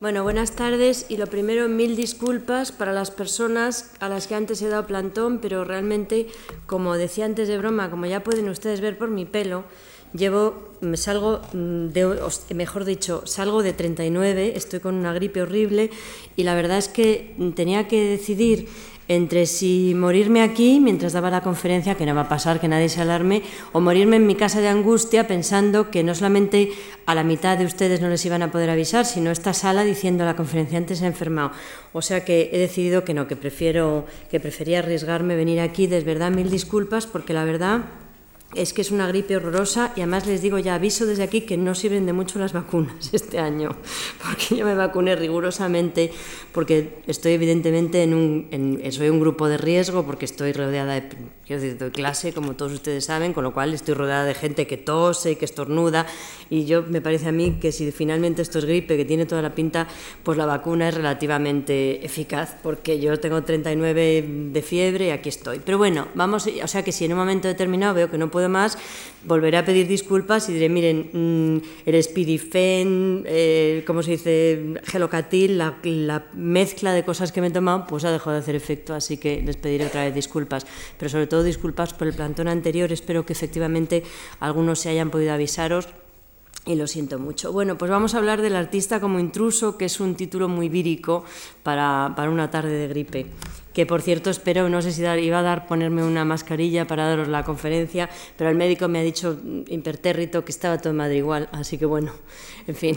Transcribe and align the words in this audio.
Bueno, 0.00 0.22
buenas 0.22 0.52
tardes 0.52 1.06
y 1.08 1.16
lo 1.16 1.26
primero, 1.26 1.68
mil 1.68 1.96
disculpas 1.96 2.70
para 2.70 2.92
las 2.92 3.10
personas 3.10 3.90
a 3.98 4.08
las 4.08 4.28
que 4.28 4.36
antes 4.36 4.62
he 4.62 4.68
dado 4.68 4.86
plantón, 4.86 5.40
pero 5.40 5.64
realmente, 5.64 6.28
como 6.66 6.94
decía 6.94 7.24
antes 7.24 7.48
de 7.48 7.58
broma, 7.58 7.90
como 7.90 8.06
ya 8.06 8.22
pueden 8.22 8.48
ustedes 8.48 8.80
ver 8.80 8.96
por 8.96 9.10
mi 9.10 9.24
pelo, 9.24 9.64
llevo, 10.14 10.68
me 10.80 10.96
salgo 10.96 11.40
de, 11.52 12.16
mejor 12.54 12.84
dicho, 12.84 13.26
salgo 13.26 13.64
de 13.64 13.72
39, 13.72 14.52
estoy 14.54 14.78
con 14.78 14.94
una 14.94 15.12
gripe 15.12 15.42
horrible 15.42 15.90
y 16.36 16.44
la 16.44 16.54
verdad 16.54 16.78
es 16.78 16.86
que 16.86 17.34
tenía 17.56 17.88
que 17.88 18.04
decidir 18.04 18.68
entre 19.08 19.46
si 19.46 19.94
morirme 19.96 20.42
aquí 20.42 20.80
mientras 20.80 21.14
daba 21.14 21.30
la 21.30 21.40
conferencia, 21.40 21.96
que 21.96 22.06
no 22.06 22.14
va 22.14 22.22
a 22.22 22.28
pasar, 22.28 22.60
que 22.60 22.68
nadie 22.68 22.88
se 22.88 23.00
alarme, 23.00 23.42
o 23.72 23.80
morirme 23.80 24.16
en 24.16 24.26
mi 24.26 24.34
casa 24.34 24.60
de 24.60 24.68
angustia 24.68 25.26
pensando 25.26 25.90
que 25.90 26.04
no 26.04 26.14
solamente 26.14 26.70
a 27.06 27.14
la 27.14 27.24
mitad 27.24 27.56
de 27.56 27.64
ustedes 27.64 28.00
no 28.00 28.08
les 28.08 28.24
iban 28.26 28.42
a 28.42 28.52
poder 28.52 28.68
avisar, 28.68 29.06
sino 29.06 29.30
esta 29.30 29.54
sala 29.54 29.84
diciendo 29.84 30.24
la 30.24 30.36
conferenciante 30.36 30.94
se 30.94 31.04
ha 31.04 31.08
enfermado. 31.08 31.52
O 31.92 32.02
sea 32.02 32.24
que 32.24 32.50
he 32.52 32.58
decidido 32.58 33.04
que 33.04 33.14
no, 33.14 33.26
que 33.26 33.36
prefiero, 33.36 34.04
que 34.30 34.40
prefería 34.40 34.80
arriesgarme 34.80 35.36
venir 35.36 35.60
aquí, 35.60 35.86
de 35.86 36.00
verdad 36.00 36.30
mil 36.30 36.50
disculpas, 36.50 37.06
porque 37.06 37.32
la 37.32 37.44
verdad 37.44 37.86
es 38.54 38.72
que 38.72 38.80
es 38.80 38.90
una 38.90 39.06
gripe 39.06 39.36
horrorosa 39.36 39.92
y 39.94 40.00
además 40.00 40.26
les 40.26 40.40
digo 40.40 40.58
ya 40.58 40.74
aviso 40.74 41.04
desde 41.04 41.22
aquí 41.22 41.42
que 41.42 41.58
no 41.58 41.74
sirven 41.74 42.06
de 42.06 42.14
mucho 42.14 42.38
las 42.38 42.54
vacunas 42.54 43.10
este 43.12 43.38
año, 43.38 43.76
porque 44.22 44.56
yo 44.56 44.64
me 44.64 44.74
vacuné 44.74 45.16
rigurosamente, 45.16 46.10
porque 46.52 47.02
estoy 47.06 47.32
evidentemente 47.32 48.02
en 48.02 48.14
un, 48.14 48.48
en, 48.50 48.92
soy 48.92 49.10
un 49.10 49.20
grupo 49.20 49.48
de 49.48 49.58
riesgo, 49.58 50.04
porque 50.06 50.24
estoy 50.24 50.52
rodeada 50.52 50.94
de, 50.94 51.08
quiero 51.46 51.60
decir, 51.60 51.78
doy 51.78 51.90
clase, 51.90 52.32
como 52.32 52.56
todos 52.56 52.72
ustedes 52.72 53.04
saben, 53.04 53.34
con 53.34 53.44
lo 53.44 53.52
cual 53.52 53.74
estoy 53.74 53.94
rodeada 53.94 54.24
de 54.24 54.34
gente 54.34 54.66
que 54.66 54.78
tose, 54.78 55.36
que 55.36 55.44
estornuda, 55.44 56.06
y 56.48 56.64
yo 56.64 56.82
me 56.82 57.02
parece 57.02 57.28
a 57.28 57.32
mí 57.32 57.58
que 57.60 57.70
si 57.70 57.92
finalmente 57.92 58.40
esto 58.40 58.58
es 58.60 58.64
gripe, 58.64 58.96
que 58.96 59.04
tiene 59.04 59.26
toda 59.26 59.42
la 59.42 59.54
pinta, 59.54 59.88
pues 60.22 60.38
la 60.38 60.46
vacuna 60.46 60.88
es 60.88 60.94
relativamente 60.94 62.04
eficaz, 62.04 62.56
porque 62.62 62.98
yo 62.98 63.20
tengo 63.20 63.42
39 63.42 64.24
de 64.52 64.62
fiebre 64.62 65.08
y 65.08 65.10
aquí 65.10 65.28
estoy. 65.28 65.60
Pero 65.62 65.76
bueno, 65.76 66.08
vamos, 66.14 66.46
o 66.46 66.66
sea 66.66 66.82
que 66.82 66.92
si 66.92 67.04
en 67.04 67.12
un 67.12 67.18
momento 67.18 67.46
determinado 67.46 67.94
veo 67.94 68.10
que 68.10 68.16
no 68.16 68.30
puedo 68.30 68.37
puedo 68.38 68.48
más, 68.48 68.78
volveré 69.24 69.56
a 69.58 69.64
pedir 69.64 69.88
disculpas 69.88 70.48
y 70.48 70.52
diré, 70.52 70.68
miren, 70.68 71.10
mm, 71.12 71.86
el 71.86 72.00
Spirifen, 72.00 73.24
eh, 73.26 73.82
¿cómo 73.84 74.00
se 74.04 74.12
dice? 74.12 74.74
Gelocatil, 74.84 75.58
la, 75.58 75.78
la, 75.82 76.26
mezcla 76.34 76.92
de 76.92 77.04
cosas 77.04 77.32
que 77.32 77.40
me 77.40 77.48
he 77.48 77.50
tomado, 77.50 77.84
pues 77.88 78.04
ha 78.04 78.12
dejado 78.12 78.34
de 78.34 78.38
hacer 78.38 78.54
efecto, 78.54 78.94
así 78.94 79.16
que 79.16 79.42
les 79.42 79.56
pediré 79.56 79.86
otra 79.86 80.04
vez 80.04 80.14
disculpas. 80.14 80.68
Pero 80.96 81.08
sobre 81.08 81.26
todo 81.26 81.42
disculpas 81.42 81.94
por 81.94 82.06
el 82.06 82.14
plantón 82.14 82.46
anterior, 82.46 82.92
espero 82.92 83.26
que 83.26 83.32
efectivamente 83.32 84.04
algunos 84.38 84.78
se 84.78 84.90
hayan 84.90 85.10
podido 85.10 85.32
avisaros 85.32 85.88
y 86.64 86.76
lo 86.76 86.86
siento 86.86 87.18
mucho. 87.18 87.52
Bueno, 87.52 87.76
pues 87.76 87.90
vamos 87.90 88.14
a 88.14 88.18
hablar 88.18 88.40
del 88.40 88.54
artista 88.54 89.00
como 89.00 89.18
intruso, 89.18 89.76
que 89.76 89.86
es 89.86 89.98
un 89.98 90.14
título 90.14 90.48
muy 90.48 90.68
vírico 90.68 91.24
para, 91.64 92.12
para 92.14 92.30
una 92.30 92.52
tarde 92.52 92.70
de 92.70 92.86
gripe 92.86 93.26
que 93.78 93.86
por 93.86 94.02
cierto 94.02 94.28
espero, 94.28 94.68
no 94.68 94.82
sé 94.82 94.90
si 94.90 95.02
iba 95.02 95.38
a 95.38 95.42
dar 95.42 95.68
ponerme 95.68 96.02
una 96.02 96.24
mascarilla 96.24 96.88
para 96.88 97.06
daros 97.06 97.28
la 97.28 97.44
conferencia, 97.44 98.10
pero 98.36 98.50
el 98.50 98.56
médico 98.56 98.88
me 98.88 98.98
ha 98.98 99.02
dicho 99.02 99.38
impertérrito 99.68 100.44
que 100.44 100.50
estaba 100.50 100.78
todo 100.78 100.90
en 100.90 100.96
Madrid 100.96 101.18
igual, 101.18 101.48
así 101.52 101.78
que 101.78 101.86
bueno, 101.86 102.10
en 102.66 102.74
fin. 102.74 102.96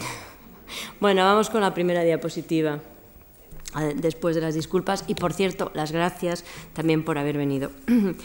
Bueno, 0.99 1.23
vamos 1.23 1.51
con 1.51 1.61
la 1.61 1.75
primera 1.75 2.01
diapositiva 2.01 2.79
después 3.95 4.33
de 4.33 4.41
las 4.41 4.55
disculpas 4.55 5.03
y 5.05 5.13
por 5.13 5.33
cierto, 5.33 5.69
las 5.75 5.91
gracias 5.91 6.45
también 6.73 7.05
por 7.05 7.19
haber 7.19 7.37
venido. 7.37 7.69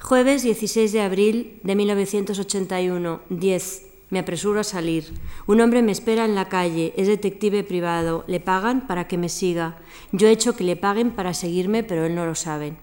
Jueves 0.00 0.42
16 0.42 0.90
de 0.90 1.02
abril 1.02 1.60
de 1.64 1.74
1981, 1.74 3.20
10 3.28 3.91
me 4.12 4.18
apresuro 4.18 4.60
a 4.60 4.64
salir. 4.64 5.14
Un 5.46 5.62
hombre 5.62 5.80
me 5.80 5.90
espera 5.90 6.26
en 6.26 6.34
la 6.34 6.50
calle, 6.50 6.92
es 6.98 7.06
detective 7.08 7.64
privado. 7.64 8.24
Le 8.26 8.40
pagan 8.40 8.86
para 8.86 9.08
que 9.08 9.16
me 9.16 9.30
siga. 9.30 9.78
Yo 10.12 10.28
he 10.28 10.32
hecho 10.32 10.54
que 10.54 10.64
le 10.64 10.76
paguen 10.76 11.12
para 11.12 11.32
seguirme, 11.32 11.82
pero 11.82 12.04
él 12.04 12.14
no 12.14 12.26
lo 12.26 12.34
sabe. 12.34 12.76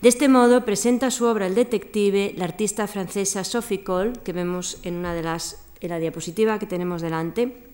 De 0.00 0.08
este 0.08 0.28
modo 0.28 0.64
presenta 0.64 1.10
su 1.10 1.24
obra 1.24 1.48
el 1.48 1.56
detective, 1.56 2.32
la 2.36 2.44
artista 2.44 2.86
francesa 2.86 3.42
Sophie 3.42 3.82
Cole, 3.82 4.12
que 4.24 4.32
vemos 4.32 4.78
en 4.84 4.94
una 4.94 5.14
de 5.14 5.24
las 5.24 5.64
en 5.80 5.90
la 5.90 5.98
diapositiva 5.98 6.60
que 6.60 6.66
tenemos 6.66 7.02
delante. 7.02 7.64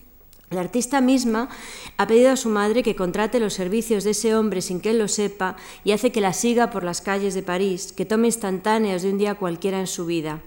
La 0.49 0.61
artista 0.61 1.03
misma 1.03 1.51
ha 1.99 2.07
pedido 2.07 2.31
a 2.31 2.37
su 2.37 2.49
madre 2.49 2.83
que 2.83 2.97
contrate 2.97 3.39
los 3.39 3.53
servicios 3.53 4.05
de 4.05 4.11
ese 4.13 4.35
hombre 4.35 4.63
sin 4.63 4.81
que 4.81 4.91
él 4.91 4.99
lo 4.99 5.09
sepa 5.09 5.57
y 5.85 5.93
hace 5.93 6.11
que 6.11 6.23
la 6.23 6.33
siga 6.33 6.71
por 6.71 6.85
las 6.85 7.03
calles 7.03 7.35
de 7.35 7.43
París, 7.43 7.93
que 7.93 8.07
tome 8.07 8.29
instantáneos 8.29 9.03
de 9.03 9.11
un 9.11 9.19
día 9.19 9.35
cualquiera 9.35 9.81
en 9.81 9.87
su 9.87 10.07
vida. 10.07 10.41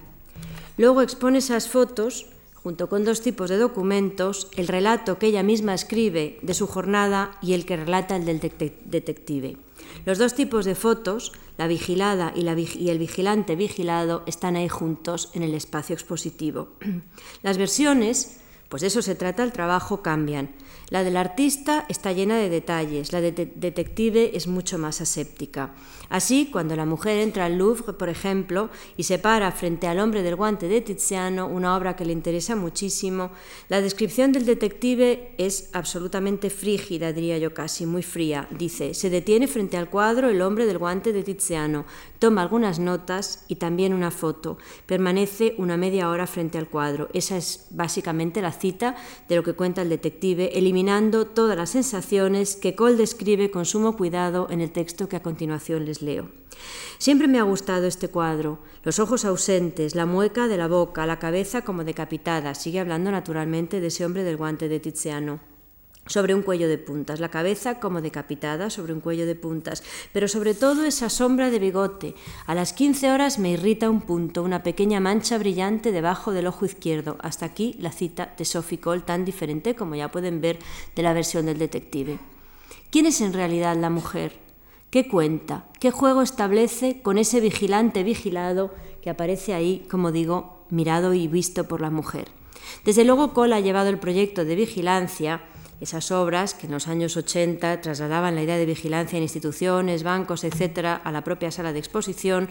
Luego 0.78 1.02
expone 1.02 1.40
esas 1.40 1.70
fotos 1.70 2.28
junto 2.68 2.90
con 2.90 3.06
dos 3.06 3.22
tipos 3.22 3.50
de 3.50 3.56
documentos, 3.56 4.50
el 4.58 4.68
relato 4.68 5.18
que 5.18 5.28
ella 5.28 5.42
misma 5.42 5.74
escribe 5.74 6.38
de 6.42 6.54
su 6.54 6.68
jornada 6.68 7.32
y 7.42 7.54
el 7.54 7.66
que 7.66 7.78
relata 7.78 8.18
el 8.18 8.26
del 8.26 8.42
detective. 8.42 9.56
Los 10.04 10.18
dos 10.18 10.34
tipos 10.34 10.66
de 10.66 10.76
fotos, 10.76 11.32
la 11.58 11.68
vigilada 11.68 12.34
y, 12.36 12.42
y, 12.78 12.90
el 12.90 13.00
vigilante 13.00 13.56
vigilado, 13.56 14.24
están 14.26 14.58
ahí 14.58 14.68
juntos 14.68 15.30
en 15.34 15.44
el 15.44 15.54
espacio 15.54 15.94
expositivo. 15.94 16.68
Las 17.42 17.58
versiones, 17.58 18.42
pues 18.68 18.82
de 18.82 18.88
eso 18.88 19.02
se 19.02 19.16
trata 19.16 19.44
el 19.44 19.54
trabajo, 19.54 20.02
cambian. 20.02 20.54
La 20.90 21.04
del 21.04 21.18
artista 21.18 21.86
está 21.90 22.14
llena 22.14 22.38
de 22.38 22.50
detalles, 22.50 23.12
la 23.12 23.20
de 23.20 23.34
detective 23.34 24.38
es 24.38 24.48
mucho 24.48 24.78
más 24.78 25.02
aséptica. 25.02 25.74
Así, 26.08 26.48
cuando 26.50 26.78
la 26.78 26.86
mujer 26.86 27.18
entra 27.18 27.44
al 27.44 27.58
Louvre, 27.58 27.92
por 27.92 28.08
ejemplo, 28.08 28.70
y 28.96 29.04
se 29.04 29.20
para 29.20 29.52
frente 29.52 29.88
al 29.88 30.00
hombre 30.00 30.24
del 30.24 30.38
guante 30.38 30.70
de 30.70 30.80
Tiziano, 30.80 31.48
una 31.48 31.76
obra 31.76 31.98
que 31.98 32.06
le 32.06 32.14
interesa 32.14 32.56
muchísimo, 32.56 33.32
la 33.68 33.82
descripción 33.82 34.32
del 34.32 34.46
detective 34.46 35.34
es 35.38 35.70
absolutamente 35.74 36.50
frígida, 36.50 37.12
diría 37.12 37.38
yo 37.38 37.54
casi, 37.54 37.86
muy 37.86 38.04
fría. 38.04 38.48
Dice, 38.52 38.94
se 38.94 39.10
detiene 39.10 39.48
frente 39.48 39.76
al 39.76 39.90
cuadro 39.90 40.30
el 40.30 40.42
hombre 40.42 40.66
del 40.66 40.78
guante 40.78 41.12
de 41.12 41.24
Tiziano, 41.24 41.86
toma 42.20 42.44
algunas 42.44 42.80
notas 42.80 43.44
y 43.50 43.56
también 43.56 43.94
una 43.94 44.12
foto. 44.12 44.58
Permanece 44.86 45.56
una 45.58 45.76
media 45.76 46.10
hora 46.10 46.28
frente 46.28 46.58
al 46.58 46.70
cuadro. 46.70 47.10
Esa 47.14 47.36
es 47.36 47.68
básicamente 47.72 48.42
la 48.42 48.54
cita 48.54 48.96
de 49.28 49.36
lo 49.36 49.44
que 49.44 49.52
cuenta 49.52 49.82
el 49.82 49.90
detective, 49.90 50.58
todas 51.34 51.58
las 51.58 51.72
sensaciones 51.72 52.56
que 52.56 52.76
Cole 52.76 52.96
describe 52.96 53.50
con 53.50 53.66
sumo 53.66 53.98
cuidado 53.98 54.48
en 54.52 54.62
el 54.62 54.72
texto 54.72 55.10
que 55.10 55.16
a 55.16 55.24
continuación 55.24 55.86
les 55.86 56.02
leo. 56.02 56.30
Siempre 57.00 57.28
me 57.28 57.40
ha 57.40 57.44
gustado 57.44 57.88
este 57.88 58.10
cuadro, 58.10 58.60
los 58.84 59.00
ojos 59.00 59.26
ausentes, 59.26 59.96
la 59.96 60.06
mueca 60.06 60.48
de 60.48 60.58
la 60.58 60.68
boca, 60.68 61.06
la 61.06 61.20
cabeza 61.20 61.64
como 61.64 61.84
decapitada. 61.84 62.54
Sigue 62.54 62.80
hablando 62.80 63.12
naturalmente 63.12 63.80
de 63.82 63.88
ese 63.88 64.06
hombre 64.06 64.24
del 64.24 64.38
guante 64.38 64.70
de 64.70 64.80
Tiziano 64.80 65.57
sobre 66.08 66.34
un 66.34 66.42
cuello 66.42 66.68
de 66.68 66.78
puntas, 66.78 67.20
la 67.20 67.30
cabeza 67.30 67.80
como 67.80 68.02
decapitada 68.02 68.70
sobre 68.70 68.94
un 68.94 69.02
cuello 69.02 69.26
de 69.26 69.36
puntas, 69.36 69.84
pero 70.14 70.28
sobre 70.28 70.54
todo 70.54 70.86
esa 70.86 71.10
sombra 71.10 71.50
de 71.50 71.60
bigote. 71.60 72.16
A 72.46 72.56
las 72.56 72.74
15 72.74 73.12
horas 73.12 73.40
me 73.40 73.52
irrita 73.52 73.90
un 73.90 74.02
punto, 74.02 74.44
una 74.44 74.64
pequeña 74.64 75.00
mancha 75.00 75.38
brillante 75.38 75.92
debajo 75.92 76.32
del 76.32 76.48
ojo 76.48 76.66
izquierdo. 76.66 77.18
Hasta 77.22 77.46
aquí 77.46 77.76
la 77.80 77.92
cita 77.92 78.34
de 78.38 78.46
Sophie 78.46 78.80
Cole, 78.80 79.02
tan 79.02 79.26
diferente 79.26 79.76
como 79.76 79.96
ya 79.96 80.12
pueden 80.12 80.42
ver 80.42 80.60
de 80.96 81.04
la 81.04 81.14
versión 81.14 81.46
del 81.46 81.60
detective. 81.60 82.20
¿Quién 82.90 83.06
es 83.06 83.22
en 83.22 83.34
realidad 83.34 83.76
la 83.76 83.90
mujer? 83.90 84.40
¿Qué 84.90 85.08
cuenta? 85.08 85.66
¿Qué 85.80 85.92
juego 85.92 86.22
establece 86.22 87.02
con 87.02 87.18
ese 87.18 87.42
vigilante 87.42 88.04
vigilado 88.04 88.74
que 89.02 89.10
aparece 89.10 89.54
ahí, 89.54 89.86
como 89.92 90.14
digo, 90.14 90.66
mirado 90.70 91.14
y 91.14 91.28
visto 91.28 91.68
por 91.68 91.82
la 91.82 91.90
mujer? 91.90 92.30
Desde 92.86 93.04
luego 93.04 93.34
Cole 93.34 93.56
ha 93.56 93.60
llevado 93.60 93.90
el 93.90 94.00
proyecto 94.00 94.46
de 94.46 94.56
vigilancia 94.56 95.42
esas 95.80 96.12
obras 96.12 96.54
que 96.54 96.66
en 96.66 96.74
los 96.74 96.88
años 96.88 97.18
80 97.18 97.82
trasladaban 97.82 98.36
la 98.36 98.44
idea 98.44 98.58
de 98.58 98.66
vigilancia 98.66 99.18
en 99.18 99.24
instituciones, 99.24 100.04
bancos, 100.04 100.44
etcétera, 100.44 100.96
a 100.96 101.12
la 101.12 101.24
propia 101.24 101.52
sala 101.52 101.74
de 101.74 101.80
exposición 101.80 102.50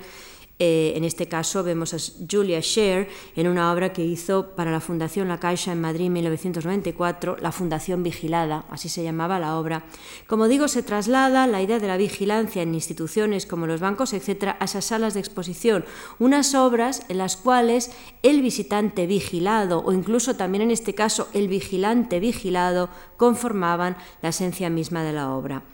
eh, 0.59 0.94
en 0.97 1.05
este 1.05 1.27
caso 1.27 1.62
vemos 1.62 1.93
a 1.93 1.99
Julia 2.31 2.62
Scher 2.62 3.09
en 3.35 3.47
una 3.47 3.73
obra 3.73 3.93
que 3.93 4.05
hizo 4.05 4.55
para 4.56 4.70
la 4.70 4.81
Fundación 4.81 5.29
La 5.29 5.38
Caixa 5.38 5.73
en 5.73 5.82
Madrid 5.82 6.06
en 6.06 6.14
1994, 6.14 7.37
La 7.43 7.53
Fundación 7.53 8.03
Vigilada, 8.03 8.64
así 8.70 8.88
se 8.88 9.03
llamaba 9.03 9.38
la 9.38 9.58
obra. 9.58 9.85
Como 10.26 10.49
digo, 10.49 10.67
se 10.69 10.82
traslada 10.82 11.47
la 11.47 11.61
idea 11.61 11.79
de 11.79 11.88
la 11.88 11.99
vigilancia 11.99 12.62
en 12.62 12.75
instituciones 12.75 13.44
como 13.44 13.67
los 13.67 13.81
bancos, 13.81 14.14
etcétera, 14.14 14.56
a 14.58 14.64
esas 14.64 14.87
salas 14.87 15.12
de 15.12 15.20
exposición, 15.20 15.85
unas 16.19 16.55
obras 16.55 17.02
en 17.11 17.19
las 17.19 17.37
cuales 17.37 17.91
el 18.23 18.41
visitante 18.41 19.06
vigilado 19.06 19.82
o 19.85 19.93
incluso 19.93 20.37
también 20.37 20.62
en 20.62 20.70
este 20.70 20.94
caso 20.94 21.29
el 21.35 21.49
vigilante 21.49 22.19
vigilado 22.19 22.88
conformaban 23.19 23.99
la 24.23 24.31
esencia 24.31 24.70
misma 24.70 25.05
de 25.05 25.12
la 25.12 25.35
obra 25.35 25.64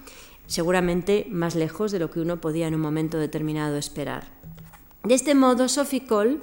seguramente 0.47 1.27
más 1.31 1.55
lejos 1.55 1.93
de 1.93 1.99
lo 1.99 2.11
que 2.11 2.21
uno 2.21 2.41
podía 2.41 2.67
en 2.67 2.75
un 2.75 2.81
momento 2.81 3.17
determinado 3.17 3.79
esperar. 3.79 4.52
De 5.05 5.15
este 5.15 5.35
modo, 5.35 5.69
Sophie 5.69 6.07
Cole, 6.07 6.39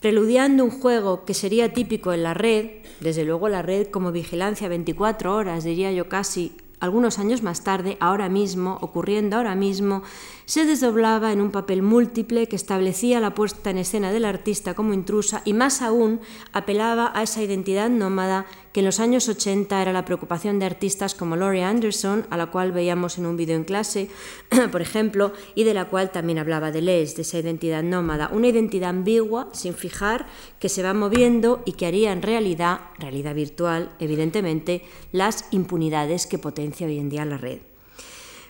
preludiando 0.00 0.64
un 0.64 0.70
juego 0.70 1.24
que 1.24 1.32
sería 1.32 1.72
típico 1.72 2.12
en 2.12 2.22
la 2.22 2.34
red, 2.34 2.82
desde 3.00 3.24
luego 3.24 3.48
la 3.48 3.62
red 3.62 3.86
como 3.86 4.12
vigilancia 4.12 4.68
24 4.68 5.34
horas, 5.34 5.64
diría 5.64 5.90
yo 5.92 6.06
casi, 6.06 6.52
algunos 6.78 7.18
años 7.18 7.42
más 7.42 7.64
tarde, 7.64 7.96
ahora 8.00 8.28
mismo, 8.28 8.76
ocurriendo 8.82 9.36
ahora 9.36 9.54
mismo, 9.54 10.02
se 10.46 10.64
desdoblaba 10.64 11.32
en 11.32 11.40
un 11.40 11.50
papel 11.50 11.82
múltiple 11.82 12.46
que 12.46 12.54
establecía 12.54 13.18
la 13.18 13.34
puesta 13.34 13.70
en 13.70 13.78
escena 13.78 14.12
del 14.12 14.24
artista 14.24 14.74
como 14.74 14.94
intrusa 14.94 15.42
y 15.44 15.52
más 15.52 15.82
aún 15.82 16.20
apelaba 16.52 17.10
a 17.14 17.24
esa 17.24 17.42
identidad 17.42 17.90
nómada 17.90 18.46
que 18.72 18.78
en 18.78 18.86
los 18.86 19.00
años 19.00 19.28
80 19.28 19.82
era 19.82 19.92
la 19.92 20.04
preocupación 20.04 20.60
de 20.60 20.66
artistas 20.66 21.16
como 21.16 21.34
Laurie 21.34 21.64
Anderson, 21.64 22.26
a 22.30 22.36
la 22.36 22.46
cual 22.46 22.70
veíamos 22.70 23.18
en 23.18 23.26
un 23.26 23.36
vídeo 23.36 23.56
en 23.56 23.64
clase, 23.64 24.08
por 24.70 24.82
ejemplo, 24.82 25.32
y 25.56 25.64
de 25.64 25.74
la 25.74 25.86
cual 25.86 26.12
también 26.12 26.38
hablaba 26.38 26.70
de 26.70 26.80
Les, 26.80 27.16
de 27.16 27.22
esa 27.22 27.38
identidad 27.38 27.82
nómada, 27.82 28.30
una 28.32 28.46
identidad 28.46 28.90
ambigua, 28.90 29.48
sin 29.52 29.74
fijar, 29.74 30.26
que 30.60 30.68
se 30.68 30.84
va 30.84 30.94
moviendo 30.94 31.62
y 31.66 31.72
que 31.72 31.86
haría 31.86 32.12
en 32.12 32.22
realidad, 32.22 32.82
realidad 32.98 33.34
virtual, 33.34 33.96
evidentemente, 33.98 34.84
las 35.10 35.46
impunidades 35.50 36.28
que 36.28 36.38
potencia 36.38 36.86
hoy 36.86 36.98
en 36.98 37.08
día 37.08 37.24
la 37.24 37.38
red. 37.38 37.58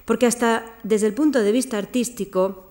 Porque 0.06 0.24
hasta 0.24 0.64
desde 0.82 1.08
el 1.08 1.12
punto 1.12 1.42
de 1.42 1.52
vista 1.52 1.76
artístico, 1.76 2.66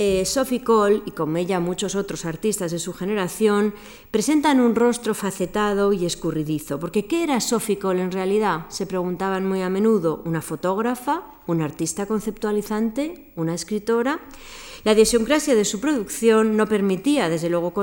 eh, 0.00 0.24
Sophie 0.24 0.62
Cole, 0.62 1.02
y 1.06 1.10
con 1.10 1.36
ella 1.36 1.58
muchos 1.58 1.96
otros 1.96 2.24
artistas 2.24 2.70
de 2.70 2.78
su 2.78 2.92
generación, 2.92 3.74
presentan 4.12 4.60
un 4.60 4.76
rostro 4.76 5.12
facetado 5.12 5.92
y 5.92 6.06
escurridizo. 6.06 6.78
Porque 6.78 7.06
¿qué 7.06 7.24
era 7.24 7.40
Sophie 7.40 7.80
Cole 7.80 8.02
en 8.02 8.12
realidad? 8.12 8.66
Se 8.68 8.86
preguntaban 8.86 9.44
muy 9.44 9.60
a 9.60 9.68
menudo. 9.68 10.22
¿Una 10.24 10.40
fotógrafa? 10.40 11.24
¿Una 11.48 11.64
artista 11.64 12.06
conceptualizante? 12.06 13.32
¿Una 13.34 13.54
escritora? 13.54 14.20
La 14.84 14.92
idiosincrasia 14.92 15.56
de 15.56 15.64
su 15.64 15.80
producción 15.80 16.56
no 16.56 16.68
permitía, 16.68 17.28
desde 17.28 17.50
luego, 17.50 17.74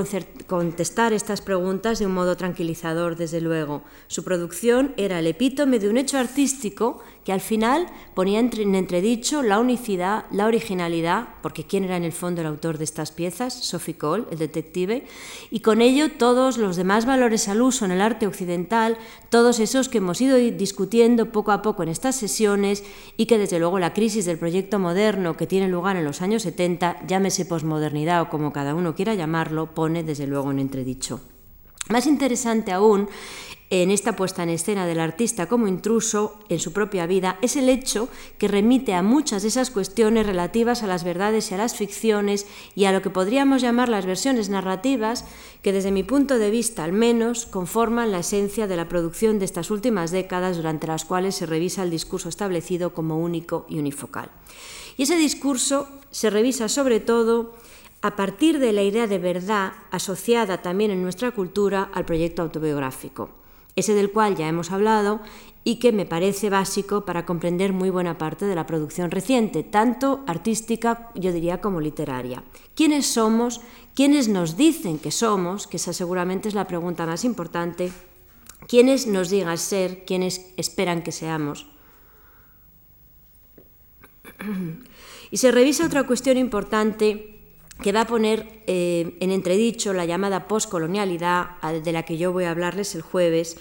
contestar 0.48 1.12
estas 1.12 1.42
preguntas 1.42 2.00
de 2.00 2.06
un 2.06 2.13
modo 2.13 2.38
tranquilizador, 2.38 3.18
desde 3.18 3.42
luego. 3.42 3.84
Su 4.07 4.24
producción 4.24 4.94
era 4.96 5.19
el 5.19 5.28
epítome 5.28 5.80
de 5.80 5.90
un 5.90 5.98
hecho 5.98 6.18
artístico 6.18 7.04
que 7.25 7.33
al 7.33 7.42
final 7.42 7.88
ponía 8.13 8.39
en 8.39 8.75
entredicho 8.75 9.42
la 9.42 9.60
unicidad, 9.60 10.25
la 10.30 10.45
originalidad, 10.45 11.30
porque 11.42 11.66
quién 11.66 11.83
era 11.83 11.98
en 11.98 12.04
el 12.04 12.12
fondo 12.12 12.42
el 12.42 12.48
autor 12.48 12.77
de 12.77 12.83
estas 12.83 13.12
piezas, 13.12 13.54
Sophie 13.66 13.98
Cole, 13.98 14.25
el 14.31 14.38
detective, 14.38 15.07
y 15.50 15.62
con 15.62 15.81
ello 15.81 16.12
todos 16.12 16.60
los 16.60 16.75
demás 16.75 17.07
valores 17.07 17.48
al 17.48 17.63
uso 17.63 17.83
en 17.83 17.92
el 17.92 18.01
arte 18.01 18.27
occidental, 18.27 19.00
todos 19.30 19.60
esos 19.60 19.89
que 19.89 19.98
hemos 19.98 20.22
ido 20.22 20.38
discutiendo 20.38 21.31
poco 21.31 21.51
a 21.51 21.63
poco 21.63 21.81
en 21.81 21.89
estas 21.89 22.16
sesiones 22.16 22.83
y 23.18 23.25
que 23.25 23.39
desde 23.39 23.57
luego 23.57 23.80
la 23.80 23.94
crisis 23.94 24.25
del 24.25 24.38
proyecto 24.38 24.78
moderno 24.78 25.36
que 25.36 25.48
tiene 25.48 25.68
lugar 25.68 25.98
en 25.98 26.06
los 26.06 26.21
años 26.21 26.44
70, 26.44 27.07
llámese 27.07 27.45
posmodernidad 27.45 28.21
o 28.21 28.30
como 28.30 28.54
cada 28.54 28.75
uno 28.75 28.94
quiera 28.94 29.16
llamarlo, 29.16 29.74
pone 29.74 30.04
desde 30.04 30.28
luego 30.28 30.51
en 30.51 30.60
entredicho. 30.60 31.21
Más 31.89 32.07
interesante 32.07 32.71
aún 32.71 33.07
en 33.69 33.91
esta 33.91 34.15
puesta 34.15 34.43
en 34.43 34.49
escena 34.49 34.85
del 34.85 34.99
artista 34.99 35.47
como 35.47 35.67
intruso 35.67 36.39
en 36.49 36.59
su 36.59 36.71
propia 36.71 37.07
vida 37.07 37.37
es 37.41 37.55
el 37.55 37.67
hecho 37.67 38.09
que 38.37 38.47
remite 38.47 38.93
a 38.93 39.03
muchas 39.03 39.41
de 39.41 39.49
esas 39.49 39.69
cuestiones 39.71 40.25
relativas 40.25 40.81
a 40.81 40.87
las 40.87 41.03
verdades 41.03 41.49
y 41.49 41.55
a 41.55 41.57
las 41.57 41.75
ficciones 41.75 42.45
y 42.75 42.85
a 42.85 42.91
lo 42.91 43.01
que 43.01 43.09
podríamos 43.09 43.61
llamar 43.61 43.89
las 43.89 44.05
versiones 44.05 44.49
narrativas 44.49 45.25
que 45.61 45.73
desde 45.73 45.91
mi 45.91 46.03
punto 46.03 46.37
de 46.37 46.51
vista 46.51 46.83
al 46.83 46.91
menos 46.91 47.45
conforman 47.45 48.11
la 48.11 48.19
esencia 48.19 48.67
de 48.67 48.77
la 48.77 48.87
producción 48.87 49.39
de 49.39 49.45
estas 49.45 49.71
últimas 49.71 50.11
décadas 50.11 50.57
durante 50.57 50.87
las 50.87 51.05
cuales 51.05 51.35
se 51.35 51.45
revisa 51.45 51.83
el 51.83 51.91
discurso 51.91 52.29
establecido 52.29 52.93
como 52.93 53.19
único 53.19 53.65
y 53.67 53.79
unifocal. 53.79 54.31
Y 54.97 55.03
ese 55.03 55.17
discurso 55.17 55.87
se 56.11 56.29
revisa 56.29 56.69
sobre 56.69 56.99
todo 56.99 57.53
a 58.06 58.16
partir 58.16 58.60
de 58.60 58.74
la 58.74 58.84
idea 58.84 59.07
de 59.07 59.19
verdad 59.19 59.74
asociada 59.92 60.62
también 60.62 60.92
en 60.92 61.02
nuestra 61.02 61.31
cultura 61.31 61.90
al 61.94 62.06
proyecto 62.06 62.42
autobiográfico 62.42 63.30
ese 63.75 63.94
del 63.94 64.12
cual 64.12 64.36
ya 64.36 64.48
hemos 64.48 64.72
hablado 64.72 65.19
y 65.63 65.78
que 65.78 65.92
me 65.92 66.06
parece 66.06 66.50
básico 66.50 67.06
para 67.06 67.25
comprender 67.25 67.74
muy 67.74 67.90
buena 67.90 68.18
parte 68.18 68.46
de 68.46 68.56
la 68.56 68.68
producción 68.68 69.12
reciente, 69.12 69.63
tanto 69.63 70.24
artística, 70.28 71.12
yo 71.16 71.34
diría, 71.34 71.60
como 71.60 71.81
literaria. 71.81 72.44
¿Quiénes 72.75 73.07
somos? 73.07 73.62
¿Quiénes 73.96 74.28
nos 74.28 74.57
dicen 74.57 75.00
que 75.00 75.12
somos? 75.12 75.68
Que 75.68 75.78
esa 75.78 75.92
seguramente 75.92 76.48
es 76.48 76.54
la 76.54 76.68
pregunta 76.68 77.06
más 77.06 77.25
importante. 77.25 77.92
¿Quiénes 78.68 79.07
nos 79.07 79.30
digan 79.30 79.57
ser? 79.57 80.06
¿Quiénes 80.06 80.54
esperan 80.57 81.02
que 81.02 81.12
seamos? 81.12 81.68
Y 85.31 85.38
se 85.38 85.52
revisa 85.52 85.88
otra 85.88 86.04
cuestión 86.04 86.38
importante 86.38 87.34
que 87.81 87.92
va 87.92 88.01
a 88.01 88.07
poner 88.07 88.62
eh, 88.68 89.18
en 89.19 89.31
entredicho 89.31 89.94
la 89.94 90.06
llamada 90.06 90.48
poscolonialidad, 90.48 91.62
de 91.62 91.92
la 91.92 92.04
que 92.04 92.18
yo 92.18 92.31
voy 92.31 92.45
a 92.45 92.51
hablarles 92.51 92.95
el 92.95 93.01
jueves 93.01 93.57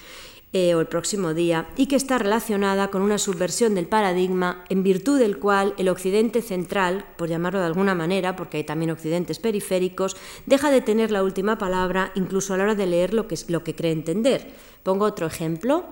eh, 0.52 0.74
o 0.76 0.80
el 0.80 0.86
próximo 0.86 1.34
día, 1.34 1.68
y 1.76 1.86
que 1.86 1.96
está 1.96 2.16
relacionada 2.16 2.88
con 2.88 3.02
una 3.02 3.18
subversión 3.18 3.74
del 3.74 3.88
paradigma 3.88 4.64
en 4.68 4.84
virtud 4.84 5.18
del 5.18 5.38
cual 5.38 5.74
el 5.78 5.88
occidente 5.88 6.42
central, 6.42 7.04
por 7.16 7.28
llamarlo 7.28 7.58
de 7.58 7.66
alguna 7.66 7.96
manera, 7.96 8.36
porque 8.36 8.58
hay 8.58 8.64
también 8.64 8.92
occidentes 8.92 9.40
periféricos, 9.40 10.16
deja 10.46 10.70
de 10.70 10.80
tener 10.80 11.10
la 11.10 11.24
última 11.24 11.58
palabra 11.58 12.12
incluso 12.14 12.54
a 12.54 12.56
la 12.56 12.64
hora 12.64 12.74
de 12.76 12.86
leer 12.86 13.14
lo 13.14 13.26
que, 13.26 13.36
lo 13.48 13.64
que 13.64 13.74
cree 13.74 13.90
entender. 13.90 14.54
Pongo 14.84 15.06
otro 15.06 15.26
ejemplo 15.26 15.88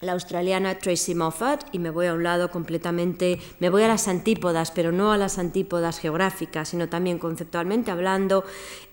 la 0.00 0.12
australiana 0.12 0.78
Tracy 0.78 1.14
Moffat 1.14 1.64
y 1.72 1.78
me 1.78 1.90
voy 1.90 2.06
a 2.06 2.14
un 2.14 2.22
lado 2.22 2.50
completamente, 2.50 3.38
me 3.60 3.70
voy 3.70 3.82
a 3.82 3.88
las 3.88 4.08
antípodas, 4.08 4.70
pero 4.70 4.92
no 4.92 5.12
a 5.12 5.16
las 5.16 5.38
antípodas 5.38 5.98
geográficas, 5.98 6.68
sino 6.68 6.88
también 6.88 7.18
conceptualmente 7.18 7.90
hablando, 7.90 8.44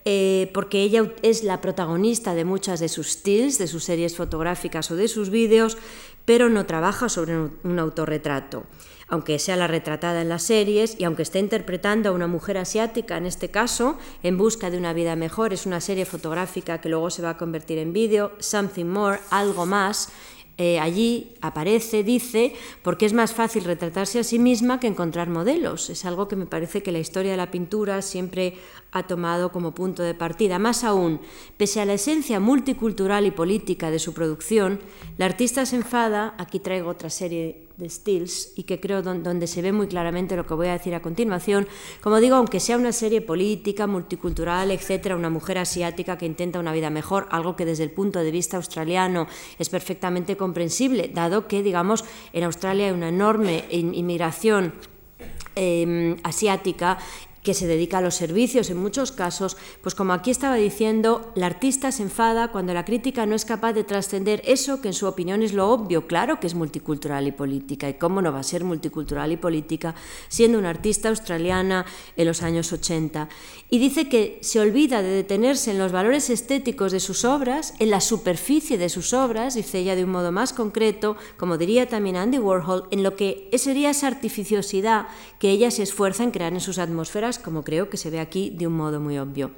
eh, 0.06 0.50
porque 0.54 0.82
ella 0.82 1.12
es 1.22 1.44
la 1.44 1.60
protagonista 1.60 2.34
de 2.36 2.46
muchas 2.46 2.80
de 2.80 2.88
sus 2.88 3.12
stills, 3.12 3.58
de 3.58 3.68
sus 3.68 3.84
series 3.84 4.16
fotográficas 4.16 4.92
o 4.92 4.96
de 4.96 5.10
sus 5.10 5.30
vídeos, 5.30 5.78
pero 6.26 6.48
no 6.50 6.66
trabaja 6.66 7.10
sobre 7.10 7.36
un, 7.38 7.80
autorretrato 7.80 8.64
aunque 9.10 9.38
sea 9.38 9.58
la 9.58 9.68
retratada 9.68 10.22
en 10.24 10.30
las 10.30 10.42
series 10.42 10.96
y 10.98 11.04
aunque 11.04 11.22
esté 11.22 11.38
interpretando 11.38 12.10
a 12.10 12.14
una 12.14 12.26
mujer 12.26 12.58
asiática, 12.58 13.16
en 13.18 13.28
este 13.28 13.52
caso, 13.52 14.00
en 14.24 14.38
busca 14.38 14.72
de 14.72 14.78
una 14.78 14.94
vida 14.94 15.16
mejor, 15.16 15.54
es 15.54 15.68
una 15.68 15.82
serie 15.82 16.06
fotográfica 16.06 16.82
que 16.82 16.90
luego 16.90 17.12
se 17.12 17.22
va 17.22 17.32
a 17.32 17.38
convertir 17.38 17.78
en 17.78 17.94
vídeo, 17.94 18.32
Something 18.40 18.88
More, 18.88 19.20
algo 19.30 19.68
más, 19.68 20.10
eh, 20.58 20.80
allí 20.80 21.34
aparece, 21.42 22.04
dice, 22.04 22.54
porque 22.84 23.06
es 23.06 23.14
más 23.14 23.34
fácil 23.34 23.64
retratarse 23.64 24.20
a 24.20 24.24
sí 24.24 24.38
misma 24.38 24.80
que 24.80 24.88
encontrar 24.88 25.30
modelos. 25.30 25.90
Es 25.90 26.06
algo 26.06 26.28
que 26.28 26.36
me 26.36 26.46
parece 26.46 26.84
que 26.84 26.92
la 26.92 27.00
historia 27.00 27.32
de 27.32 27.38
la 27.38 27.50
pintura 27.50 28.02
siempre 28.02 28.56
ha 28.94 29.04
tomado 29.04 29.52
como 29.52 29.74
punto 29.74 30.04
de 30.04 30.14
partida. 30.14 30.60
Más 30.60 30.84
aún, 30.84 31.20
pese 31.58 31.82
a 31.82 31.86
la 31.86 31.94
esencia 31.94 32.40
multicultural 32.40 33.26
y 33.26 33.32
política 33.32 33.92
de 33.92 34.00
su 34.00 34.14
producción, 34.14 34.80
la 35.18 35.26
artista 35.26 35.66
se 35.66 35.76
enfada, 35.76 36.36
aquí 36.38 36.60
traigo 36.60 36.90
otra 36.90 37.10
serie 37.10 37.68
de 37.78 37.90
stills 37.90 38.54
y 38.56 38.64
que 38.64 38.80
creo 38.80 39.02
donde 39.02 39.48
se 39.48 39.62
ve 39.62 39.72
muy 39.72 39.88
claramente 39.88 40.36
lo 40.36 40.46
que 40.46 40.54
voy 40.54 40.68
a 40.68 40.74
decir 40.74 40.94
a 40.94 41.02
continuación. 41.02 41.68
Como 42.02 42.20
digo, 42.20 42.36
aunque 42.36 42.60
sea 42.60 42.78
una 42.78 42.92
serie 42.92 43.22
política, 43.22 43.88
multicultural, 43.88 44.70
etcétera, 44.72 45.16
una 45.16 45.30
mujer 45.30 45.58
asiática 45.58 46.18
que 46.18 46.26
intenta 46.26 46.60
una 46.60 46.72
vida 46.72 46.90
mejor, 46.90 47.28
algo 47.32 47.56
que 47.56 47.66
desde 47.66 47.84
el 47.84 47.92
punto 47.92 48.20
de 48.20 48.32
vista 48.32 48.58
australiano 48.58 49.28
es 49.58 49.70
perfectamente 49.70 50.38
comprensible, 50.38 51.10
dado 51.12 51.48
que, 51.48 51.64
digamos, 51.64 52.06
en 52.32 52.44
Australia 52.44 52.86
hay 52.88 52.92
una 52.92 53.10
enorme 53.10 53.66
inmigración 53.72 54.74
em, 55.56 56.18
asiática 56.24 57.00
que 57.44 57.54
se 57.54 57.68
dedica 57.68 57.98
a 57.98 58.02
los 58.02 58.16
servicios 58.16 58.70
en 58.70 58.78
muchos 58.78 59.12
casos, 59.12 59.58
pues 59.82 59.96
como 59.96 60.14
aquí 60.14 60.32
estaba 60.32 60.56
diciendo, 60.56 61.32
la 61.36 61.48
artista 61.48 61.92
se 61.92 62.04
enfada 62.04 62.52
cuando 62.52 62.74
la 62.74 62.86
crítica 62.86 63.26
no 63.26 63.36
es 63.36 63.46
capaz 63.46 63.74
de 63.74 63.84
trascender 63.84 64.42
eso 64.46 64.82
que 64.82 64.88
en 64.88 64.94
su 64.94 65.08
opinión 65.08 65.44
es 65.44 65.54
lo 65.54 65.70
obvio, 65.70 66.08
claro 66.08 66.40
que 66.40 66.48
es 66.48 66.56
multicultural 66.56 67.28
y 67.28 67.32
política, 67.34 67.90
y 67.90 67.96
cómo 67.96 68.22
no 68.22 68.32
va 68.32 68.40
a 68.40 68.44
ser 68.44 68.64
multicultural 68.64 69.32
y 69.32 69.38
política 69.38 69.94
siendo 70.30 70.58
una 70.58 70.70
artista 70.70 71.10
australiana 71.10 71.86
en 72.16 72.28
los 72.28 72.42
años 72.42 72.72
80. 72.72 73.28
Y 73.70 73.80
dice 73.80 74.08
que 74.08 74.40
se 74.42 74.60
olvida 74.60 75.02
de 75.02 75.10
detenerse 75.10 75.72
en 75.72 75.80
los 75.80 75.92
valores 75.92 76.30
estéticos 76.30 76.92
de 76.92 77.02
sus 77.02 77.26
obras, 77.26 77.74
en 77.80 77.90
la 77.90 78.00
superficie 78.00 78.78
de 78.78 78.88
sus 78.88 79.14
obras, 79.14 79.56
dice 79.56 79.80
ella 79.80 79.96
de 79.96 80.06
un 80.06 80.12
modo 80.12 80.32
más 80.32 80.54
concreto, 80.54 81.18
como 81.38 81.58
diría 81.58 81.90
también 81.90 82.16
Andy 82.16 82.40
Warhol, 82.40 82.86
en 82.92 83.04
lo 83.04 83.18
que 83.18 83.50
sería 83.58 83.90
esa 83.90 84.08
artificiosidad 84.08 85.08
que 85.40 85.50
ella 85.50 85.72
se 85.72 85.84
esfuerza 85.84 86.24
en 86.24 86.32
crear 86.32 86.54
en 86.54 86.62
sus 86.62 86.78
atmósferas 86.78 87.33
como 87.40 87.64
creo 87.64 87.90
que 87.90 87.98
se 87.98 88.10
ve 88.10 88.20
aquí 88.20 88.50
de 88.50 88.68
un 88.68 88.74
modo 88.74 89.00
muy 89.00 89.18
obvio. 89.20 89.52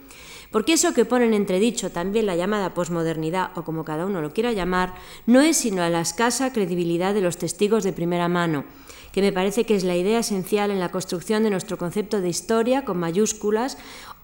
Porque 0.51 0.73
eso 0.73 0.93
que 0.93 1.05
pone 1.05 1.25
en 1.25 1.33
entredicho 1.33 1.91
también 1.91 2.25
la 2.25 2.35
llamada 2.35 2.73
posmodernidad, 2.73 3.51
o 3.55 3.63
como 3.63 3.83
cada 3.83 4.05
uno 4.05 4.21
lo 4.21 4.31
quiera 4.31 4.53
llamar, 4.53 4.93
no 5.25 5.41
es 5.41 5.57
sino 5.57 5.81
a 5.81 5.89
la 5.89 6.01
escasa 6.01 6.53
credibilidad 6.53 7.13
de 7.13 7.21
los 7.21 7.37
testigos 7.37 7.83
de 7.83 7.93
primera 7.93 8.29
mano, 8.29 8.63
que 9.11 9.21
me 9.21 9.33
parece 9.33 9.65
que 9.65 9.75
es 9.75 9.83
la 9.83 9.95
idea 9.95 10.19
esencial 10.19 10.71
en 10.71 10.79
la 10.79 10.91
construcción 10.91 11.43
de 11.43 11.49
nuestro 11.49 11.77
concepto 11.77 12.21
de 12.21 12.29
historia 12.29 12.85
con 12.85 12.97
mayúsculas 12.97 13.77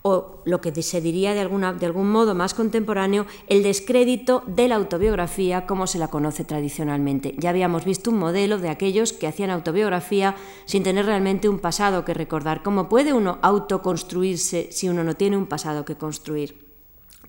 o 0.04 0.42
lo 0.46 0.62
que 0.62 0.82
se 0.82 1.02
diría 1.02 1.34
de, 1.34 1.42
alguna, 1.42 1.74
de 1.74 1.86
algún 1.86 2.12
modo 2.12 2.34
más 2.34 2.54
contemporáneo, 2.54 3.26
el 3.48 3.64
descrédito 3.64 4.44
de 4.48 4.68
la 4.68 4.76
autobiografía 4.76 5.68
como 5.68 5.86
se 5.86 6.00
la 6.00 6.08
conoce 6.08 6.44
tradicionalmente. 6.44 7.36
Ya 7.38 7.52
habíamos 7.52 7.86
visto 7.86 8.10
un 8.10 8.18
modelo 8.18 8.58
de 8.58 8.70
aquellos 8.70 9.14
que 9.14 9.28
hacían 9.28 9.52
autobiografía 9.52 10.36
sin 10.66 10.84
tener 10.84 11.06
realmente 11.06 11.50
un 11.50 11.60
pasado 11.60 12.04
que 12.04 12.14
recordar. 12.14 12.64
¿Cómo 12.64 12.90
puede 12.90 13.14
uno 13.14 13.38
autoconstruirse 13.42 14.70
si 14.72 14.90
uno 14.90 15.04
no 15.04 15.16
tiene 15.16 15.38
un 15.38 15.46
pasado 15.46 15.86
que 15.86 15.96
construir? 15.96 16.72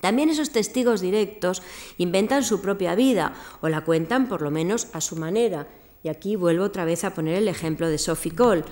También 0.00 0.30
esos 0.30 0.50
testigos 0.50 1.00
directos 1.00 1.62
inventan 1.96 2.42
su 2.42 2.60
propia 2.60 2.96
vida 2.96 3.34
o 3.60 3.68
la 3.68 3.82
cuentan 3.82 4.28
por 4.28 4.42
lo 4.42 4.50
menos 4.50 4.88
a 4.92 5.00
su 5.00 5.14
manera 5.14 5.68
Y 6.02 6.08
aquí 6.08 6.34
vuelvo 6.34 6.64
otra 6.64 6.84
vez 6.84 7.04
a 7.04 7.14
poner 7.14 7.36
el 7.36 7.46
ejemplo 7.46 7.88
de 7.88 7.98
Sophie 7.98 8.34
Cole. 8.34 8.64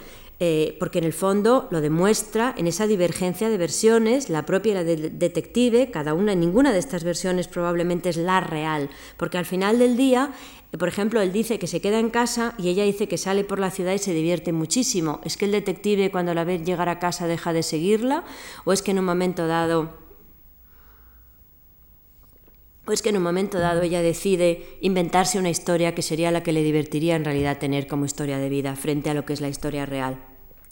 Eh, 0.42 0.74
porque 0.80 1.00
en 1.00 1.04
el 1.04 1.12
fondo 1.12 1.68
lo 1.70 1.82
demuestra 1.82 2.54
en 2.56 2.66
esa 2.66 2.86
divergencia 2.86 3.50
de 3.50 3.58
versiones, 3.58 4.30
la 4.30 4.46
propia 4.46 4.72
la 4.72 4.84
del 4.84 5.18
detective, 5.18 5.90
cada 5.90 6.14
una, 6.14 6.34
ninguna 6.34 6.72
de 6.72 6.78
estas 6.78 7.04
versiones 7.04 7.46
probablemente 7.46 8.08
es 8.08 8.16
la 8.16 8.40
real, 8.40 8.88
porque 9.18 9.36
al 9.36 9.44
final 9.44 9.78
del 9.78 9.98
día, 9.98 10.32
eh, 10.72 10.78
por 10.78 10.88
ejemplo, 10.88 11.20
él 11.20 11.30
dice 11.30 11.58
que 11.58 11.66
se 11.66 11.82
queda 11.82 11.98
en 11.98 12.08
casa 12.08 12.54
y 12.56 12.70
ella 12.70 12.84
dice 12.84 13.06
que 13.06 13.18
sale 13.18 13.44
por 13.44 13.58
la 13.58 13.70
ciudad 13.70 13.92
y 13.92 13.98
se 13.98 14.14
divierte 14.14 14.54
muchísimo. 14.54 15.20
¿Es 15.24 15.36
que 15.36 15.44
el 15.44 15.52
detective 15.52 16.10
cuando 16.10 16.32
la 16.32 16.44
ve 16.44 16.58
llegar 16.58 16.88
a 16.88 16.98
casa 16.98 17.26
deja 17.26 17.52
de 17.52 17.62
seguirla? 17.62 18.24
¿O 18.64 18.72
es 18.72 18.80
que 18.80 18.92
en 18.92 18.98
un 18.98 19.04
momento 19.04 19.46
dado 19.46 19.90
o 22.86 22.92
es 22.92 23.02
que 23.02 23.10
en 23.10 23.18
un 23.18 23.22
momento 23.22 23.58
dado 23.58 23.82
ella 23.82 24.00
decide 24.00 24.78
inventarse 24.80 25.38
una 25.38 25.50
historia 25.50 25.94
que 25.94 26.02
sería 26.02 26.30
la 26.30 26.42
que 26.42 26.52
le 26.52 26.62
divertiría 26.62 27.14
en 27.14 27.26
realidad 27.26 27.58
tener 27.58 27.86
como 27.86 28.06
historia 28.06 28.38
de 28.38 28.48
vida 28.48 28.74
frente 28.74 29.10
a 29.10 29.14
lo 29.14 29.26
que 29.26 29.34
es 29.34 29.42
la 29.42 29.48
historia 29.50 29.84
real. 29.84 30.29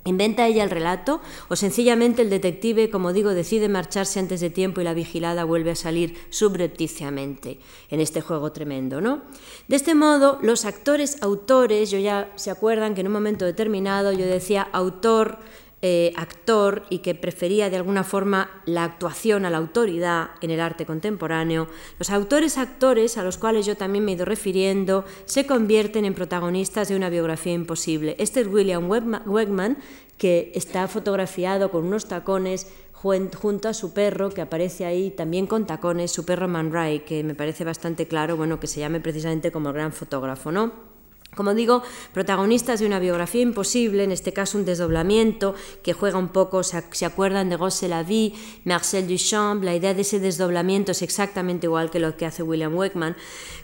¿Inventa 0.08 0.46
ella 0.46 0.64
el 0.64 0.70
relato 0.70 1.20
o 1.48 1.56
sencillamente 1.56 2.22
el 2.22 2.30
detective, 2.30 2.88
como 2.88 3.12
digo, 3.12 3.34
decide 3.34 3.68
marcharse 3.68 4.18
antes 4.18 4.40
de 4.40 4.48
tiempo 4.48 4.80
y 4.80 4.84
la 4.84 4.94
vigilada 4.94 5.44
vuelve 5.44 5.72
a 5.72 5.76
salir 5.76 6.16
subrepticiamente 6.30 7.58
en 7.90 8.00
este 8.00 8.22
juego 8.22 8.50
tremendo, 8.50 9.02
¿no? 9.02 9.20
De 9.68 9.76
este 9.76 9.94
modo, 9.94 10.38
los 10.40 10.64
actores 10.64 11.22
autores, 11.22 11.90
yo 11.90 11.98
ya 11.98 12.32
se 12.36 12.50
acuerdan 12.50 12.94
que 12.94 13.02
en 13.02 13.08
un 13.08 13.12
momento 13.12 13.44
determinado 13.44 14.12
yo 14.12 14.24
decía 14.24 14.66
autor 14.72 15.40
eh, 15.80 16.12
actor 16.16 16.82
y 16.90 16.98
que 16.98 17.14
prefería 17.14 17.70
de 17.70 17.76
alguna 17.76 18.02
forma 18.02 18.50
la 18.66 18.82
actuación 18.82 19.44
a 19.44 19.50
la 19.50 19.58
autoridad 19.58 20.30
en 20.40 20.50
el 20.50 20.60
arte 20.60 20.86
contemporáneo, 20.86 21.68
los 22.00 22.10
autores 22.10 22.58
actores 22.58 23.16
a 23.16 23.22
los 23.22 23.38
cuales 23.38 23.64
yo 23.64 23.76
también 23.76 24.04
me 24.04 24.10
he 24.10 24.14
ido 24.16 24.24
refiriendo 24.24 25.04
se 25.24 25.46
convierten 25.46 26.04
en 26.04 26.14
protagonistas 26.14 26.88
de 26.88 26.96
una 26.96 27.10
biografía 27.10 27.52
imposible. 27.52 28.16
Este 28.18 28.40
es 28.40 28.48
William 28.48 28.90
Wegman, 28.90 29.78
que 30.16 30.50
está 30.56 30.88
fotografiado 30.88 31.70
con 31.70 31.84
unos 31.84 32.08
tacones 32.08 32.66
junto 32.92 33.68
a 33.68 33.74
su 33.74 33.92
perro, 33.92 34.30
que 34.30 34.40
aparece 34.40 34.84
ahí 34.84 35.12
también 35.12 35.46
con 35.46 35.66
tacones, 35.66 36.10
su 36.10 36.24
perro 36.24 36.48
Man 36.48 36.72
Ray, 36.72 37.00
que 37.00 37.22
me 37.22 37.36
parece 37.36 37.62
bastante 37.62 38.08
claro, 38.08 38.36
bueno, 38.36 38.58
que 38.58 38.66
se 38.66 38.80
llame 38.80 39.00
precisamente 39.00 39.52
como 39.52 39.72
gran 39.72 39.92
fotógrafo, 39.92 40.50
¿no? 40.50 40.97
Como 41.38 41.54
digo, 41.54 41.84
protagonistas 42.12 42.80
de 42.80 42.86
una 42.86 42.98
biografía 42.98 43.42
imposible, 43.42 44.02
en 44.02 44.10
este 44.10 44.32
caso 44.32 44.58
un 44.58 44.64
desdoblamiento 44.64 45.54
que 45.84 45.92
juega 45.92 46.18
un 46.18 46.30
poco, 46.30 46.64
se, 46.64 47.06
acuerdan 47.06 47.48
de 47.48 47.54
Gosse 47.54 47.86
la 47.86 48.02
Vie, 48.02 48.34
Marcel 48.64 49.06
Duchamp, 49.06 49.62
la 49.62 49.76
idea 49.76 49.94
de 49.94 50.00
ese 50.00 50.18
desdoblamiento 50.18 50.90
es 50.90 51.00
exactamente 51.00 51.68
igual 51.68 51.92
que 51.92 52.00
lo 52.00 52.16
que 52.16 52.26
hace 52.26 52.42
William 52.42 52.74
Wakeman. 52.74 53.14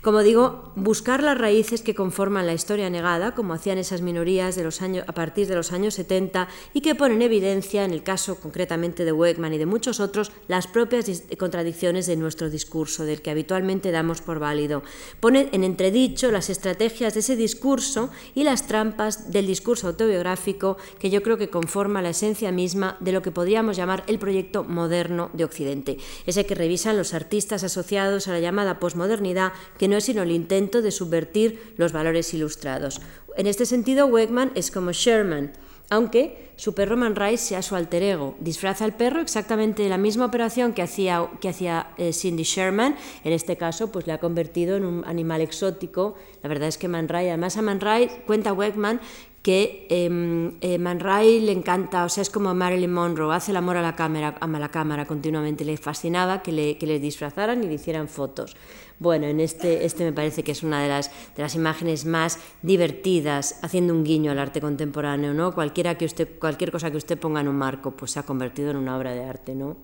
Como 0.02 0.20
digo, 0.20 0.70
buscar 0.76 1.20
las 1.20 1.36
raíces 1.36 1.82
que 1.82 1.96
conforman 1.96 2.46
la 2.46 2.54
historia 2.54 2.88
negada, 2.90 3.34
como 3.34 3.54
hacían 3.54 3.78
esas 3.78 4.02
minorías 4.02 4.54
de 4.54 4.62
los 4.62 4.80
años, 4.80 5.04
a 5.08 5.12
partir 5.12 5.48
de 5.48 5.56
los 5.56 5.72
años 5.72 5.94
70 5.94 6.46
y 6.74 6.80
que 6.80 6.94
ponen 6.94 7.16
en 7.16 7.22
evidencia, 7.22 7.84
en 7.84 7.90
el 7.90 8.04
caso 8.04 8.36
concretamente 8.36 9.04
de 9.04 9.10
Wakeman 9.10 9.52
y 9.52 9.58
de 9.58 9.66
muchos 9.66 9.98
otros, 9.98 10.30
las 10.46 10.68
propias 10.68 11.24
contradicciones 11.40 12.06
de 12.06 12.14
nuestro 12.14 12.50
discurso, 12.50 13.04
del 13.04 13.20
que 13.20 13.32
habitualmente 13.32 13.90
damos 13.90 14.20
por 14.20 14.38
válido. 14.38 14.84
Pone 15.18 15.48
en 15.50 15.64
entredicho 15.64 16.30
las 16.30 16.50
estrategias 16.50 17.14
de 17.14 17.20
ese 17.20 17.34
discurso 17.34 17.63
discurso 17.64 18.10
y 18.34 18.44
las 18.44 18.66
trampas 18.66 19.32
del 19.32 19.46
discurso 19.46 19.86
autobiográfico 19.86 20.76
que 20.98 21.08
yo 21.08 21.22
creo 21.22 21.38
que 21.38 21.48
conforma 21.48 22.02
la 22.02 22.10
esencia 22.10 22.52
misma 22.52 22.98
de 23.00 23.10
lo 23.10 23.22
que 23.22 23.30
podríamos 23.30 23.78
llamar 23.78 24.04
el 24.06 24.18
proyecto 24.18 24.64
moderno 24.64 25.30
de 25.32 25.44
Occidente, 25.44 25.96
ese 26.26 26.44
que 26.44 26.54
revisan 26.54 26.98
los 26.98 27.14
artistas 27.14 27.64
asociados 27.64 28.28
a 28.28 28.32
la 28.32 28.40
llamada 28.40 28.78
posmodernidad, 28.78 29.54
que 29.78 29.88
no 29.88 29.96
es 29.96 30.04
sino 30.04 30.24
el 30.24 30.30
intento 30.30 30.82
de 30.82 30.90
subvertir 30.90 31.72
los 31.78 31.92
valores 31.92 32.34
ilustrados. 32.34 33.00
En 33.34 33.46
este 33.46 33.64
sentido, 33.64 34.08
Wegman 34.08 34.52
es 34.54 34.70
como 34.70 34.92
Sherman, 34.92 35.52
aunque 35.94 36.52
su 36.56 36.74
perro 36.74 36.96
Man 36.96 37.16
Rice 37.16 37.38
sea 37.38 37.62
su 37.62 37.74
alter 37.74 38.02
ego. 38.02 38.36
Disfraza 38.38 38.84
al 38.84 38.94
perro 38.94 39.20
exactamente 39.20 39.88
la 39.88 39.98
misma 39.98 40.26
operación 40.26 40.72
que 40.72 40.82
hacía, 40.82 41.28
que 41.40 41.48
hacía 41.48 41.88
eh, 41.96 42.12
Cindy 42.12 42.44
Sherman, 42.44 42.96
en 43.24 43.32
este 43.32 43.56
caso 43.56 43.90
pues 43.90 44.06
le 44.06 44.12
ha 44.12 44.18
convertido 44.18 44.76
en 44.76 44.84
un 44.84 45.04
animal 45.06 45.40
exótico. 45.40 46.14
La 46.42 46.48
verdad 46.48 46.68
es 46.68 46.78
que 46.78 46.88
Man 46.88 47.08
Ray, 47.08 47.28
además 47.28 47.56
a 47.56 47.62
Man 47.62 47.80
Ray, 47.80 48.08
cuenta 48.26 48.52
Wegman 48.52 49.00
que 49.44 49.86
em, 49.90 50.56
eh, 50.62 50.78
Man 50.78 51.00
Ray 51.00 51.40
le 51.40 51.52
encanta, 51.52 52.06
o 52.06 52.08
sea, 52.08 52.22
es 52.22 52.30
como 52.30 52.54
Marilyn 52.54 52.90
Monroe, 52.90 53.34
hace 53.34 53.50
el 53.50 53.58
amor 53.58 53.76
a 53.76 53.82
la 53.82 53.94
cámara, 53.94 54.36
a 54.40 54.46
la 54.46 54.70
cámara 54.70 55.04
continuamente, 55.04 55.66
le 55.66 55.76
fascinaba 55.76 56.42
que 56.42 56.50
le, 56.50 56.78
que 56.78 56.86
le 56.86 56.98
disfrazaran 56.98 57.62
y 57.62 57.66
le 57.66 57.74
hicieran 57.74 58.08
fotos. 58.08 58.56
Bueno, 58.98 59.26
en 59.26 59.40
este, 59.40 59.84
este 59.84 60.04
me 60.04 60.12
parece 60.12 60.42
que 60.42 60.52
es 60.52 60.62
una 60.62 60.82
de 60.82 60.88
las, 60.88 61.10
de 61.36 61.42
las 61.42 61.54
imágenes 61.54 62.04
más 62.04 62.38
divertidas, 62.62 63.58
haciendo 63.62 63.92
un 63.92 64.04
guiño 64.04 64.30
al 64.30 64.38
arte 64.38 64.60
contemporáneo, 64.60 65.34
¿no? 65.34 65.54
Cualquiera 65.54 65.96
que 65.96 66.04
usted, 66.04 66.38
cualquier 66.38 66.70
cosa 66.70 66.90
que 66.90 66.96
usted 66.96 67.18
ponga 67.18 67.40
en 67.40 67.48
un 67.48 67.56
marco, 67.56 67.90
pues 67.90 68.12
se 68.12 68.20
ha 68.20 68.22
convertido 68.22 68.70
en 68.70 68.76
una 68.76 68.96
obra 68.96 69.12
de 69.12 69.24
arte, 69.24 69.54
¿no? 69.54 69.76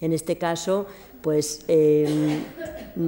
En 0.00 0.14
este 0.14 0.38
caso, 0.38 0.86
pues 1.22 1.64
em, 1.68 2.42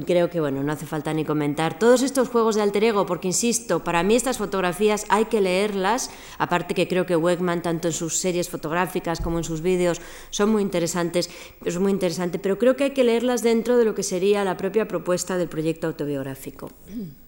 creo 0.06 0.30
que 0.30 0.40
bueno, 0.40 0.62
no 0.62 0.72
hace 0.72 0.86
falta 0.86 1.12
ni 1.12 1.24
comentar 1.24 1.78
todos 1.78 2.02
estos 2.02 2.28
juegos 2.28 2.56
de 2.56 2.62
alter 2.62 2.84
ego, 2.84 3.06
porque 3.06 3.28
insisto, 3.28 3.82
para 3.84 4.02
mí 4.02 4.14
estas 4.14 4.38
fotografías 4.38 5.06
hay 5.08 5.26
que 5.26 5.40
leerlas, 5.40 6.10
aparte 6.38 6.74
que 6.74 6.88
creo 6.88 7.06
que 7.06 7.16
Wegman, 7.16 7.62
tanto 7.62 7.88
en 7.88 7.94
sus 7.94 8.18
series 8.18 8.48
fotográficas 8.48 9.20
como 9.20 9.38
en 9.38 9.44
sus 9.44 9.62
vídeos, 9.62 10.00
son 10.30 10.50
muy 10.50 10.62
interesantes, 10.62 11.30
es 11.64 11.78
muy 11.78 11.92
interesante, 11.92 12.38
pero 12.38 12.58
creo 12.58 12.76
que 12.76 12.84
hay 12.84 12.90
que 12.90 13.04
leerlas 13.04 13.42
dentro 13.42 13.76
de 13.76 13.84
lo 13.84 13.94
que 13.94 14.02
sería 14.02 14.44
la 14.44 14.56
propia 14.56 14.86
propuesta 14.88 15.36
del 15.36 15.48
proyecto 15.48 15.86
autobiográfico. 15.86 16.70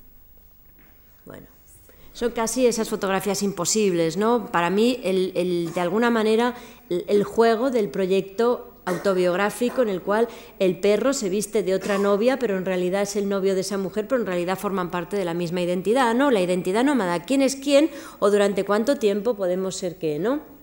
Bueno. 1.26 1.46
Son 2.12 2.30
casi 2.30 2.66
esas 2.66 2.90
fotografías 2.90 3.42
imposibles, 3.42 4.16
¿no? 4.16 4.46
Para 4.52 4.70
mí, 4.70 5.00
el, 5.02 5.72
de 5.74 5.80
alguna 5.80 6.10
manera, 6.10 6.54
el 6.88 7.24
juego 7.24 7.70
del 7.72 7.88
proyecto 7.88 8.73
autobiográfico 8.84 9.82
en 9.82 9.88
el 9.88 10.02
cual 10.02 10.28
el 10.58 10.78
perro 10.78 11.12
se 11.12 11.28
viste 11.28 11.62
de 11.62 11.74
otra 11.74 11.98
novia, 11.98 12.38
pero 12.38 12.56
en 12.56 12.64
realidad 12.64 13.02
es 13.02 13.16
el 13.16 13.28
novio 13.28 13.54
de 13.54 13.62
esa 13.62 13.78
mujer, 13.78 14.06
pero 14.08 14.20
en 14.20 14.26
realidad 14.26 14.58
forman 14.58 14.90
parte 14.90 15.16
de 15.16 15.24
la 15.24 15.34
misma 15.34 15.62
identidad, 15.62 16.14
¿no? 16.14 16.30
La 16.30 16.40
identidad 16.40 16.84
nómada, 16.84 17.22
quién 17.22 17.42
es 17.42 17.56
quién 17.56 17.90
o 18.18 18.30
durante 18.30 18.64
cuánto 18.64 18.96
tiempo 18.96 19.34
podemos 19.34 19.76
ser 19.76 19.96
qué, 19.96 20.18
¿no? 20.18 20.53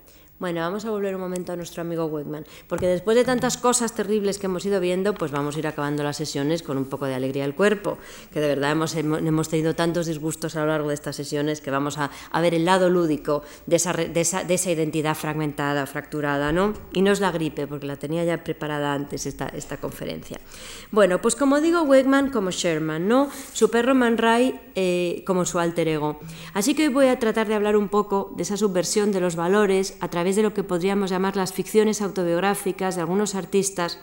Bueno, 0.42 0.62
vamos 0.62 0.86
a 0.86 0.90
volver 0.90 1.14
un 1.14 1.22
momento 1.22 1.54
a 1.54 1.56
nuestro 1.56 1.82
amigo 1.82 2.06
Wegman, 2.06 2.48
porque 2.68 2.88
después 2.88 3.16
de 3.16 3.24
tantas 3.24 3.58
cosas 3.58 3.94
terribles 3.94 4.40
que 4.40 4.48
hemos 4.48 4.66
ido 4.66 4.80
viendo, 4.80 5.14
pues 5.14 5.30
vamos 5.30 5.56
a 5.56 5.60
ir 5.60 5.68
acabando 5.68 6.02
las 6.02 6.18
sesiones 6.18 6.64
con 6.64 6.80
un 6.80 6.86
poco 6.86 7.06
de 7.06 7.14
alegría 7.14 7.46
al 7.46 7.54
cuerpo, 7.54 8.00
que 8.34 8.40
de 8.40 8.48
verdad 8.48 8.72
hemos, 8.72 8.96
hemos 8.96 9.50
tenido 9.50 9.76
tantos 9.76 10.08
disgustos 10.08 10.56
a 10.56 10.62
lo 10.62 10.66
largo 10.66 10.88
de 10.88 10.96
estas 10.96 11.16
sesiones 11.16 11.62
que 11.62 11.70
vamos 11.70 12.00
a, 12.00 12.10
ver 12.42 12.56
el 12.56 12.66
lado 12.66 12.90
lúdico 12.90 13.44
de 13.68 13.76
esa, 13.76 13.94
de, 13.94 14.20
esa, 14.20 14.44
de 14.44 14.56
esa, 14.56 14.72
identidad 14.72 15.14
fragmentada, 15.14 15.86
fracturada, 15.86 16.52
¿no? 16.52 16.74
Y 16.92 17.04
no 17.04 17.12
es 17.12 17.20
la 17.20 17.30
gripe, 17.30 17.68
porque 17.68 17.86
la 17.86 17.98
tenía 17.98 18.24
ya 18.24 18.44
preparada 18.44 18.96
antes 18.96 19.28
esta, 19.28 19.48
esta 19.50 19.78
conferencia. 19.78 20.40
Bueno, 20.90 21.22
pues 21.22 21.36
como 21.36 21.62
digo, 21.62 21.84
Wegman 21.84 22.32
como 22.32 22.50
Sherman, 22.50 23.08
¿no? 23.08 23.30
Su 23.54 23.70
perro 23.70 23.94
Man 23.94 24.18
Ray 24.18 24.60
eh, 24.74 25.24
como 25.28 25.46
su 25.46 25.60
alter 25.60 25.88
ego. 25.88 26.20
Así 26.56 26.74
que 26.74 26.88
hoy 26.88 26.94
voy 26.94 27.08
a 27.10 27.20
tratar 27.20 27.48
de 27.48 27.54
hablar 27.54 27.78
un 27.78 27.90
poco 27.90 28.34
de 28.36 28.42
esa 28.42 28.58
subversión 28.58 29.12
de 29.12 29.22
los 29.22 29.36
valores 29.36 29.98
a 30.00 30.08
través 30.08 30.31
de 30.36 30.44
lo 30.44 30.54
que 30.54 30.64
podríamos 30.64 31.10
llamar 31.10 31.36
las 31.36 31.54
ficciones 31.54 32.02
autobiográficas 32.02 32.96
de 32.96 33.02
algunos 33.02 33.36
artistas 33.36 34.00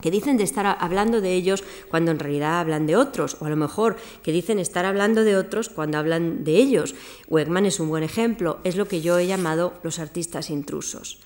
que 0.00 0.10
dicen 0.10 0.36
de 0.36 0.44
estar 0.44 0.66
hablando 0.66 1.20
de 1.20 1.32
ellos 1.32 1.64
cuando 1.88 2.10
en 2.10 2.18
realidad 2.18 2.60
hablan 2.60 2.86
de 2.86 2.96
otros, 2.96 3.36
o 3.40 3.46
a 3.46 3.50
lo 3.50 3.56
mejor 3.56 3.96
que 4.22 4.32
dicen 4.32 4.58
estar 4.58 4.84
hablando 4.84 5.24
de 5.24 5.36
otros 5.36 5.68
cuando 5.68 5.98
hablan 5.98 6.44
de 6.44 6.56
ellos. 6.56 6.94
Wegman 7.28 7.66
es 7.66 7.80
un 7.80 7.88
buen 7.88 8.02
ejemplo, 8.02 8.58
es 8.64 8.76
lo 8.76 8.88
que 8.88 9.00
yo 9.00 9.18
he 9.18 9.26
llamado 9.26 9.74
los 9.82 9.98
artistas 9.98 10.50
intrusos. 10.50 11.20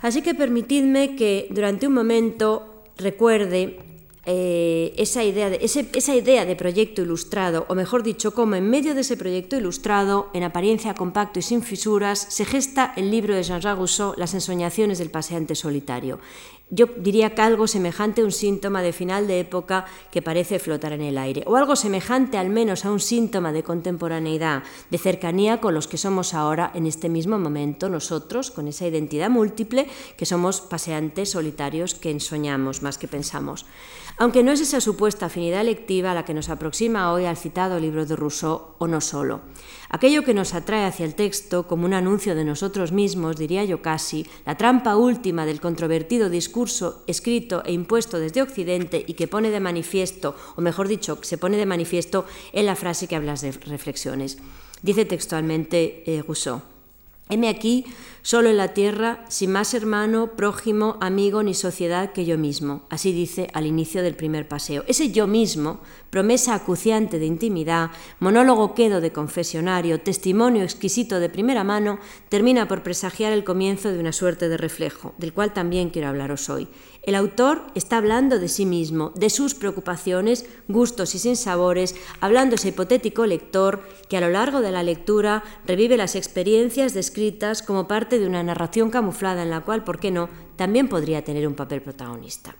Así 0.00 0.22
que 0.22 0.34
permitidme 0.34 1.14
que 1.14 1.48
durante 1.50 1.86
un 1.86 1.94
momento 1.94 2.84
recuerde 2.96 3.89
eh, 4.32 4.94
esa, 4.96 5.24
idea 5.24 5.50
de, 5.50 5.58
esa 5.60 6.14
idea 6.14 6.44
de 6.44 6.54
proyecto 6.54 7.02
ilustrado, 7.02 7.66
o 7.68 7.74
mejor 7.74 8.04
dicho, 8.04 8.30
cómo 8.30 8.54
en 8.54 8.70
medio 8.70 8.94
de 8.94 9.00
ese 9.00 9.16
proyecto 9.16 9.56
ilustrado, 9.56 10.30
en 10.34 10.44
apariencia 10.44 10.94
compacto 10.94 11.40
y 11.40 11.42
sin 11.42 11.64
fisuras, 11.64 12.28
se 12.30 12.44
gesta 12.44 12.92
el 12.96 13.10
libro 13.10 13.34
de 13.34 13.42
Jean-Jacques 13.42 13.78
Rousseau, 13.78 14.14
Las 14.16 14.34
ensoñaciones 14.34 14.98
del 14.98 15.10
paseante 15.10 15.56
solitario. 15.56 16.20
Yo 16.72 16.86
diría 16.86 17.34
que 17.34 17.42
algo 17.42 17.66
semejante 17.66 18.20
a 18.20 18.24
un 18.24 18.30
síntoma 18.30 18.80
de 18.80 18.92
final 18.92 19.26
de 19.26 19.40
época 19.40 19.86
que 20.12 20.22
parece 20.22 20.60
flotar 20.60 20.92
en 20.92 21.02
el 21.02 21.18
aire, 21.18 21.42
o 21.46 21.56
algo 21.56 21.74
semejante 21.74 22.38
al 22.38 22.50
menos 22.50 22.84
a 22.84 22.92
un 22.92 23.00
síntoma 23.00 23.50
de 23.52 23.64
contemporaneidad, 23.64 24.62
de 24.88 24.98
cercanía 24.98 25.60
con 25.60 25.74
los 25.74 25.88
que 25.88 25.98
somos 25.98 26.32
ahora 26.32 26.70
en 26.72 26.86
este 26.86 27.08
mismo 27.08 27.40
momento 27.40 27.88
nosotros, 27.88 28.52
con 28.52 28.68
esa 28.68 28.86
identidad 28.86 29.28
múltiple 29.28 29.88
que 30.16 30.26
somos 30.26 30.60
paseantes 30.60 31.30
solitarios 31.30 31.96
que 31.96 32.12
ensoñamos 32.12 32.82
más 32.82 32.98
que 32.98 33.08
pensamos. 33.08 33.66
Aunque 34.20 34.42
no 34.42 34.52
es 34.52 34.60
esa 34.60 34.82
supuesta 34.82 35.26
afinidad 35.26 35.64
lectiva 35.64 36.12
la 36.12 36.26
que 36.26 36.34
nos 36.34 36.50
aproxima 36.50 37.10
hoy 37.10 37.24
al 37.24 37.38
citado 37.38 37.80
libro 37.80 38.04
de 38.04 38.16
Rousseau 38.16 38.74
o 38.76 38.86
no 38.86 39.00
solo. 39.00 39.40
Aquello 39.88 40.24
que 40.24 40.34
nos 40.34 40.52
atrae 40.52 40.84
hacia 40.84 41.06
el 41.06 41.14
texto 41.14 41.66
como 41.66 41.86
un 41.86 41.94
anuncio 41.94 42.34
de 42.34 42.44
nosotros 42.44 42.92
mismos, 42.92 43.36
diría 43.36 43.64
yo 43.64 43.80
casi, 43.80 44.26
la 44.44 44.58
trampa 44.58 44.96
última 44.96 45.46
del 45.46 45.62
controvertido 45.62 46.28
discurso 46.28 47.02
escrito 47.06 47.62
e 47.64 47.72
impuesto 47.72 48.18
desde 48.18 48.42
Occidente 48.42 49.02
y 49.06 49.14
que 49.14 49.26
pone 49.26 49.48
de 49.48 49.58
manifiesto, 49.58 50.36
o 50.54 50.60
mejor 50.60 50.86
dicho, 50.86 51.18
se 51.22 51.38
pone 51.38 51.56
de 51.56 51.64
manifiesto 51.64 52.26
en 52.52 52.66
la 52.66 52.76
frase 52.76 53.08
que 53.08 53.16
hablas 53.16 53.40
de 53.40 53.52
reflexiones. 53.52 54.36
Dice 54.82 55.06
textualmente 55.06 56.04
eh, 56.04 56.22
Rousseau. 56.22 56.60
Heme 57.30 57.48
aquí, 57.48 57.86
solo 58.22 58.48
en 58.48 58.56
la 58.56 58.74
tierra, 58.74 59.24
sin 59.28 59.52
más 59.52 59.74
hermano, 59.74 60.36
prójimo, 60.36 60.96
amigo 61.00 61.42
ni 61.42 61.54
sociedad 61.54 62.12
que 62.12 62.24
yo 62.24 62.38
mismo. 62.38 62.82
Así 62.90 63.12
dice 63.12 63.48
al 63.54 63.66
inicio 63.66 64.02
del 64.02 64.16
primer 64.16 64.48
paseo. 64.48 64.84
Ese 64.86 65.10
yo 65.10 65.26
mismo, 65.26 65.80
promesa 66.10 66.54
acuciante 66.54 67.18
de 67.18 67.26
intimidad, 67.26 67.90
monólogo 68.18 68.74
quedo 68.74 69.00
de 69.00 69.12
confesionario, 69.12 70.00
testimonio 70.00 70.62
exquisito 70.62 71.20
de 71.20 71.28
primera 71.28 71.64
mano, 71.64 71.98
termina 72.28 72.68
por 72.68 72.82
presagiar 72.82 73.32
el 73.32 73.44
comienzo 73.44 73.90
de 73.90 73.98
una 73.98 74.12
suerte 74.12 74.48
de 74.48 74.56
reflejo, 74.56 75.14
del 75.18 75.32
cual 75.32 75.52
también 75.52 75.90
quiero 75.90 76.08
hablaros 76.08 76.48
hoy. 76.50 76.68
El 77.02 77.14
autor 77.14 77.62
está 77.74 77.96
hablando 77.96 78.38
de 78.38 78.48
sí 78.48 78.66
mismo, 78.66 79.12
de 79.16 79.30
sus 79.30 79.54
preocupaciones, 79.54 80.44
gustos 80.68 81.14
y 81.14 81.18
sinsabores, 81.18 81.94
hablando 82.20 82.56
ese 82.56 82.68
hipotético 82.68 83.24
lector 83.24 83.82
que 84.10 84.18
a 84.18 84.20
lo 84.20 84.28
largo 84.28 84.60
de 84.60 84.70
la 84.70 84.82
lectura 84.82 85.42
revive 85.66 85.96
las 85.96 86.14
experiencias 86.14 86.92
descritas 86.92 87.62
como 87.62 87.88
parte 87.88 88.09
de 88.18 88.26
una 88.26 88.42
narración 88.42 88.90
camuflada 88.90 89.42
en 89.42 89.50
la 89.50 89.60
cual, 89.60 89.84
¿por 89.84 89.98
qué 89.98 90.10
no?, 90.10 90.28
también 90.56 90.88
podría 90.88 91.24
tener 91.24 91.46
un 91.46 91.54
papel 91.54 91.82
protagonista. 91.82 92.56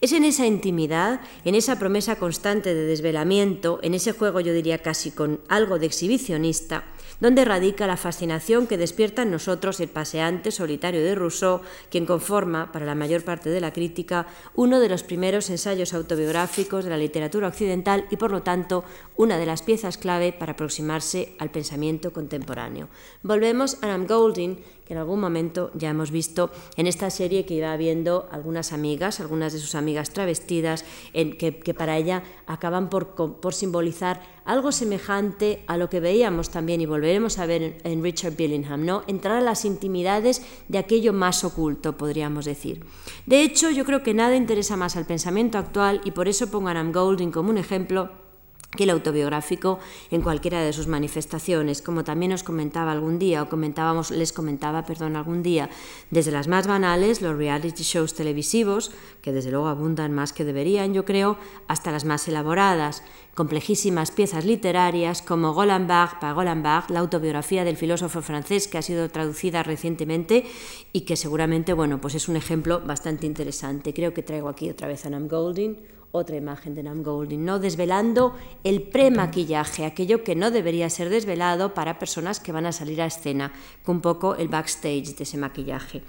Es 0.00 0.12
en 0.12 0.24
esa 0.24 0.46
intimidad, 0.46 1.20
en 1.44 1.54
esa 1.54 1.78
promesa 1.78 2.16
constante 2.16 2.74
de 2.74 2.86
desvelamiento, 2.86 3.80
en 3.82 3.94
ese 3.94 4.12
juego 4.12 4.40
yo 4.40 4.52
diría 4.52 4.78
casi 4.78 5.10
con 5.10 5.40
algo 5.48 5.78
de 5.78 5.86
exhibicionista, 5.86 6.84
donde 7.20 7.44
radica 7.44 7.88
la 7.88 7.96
fascinación 7.96 8.68
que 8.68 8.78
despierta 8.78 9.22
en 9.22 9.32
nosotros 9.32 9.80
el 9.80 9.88
paseante 9.88 10.52
solitario 10.52 11.02
de 11.02 11.16
Rousseau, 11.16 11.62
quien 11.90 12.06
conforma, 12.06 12.70
para 12.70 12.86
la 12.86 12.94
mayor 12.94 13.24
parte 13.24 13.50
de 13.50 13.60
la 13.60 13.72
crítica, 13.72 14.28
uno 14.54 14.78
de 14.78 14.88
los 14.88 15.02
primeros 15.02 15.50
ensayos 15.50 15.94
autobiográficos 15.94 16.84
de 16.84 16.90
la 16.90 16.96
literatura 16.96 17.48
occidental 17.48 18.06
y, 18.10 18.16
por 18.16 18.30
lo 18.30 18.42
tanto, 18.42 18.84
una 19.16 19.36
de 19.36 19.46
las 19.46 19.62
piezas 19.62 19.98
clave 19.98 20.32
para 20.32 20.52
aproximarse 20.52 21.34
al 21.40 21.50
pensamiento 21.50 22.12
contemporáneo. 22.12 22.88
Volvemos 23.24 23.78
a 23.82 23.88
Nam 23.88 24.06
Golding, 24.06 24.58
en 24.88 24.96
algún 24.96 25.20
momento 25.20 25.70
ya 25.74 25.90
hemos 25.90 26.10
visto 26.10 26.50
en 26.76 26.86
esta 26.86 27.10
serie 27.10 27.44
que 27.44 27.54
iba 27.54 27.76
viendo 27.76 28.28
algunas 28.30 28.72
amigas, 28.72 29.20
algunas 29.20 29.52
de 29.52 29.58
sus 29.58 29.74
amigas 29.74 30.10
travestidas, 30.10 30.84
que, 31.12 31.74
para 31.76 31.96
ella 31.96 32.22
acaban 32.46 32.88
por, 32.88 33.54
simbolizar 33.54 34.22
algo 34.44 34.72
semejante 34.72 35.62
a 35.66 35.76
lo 35.76 35.90
que 35.90 36.00
veíamos 36.00 36.50
también 36.50 36.80
y 36.80 36.86
volveremos 36.86 37.38
a 37.38 37.46
ver 37.46 37.78
en, 37.84 38.02
Richard 38.02 38.36
Billingham, 38.36 38.84
¿no? 38.84 39.02
entrar 39.06 39.36
a 39.36 39.40
las 39.42 39.64
intimidades 39.64 40.42
de 40.68 40.78
aquello 40.78 41.12
más 41.12 41.44
oculto, 41.44 41.96
podríamos 41.96 42.44
decir. 42.44 42.84
De 43.26 43.42
hecho, 43.42 43.70
yo 43.70 43.84
creo 43.84 44.02
que 44.02 44.14
nada 44.14 44.36
interesa 44.36 44.76
más 44.76 44.96
al 44.96 45.04
pensamiento 45.04 45.58
actual 45.58 46.00
y 46.04 46.12
por 46.12 46.28
eso 46.28 46.50
pongo 46.50 46.68
a 46.68 46.82
Golding 46.82 47.30
como 47.30 47.50
un 47.50 47.58
ejemplo 47.58 48.27
que 48.76 48.84
el 48.84 48.90
autobiográfico 48.90 49.78
en 50.10 50.20
cualquiera 50.20 50.60
de 50.60 50.74
sus 50.74 50.88
manifestaciones, 50.88 51.80
como 51.80 52.04
también 52.04 52.32
os 52.32 52.42
comentaba 52.42 52.92
algún 52.92 53.18
día, 53.18 53.42
o 53.42 53.48
comentábamos, 53.48 54.10
les 54.10 54.32
comentaba, 54.32 54.84
perdón, 54.84 55.16
algún 55.16 55.42
día, 55.42 55.70
desde 56.10 56.32
las 56.32 56.48
más 56.48 56.66
banales, 56.66 57.22
los 57.22 57.36
reality 57.36 57.82
shows 57.82 58.12
televisivos, 58.12 58.92
que 59.22 59.32
desde 59.32 59.50
luego 59.50 59.68
abundan 59.68 60.12
más 60.12 60.34
que 60.34 60.44
deberían, 60.44 60.92
yo 60.92 61.06
creo, 61.06 61.38
hasta 61.66 61.92
las 61.92 62.04
más 62.04 62.28
elaboradas, 62.28 63.02
complejísimas 63.34 64.10
piezas 64.10 64.44
literarias 64.44 65.22
como 65.22 65.54
Golenbach 65.54 66.18
para 66.20 66.34
Golenbach, 66.34 66.90
la 66.90 67.00
autobiografía 67.00 67.64
del 67.64 67.78
filósofo 67.78 68.20
francés 68.20 68.68
que 68.68 68.76
ha 68.76 68.82
sido 68.82 69.08
traducida 69.08 69.62
recientemente 69.62 70.44
y 70.92 71.02
que 71.02 71.16
seguramente, 71.16 71.72
bueno, 71.72 72.02
pues 72.02 72.14
es 72.16 72.28
un 72.28 72.36
ejemplo 72.36 72.80
bastante 72.80 73.26
interesante. 73.26 73.94
Creo 73.94 74.12
que 74.12 74.22
traigo 74.22 74.50
aquí 74.50 74.68
otra 74.68 74.88
vez 74.88 75.06
a 75.06 75.10
Nam 75.10 75.26
Golding 75.26 75.97
otra 76.10 76.36
imagen 76.36 76.74
de 76.74 76.82
Nam 76.82 77.02
Golding, 77.02 77.44
¿no? 77.44 77.58
desvelando 77.58 78.34
el 78.64 78.82
premaquillaje, 78.82 79.84
aquello 79.84 80.24
que 80.24 80.34
no 80.34 80.50
debería 80.50 80.88
ser 80.90 81.10
desvelado 81.10 81.74
para 81.74 81.98
personas 81.98 82.40
que 82.40 82.52
van 82.52 82.66
a 82.66 82.72
salir 82.72 83.02
a 83.02 83.06
escena, 83.06 83.52
con 83.84 83.96
un 83.96 84.02
poco 84.02 84.34
el 84.34 84.48
backstage 84.48 85.16
de 85.16 85.24
ese 85.24 85.36
maquillaje. 85.36 86.02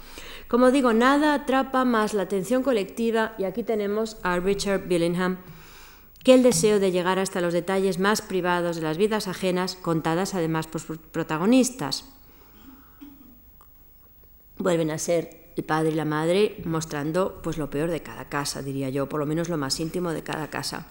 Como 0.48 0.70
digo, 0.70 0.92
nada 0.92 1.34
atrapa 1.34 1.84
más 1.84 2.14
la 2.14 2.22
atención 2.22 2.62
colectiva 2.62 3.34
y 3.38 3.44
aquí 3.44 3.62
tenemos 3.62 4.16
a 4.22 4.38
Richard 4.38 4.88
Billingham 4.88 5.38
que 6.24 6.34
el 6.34 6.42
deseo 6.42 6.80
de 6.80 6.92
llegar 6.92 7.18
hasta 7.18 7.40
los 7.40 7.52
detalles 7.52 7.98
más 7.98 8.20
privados 8.20 8.76
de 8.76 8.82
las 8.82 8.98
vidas 8.98 9.28
ajenas, 9.28 9.76
contadas 9.76 10.34
además 10.34 10.66
por 10.66 10.98
protagonistas. 10.98 12.04
Vuelven 14.58 14.90
a 14.90 14.98
ser 14.98 15.39
el 15.56 15.64
padre 15.64 15.90
y 15.90 15.94
la 15.94 16.04
madre 16.04 16.56
mostrando 16.64 17.40
pues 17.42 17.58
lo 17.58 17.70
peor 17.70 17.90
de 17.90 18.02
cada 18.02 18.28
casa, 18.28 18.62
diría 18.62 18.90
yo, 18.90 19.08
por 19.08 19.20
lo 19.20 19.26
menos 19.26 19.48
lo 19.48 19.56
más 19.56 19.80
íntimo 19.80 20.12
de 20.12 20.22
cada 20.22 20.48
casa. 20.50 20.86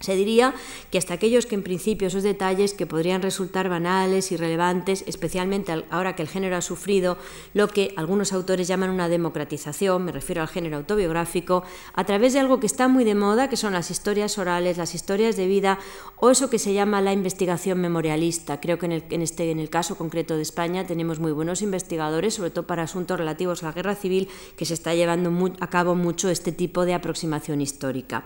Se 0.00 0.16
diría 0.16 0.54
que 0.90 0.98
hasta 0.98 1.14
aquellos 1.14 1.46
que 1.46 1.54
en 1.54 1.62
principio 1.62 2.08
esos 2.08 2.24
detalles 2.24 2.74
que 2.74 2.84
podrían 2.84 3.22
resultar 3.22 3.68
banales, 3.68 4.32
irrelevantes, 4.32 5.04
especialmente 5.06 5.72
ahora 5.88 6.14
que 6.14 6.22
el 6.22 6.28
género 6.28 6.56
ha 6.56 6.60
sufrido 6.62 7.16
lo 7.54 7.68
que 7.68 7.94
algunos 7.96 8.32
autores 8.32 8.68
llaman 8.68 8.90
una 8.90 9.08
democratización, 9.08 10.04
me 10.04 10.12
refiero 10.12 10.42
al 10.42 10.48
género 10.48 10.76
autobiográfico, 10.76 11.62
a 11.94 12.04
través 12.04 12.34
de 12.34 12.40
algo 12.40 12.60
que 12.60 12.66
está 12.66 12.88
muy 12.88 13.04
de 13.04 13.14
moda, 13.14 13.48
que 13.48 13.56
son 13.56 13.72
las 13.72 13.90
historias 13.90 14.36
orales, 14.36 14.76
las 14.76 14.94
historias 14.94 15.36
de 15.36 15.46
vida 15.46 15.78
o 16.16 16.30
eso 16.30 16.50
que 16.50 16.58
se 16.58 16.74
llama 16.74 17.00
la 17.00 17.12
investigación 17.12 17.80
memorialista. 17.80 18.60
Creo 18.60 18.78
que 18.78 18.86
en 18.86 18.92
el, 18.92 19.04
este, 19.10 19.50
en 19.50 19.58
el 19.58 19.70
caso 19.70 19.96
concreto 19.96 20.36
de 20.36 20.42
España 20.42 20.86
tenemos 20.86 21.18
muy 21.18 21.32
buenos 21.32 21.62
investigadores, 21.62 22.34
sobre 22.34 22.50
todo 22.50 22.66
para 22.66 22.82
asuntos 22.82 23.18
relativos 23.18 23.62
a 23.62 23.66
la 23.66 23.72
guerra 23.72 23.94
civil, 23.94 24.28
que 24.56 24.66
se 24.66 24.74
está 24.74 24.94
llevando 24.94 25.32
a 25.60 25.70
cabo 25.70 25.94
mucho 25.94 26.28
este 26.28 26.52
tipo 26.52 26.84
de 26.84 26.94
aproximación 26.94 27.60
histórica. 27.60 28.24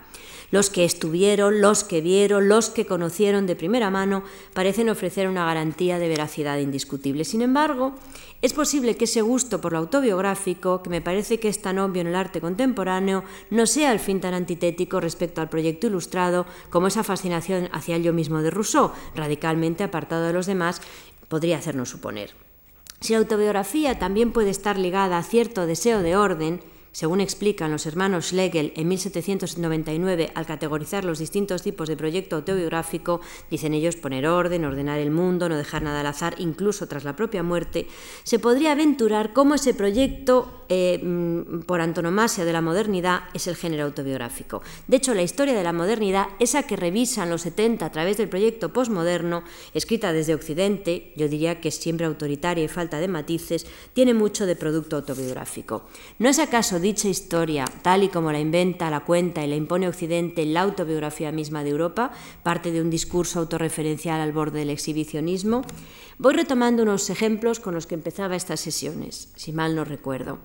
Los 0.51 0.71
que 0.71 0.85
estuvieron, 0.85 1.61
los 1.61 1.85
que 1.85 2.01
vieron, 2.01 2.49
los 2.49 2.71
que 2.71 2.87
conocieron 2.87 3.47
de 3.47 3.57
primera 3.57 3.91
mano, 3.91 4.25
parecen 4.55 4.89
ofrecer 4.89 5.29
una 5.29 5.45
garantía 5.45 5.99
de 5.99 6.09
veracidad 6.09 6.59
indiscutible. 6.59 7.25
Sin 7.25 7.43
embargo, 7.43 7.95
es 8.41 8.55
posible 8.55 8.97
que 8.97 9.05
ese 9.05 9.21
gusto 9.21 9.61
por 9.61 9.73
lo 9.73 9.79
autobiográfico, 9.79 10.83
que 10.83 10.91
me 10.91 11.03
parece 11.03 11.39
que 11.39 11.49
es 11.49 11.61
tan 11.61 11.79
obvio 11.79 12.01
en 12.01 12.07
el 12.07 12.15
arte 12.15 12.41
contemporáneo, 12.41 13.25
no 13.51 13.67
sea 13.67 13.91
al 13.91 13.99
fin 13.99 14.21
tan 14.21 14.33
antitético 14.33 15.01
respecto 15.01 15.41
al 15.41 15.51
proyecto 15.51 15.89
ilustrado 15.89 16.47
como 16.71 16.87
esa 16.87 17.05
fascinación 17.05 17.69
hacia 17.73 17.97
el 17.97 18.05
yo 18.05 18.13
mismo 18.15 18.41
de 18.41 18.51
Rousseau, 18.51 18.93
radicalmente 19.15 19.85
apartado 19.85 20.27
de 20.27 20.33
los 20.33 20.47
demás, 20.47 20.81
podría 21.29 21.59
hacernos 21.59 21.91
suponer. 21.91 22.31
Si 23.01 23.13
la 23.13 23.19
autobiografía 23.19 23.99
también 23.99 24.33
puede 24.33 24.51
estar 24.51 24.79
ligada 24.79 25.19
a 25.19 25.23
cierto 25.23 25.67
deseo 25.67 26.03
de 26.03 26.17
orden, 26.17 26.61
según 26.92 27.20
explican 27.20 27.70
los 27.70 27.87
hermanos 27.87 28.27
Schlegel 28.27 28.72
en 28.77 28.88
1799 28.88 30.31
al 30.35 30.46
categorizar 30.46 31.05
los 31.05 31.18
distintos 31.18 31.62
tipos 31.62 31.88
de 31.88 31.96
proyecto 31.96 32.37
autobiográfico, 32.37 33.20
dicen 33.51 33.74
ellos 33.74 33.96
poner 33.96 34.27
orden, 34.27 34.64
ordenar 34.64 34.98
el 34.98 35.11
mundo, 35.11 35.48
no 35.48 35.57
dejar 35.57 35.83
nada 35.83 36.01
al 36.01 36.07
azar, 36.07 36.35
incluso 36.38 36.88
tras 36.88 37.05
la 37.05 37.16
propia 37.16 37.42
muerte, 37.42 37.87
se 38.24 38.38
podría 38.38 38.72
aventurar 38.72 39.33
cómo 39.33 39.55
ese 39.55 39.74
proyecto 39.74 40.58
eh, 40.68 41.00
mm, 41.02 41.61
por 41.61 41.81
antonomasia 41.81 42.44
de 42.44 42.52
la 42.52 42.61
modernidad 42.61 43.22
es 43.35 43.46
el 43.46 43.57
género 43.57 43.85
autobiográfico. 43.85 44.62
De 44.87 44.96
hecho, 44.96 45.14
la 45.14 45.22
historia 45.22 45.54
de 45.54 45.62
la 45.62 45.72
modernidad, 45.72 46.26
esa 46.38 46.64
que 46.64 46.76
revisan 46.76 47.31
los 47.31 47.42
70 47.42 47.87
a 47.87 47.92
través 47.92 48.16
del 48.16 48.28
proyecto 48.28 48.72
postmoderno, 48.72 49.44
escrita 49.74 50.12
desde 50.12 50.35
Occidente, 50.35 51.12
yo 51.16 51.28
diría 51.28 51.61
que 51.61 51.68
es 51.68 51.76
siempre 51.76 52.07
autoritaria 52.07 52.64
y 52.64 52.68
falta 52.68 52.98
de 52.98 53.09
matices, 53.09 53.66
tiene 53.94 54.14
mucho 54.14 54.46
de 54.46 54.57
producto 54.57 54.96
autobiográfico. 54.96 55.87
¿No 56.18 56.28
es 56.28 56.38
acaso 56.38 56.81
dicha 56.81 57.09
historia, 57.09 57.64
tal 57.83 58.02
y 58.02 58.09
como 58.09 58.33
la 58.33 58.40
inventa, 58.40 58.90
la 58.90 59.00
cuenta 59.00 59.44
y 59.44 59.48
la 59.48 59.57
impone 59.57 59.88
Occidente 59.88 60.42
en 60.42 60.54
la 60.54 60.62
autobiografía 60.62 61.33
misma 61.33 61.64
de 61.64 61.70
Europa, 61.70 62.12
parte 62.42 62.72
de 62.72 62.83
un 62.83 62.90
discurso 62.90 63.38
autorreferencial 63.38 64.20
al 64.20 64.33
borde 64.33 64.61
del 64.61 64.70
exhibicionismo? 64.70 65.62
Voy 66.20 66.35
retomando 66.35 66.83
unos 66.83 67.11
ejemplos 67.11 67.61
con 67.61 67.74
los 67.74 67.87
que 67.87 67.94
empezaba 67.94 68.35
estas 68.35 68.59
sesiones, 68.59 69.28
si 69.37 69.52
mal 69.52 69.76
no 69.76 69.85
recuerdo. 69.85 70.40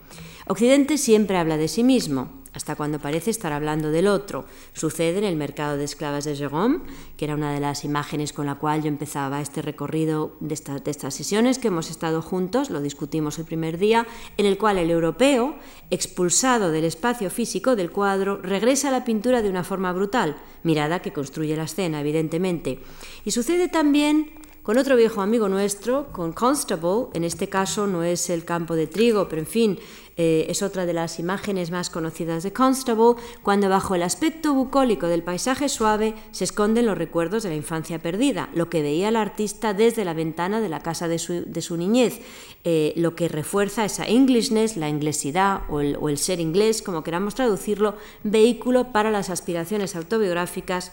Occidente 0.48 0.98
siempre 0.98 1.38
habla 1.38 1.58
de 1.58 1.68
sí 1.68 1.84
mismo, 1.84 2.44
hasta 2.54 2.76
cuando 2.76 3.00
parece 3.00 3.32
estar 3.32 3.52
hablando 3.52 3.90
del 3.90 4.08
otro. 4.08 4.46
Sucede 4.74 5.18
en 5.18 5.24
el 5.24 5.36
mercado 5.36 5.78
de 5.78 5.84
esclavas 5.84 6.26
de 6.26 6.36
Jérôme, 6.36 6.82
que 7.18 7.26
era 7.26 7.36
una 7.36 7.52
de 7.52 7.60
las 7.60 7.84
imágenes 7.84 8.32
con 8.32 8.46
la 8.46 8.56
cual 8.56 8.84
yo 8.84 8.88
empezaba 8.88 9.42
este 9.42 9.62
recorrido 9.62 10.36
de, 10.40 10.60
de 10.84 10.92
estas 10.92 11.14
sesiones 11.14 11.60
que 11.60 11.70
hemos 11.70 11.90
estado 11.90 12.22
juntos, 12.22 12.70
lo 12.70 12.82
discutimos 12.82 13.40
el 13.40 13.46
primer 13.46 13.78
día, 13.78 14.06
en 14.38 14.46
el 14.46 14.58
cual 14.58 14.78
el 14.78 14.92
europeo, 14.92 15.56
expulsado 15.90 16.72
del 16.72 16.86
espacio 16.86 17.30
físico 17.30 17.76
del 17.76 17.92
cuadro, 17.92 18.38
regresa 18.38 18.90
a 18.90 18.92
la 18.92 19.06
pintura 19.06 19.42
de 19.42 19.50
una 19.50 19.64
forma 19.64 19.92
brutal, 19.92 20.38
mirada 20.64 21.02
que 21.02 21.14
construye 21.14 21.58
la 21.58 21.64
escena, 21.64 22.02
evidentemente. 22.02 22.80
Y 23.26 23.32
sucede 23.32 23.68
también 23.68 24.44
con 24.64 24.78
otro 24.78 24.96
viejo 24.96 25.22
amigo 25.22 25.50
nuestro, 25.50 26.08
con 26.14 26.32
Constable, 26.32 27.08
en 27.14 27.26
este 27.26 27.50
caso 27.50 27.86
no 27.86 28.02
es 28.02 28.30
el 28.30 28.46
campo 28.46 28.76
de 28.76 28.88
trigo, 28.88 29.28
pero 29.28 29.42
en 29.42 29.46
fin, 29.46 29.80
eh, 30.18 30.46
es 30.50 30.62
otra 30.62 30.86
de 30.86 30.94
las 30.94 31.20
imágenes 31.20 31.72
más 31.72 31.90
conocidas 31.90 32.44
de 32.44 32.54
Constable, 32.54 33.16
cuando 33.42 33.70
bajo 33.70 33.96
el 33.96 34.04
aspecto 34.04 34.54
bucólico 34.54 35.08
del 35.08 35.24
paisaje 35.24 35.70
suave 35.70 36.14
se 36.32 36.44
esconden 36.44 36.86
los 36.86 36.98
recuerdos 36.98 37.44
de 37.44 37.50
la 37.50 37.56
infancia 37.56 38.00
perdida, 38.00 38.50
lo 38.54 38.70
que 38.70 38.82
veía 38.82 39.10
el 39.10 39.16
artista 39.16 39.74
desde 39.74 40.06
la 40.06 40.14
ventana 40.14 40.62
de 40.62 40.70
la 40.70 40.82
casa 40.82 41.08
de 41.08 41.20
su, 41.20 41.78
niñez, 41.78 42.20
eh, 42.64 42.94
lo 42.96 43.16
que 43.16 43.28
refuerza 43.28 43.86
esa 43.86 44.06
Englishness, 44.06 44.78
la 44.78 44.90
inglesidad 44.90 45.62
o 45.70 45.82
el, 45.82 45.98
o 46.00 46.10
el 46.10 46.18
ser 46.18 46.40
inglés, 46.40 46.82
como 46.82 47.04
queramos 47.04 47.36
traducirlo, 47.36 47.96
vehículo 48.24 48.92
para 48.92 49.12
las 49.12 49.30
aspiraciones 49.30 49.96
autobiográficas 49.96 50.92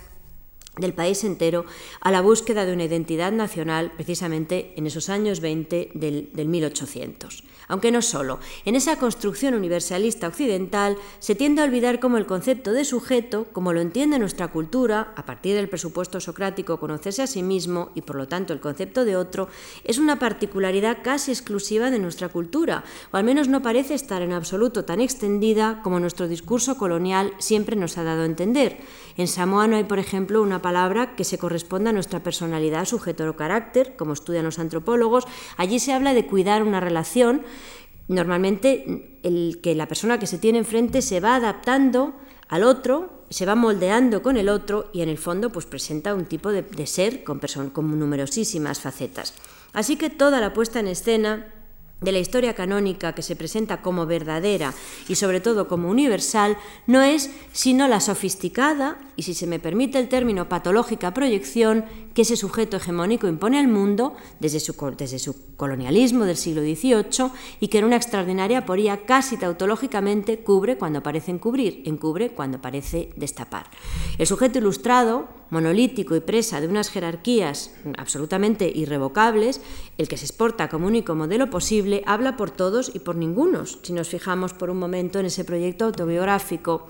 del 0.76 0.94
país 0.94 1.24
entero 1.24 1.66
a 2.00 2.10
la 2.10 2.20
búsqueda 2.20 2.64
de 2.64 2.72
una 2.72 2.84
identidad 2.84 3.32
nacional 3.32 3.92
precisamente 3.96 4.72
en 4.76 4.86
esos 4.86 5.08
años 5.08 5.40
20 5.40 5.90
del, 5.94 6.30
1800. 6.34 7.44
Aunque 7.70 7.92
no 7.92 8.02
solo, 8.02 8.40
en 8.64 8.74
esa 8.74 8.96
construcción 8.96 9.54
universalista 9.54 10.26
occidental 10.26 10.96
se 11.20 11.36
tiende 11.36 11.62
a 11.62 11.64
olvidar 11.64 12.00
cómo 12.00 12.16
el 12.16 12.26
concepto 12.26 12.72
de 12.72 12.84
sujeto, 12.84 13.46
como 13.52 13.72
lo 13.72 13.80
entiende 13.80 14.18
nuestra 14.18 14.48
cultura, 14.48 15.12
a 15.14 15.24
partir 15.24 15.54
del 15.54 15.68
presupuesto 15.68 16.18
socrático 16.18 16.80
conocerse 16.80 17.22
a 17.22 17.28
sí 17.28 17.44
mismo 17.44 17.90
y 17.94 18.02
por 18.02 18.16
lo 18.16 18.26
tanto 18.26 18.52
el 18.52 18.58
concepto 18.58 19.04
de 19.04 19.16
otro, 19.16 19.48
es 19.84 19.98
una 19.98 20.18
particularidad 20.18 20.98
casi 21.04 21.30
exclusiva 21.30 21.92
de 21.92 22.00
nuestra 22.00 22.28
cultura, 22.28 22.82
o 23.12 23.16
al 23.16 23.22
menos 23.22 23.46
no 23.46 23.62
parece 23.62 23.94
estar 23.94 24.20
en 24.22 24.32
absoluto 24.32 24.84
tan 24.84 25.00
extendida 25.00 25.80
como 25.84 26.00
nuestro 26.00 26.26
discurso 26.26 26.76
colonial 26.76 27.34
siempre 27.38 27.76
nos 27.76 27.98
ha 27.98 28.02
dado 28.02 28.22
a 28.22 28.26
entender. 28.26 28.78
En 29.16 29.28
Samoa 29.28 29.68
no 29.68 29.76
hay, 29.76 29.84
por 29.84 30.00
ejemplo, 30.00 30.42
una 30.42 30.60
palabra 30.60 31.14
que 31.14 31.24
se 31.24 31.38
corresponda 31.38 31.90
a 31.90 31.92
nuestra 31.92 32.20
personalidad, 32.20 32.84
sujeto 32.84 33.28
o 33.28 33.36
carácter, 33.36 33.94
como 33.96 34.14
estudian 34.14 34.44
los 34.44 34.58
antropólogos. 34.58 35.26
Allí 35.56 35.78
se 35.78 35.92
habla 35.92 36.14
de 36.14 36.26
cuidar 36.26 36.62
una 36.62 36.80
relación. 36.80 37.42
Normalmente 38.10 39.20
el 39.22 39.60
que 39.62 39.76
la 39.76 39.86
persona 39.86 40.18
que 40.18 40.26
se 40.26 40.38
tiene 40.38 40.58
enfrente 40.58 41.00
se 41.00 41.20
va 41.20 41.36
adaptando 41.36 42.16
al 42.48 42.64
otro, 42.64 43.22
se 43.30 43.46
va 43.46 43.54
moldeando 43.54 44.20
con 44.20 44.36
el 44.36 44.48
otro 44.48 44.90
y 44.92 45.02
en 45.02 45.08
el 45.08 45.16
fondo 45.16 45.50
pues 45.50 45.64
presenta 45.64 46.12
un 46.12 46.24
tipo 46.24 46.50
de, 46.50 46.86
ser 46.88 47.22
con, 47.22 47.38
con 47.72 47.96
numerosísimas 47.96 48.80
facetas. 48.80 49.32
Así 49.72 49.94
que 49.94 50.10
toda 50.10 50.40
la 50.40 50.52
puesta 50.52 50.80
en 50.80 50.88
escena 50.88 51.54
de 52.00 52.12
la 52.12 52.18
historia 52.18 52.54
canónica 52.54 53.14
que 53.14 53.22
se 53.22 53.36
presenta 53.36 53.82
como 53.82 54.06
verdadera 54.06 54.72
y 55.08 55.16
sobre 55.16 55.40
todo 55.40 55.68
como 55.68 55.88
universal 55.90 56.56
no 56.86 57.02
es 57.02 57.30
sino 57.52 57.88
la 57.88 58.00
sofisticada 58.00 58.98
y 59.16 59.22
si 59.22 59.34
se 59.34 59.46
me 59.46 59.58
permite 59.58 59.98
el 59.98 60.08
término 60.08 60.48
patológica 60.48 61.12
proyección 61.12 61.84
que 62.14 62.22
ese 62.22 62.36
sujeto 62.36 62.78
hegemónico 62.78 63.28
impone 63.28 63.58
al 63.58 63.68
mundo 63.68 64.14
desde 64.40 64.60
su, 64.60 64.74
desde 64.96 65.18
su 65.18 65.54
colonialismo 65.56 66.24
del 66.24 66.36
siglo 66.36 66.62
XVIII 66.62 67.30
y 67.60 67.68
que 67.68 67.78
en 67.78 67.84
una 67.84 67.96
extraordinaria 67.96 68.58
aporía 68.58 69.04
casi 69.04 69.36
tautológicamente 69.36 70.40
cubre 70.40 70.78
cuando 70.78 71.02
parece 71.02 71.30
encubrir, 71.30 71.82
encubre 71.84 72.30
cuando 72.30 72.60
parece 72.60 73.10
destapar. 73.16 73.66
El 74.18 74.26
sujeto 74.26 74.58
ilustrado, 74.58 75.28
monolítico 75.50 76.16
y 76.16 76.20
presa 76.20 76.60
de 76.60 76.68
unas 76.68 76.90
jerarquías 76.90 77.72
absolutamente 77.98 78.70
irrevocables, 78.74 79.60
el 79.98 80.08
que 80.08 80.16
se 80.16 80.26
exporta 80.26 80.68
como 80.68 80.86
único 80.86 81.14
modelo 81.14 81.50
posible, 81.50 82.02
habla 82.06 82.36
por 82.36 82.50
todos 82.50 82.90
y 82.94 83.00
por 83.00 83.16
ningunos, 83.16 83.78
si 83.82 83.92
nos 83.92 84.08
fijamos 84.08 84.52
por 84.52 84.70
un 84.70 84.78
momento 84.78 85.18
en 85.18 85.26
ese 85.26 85.44
proyecto 85.44 85.84
autobiográfico. 85.84 86.86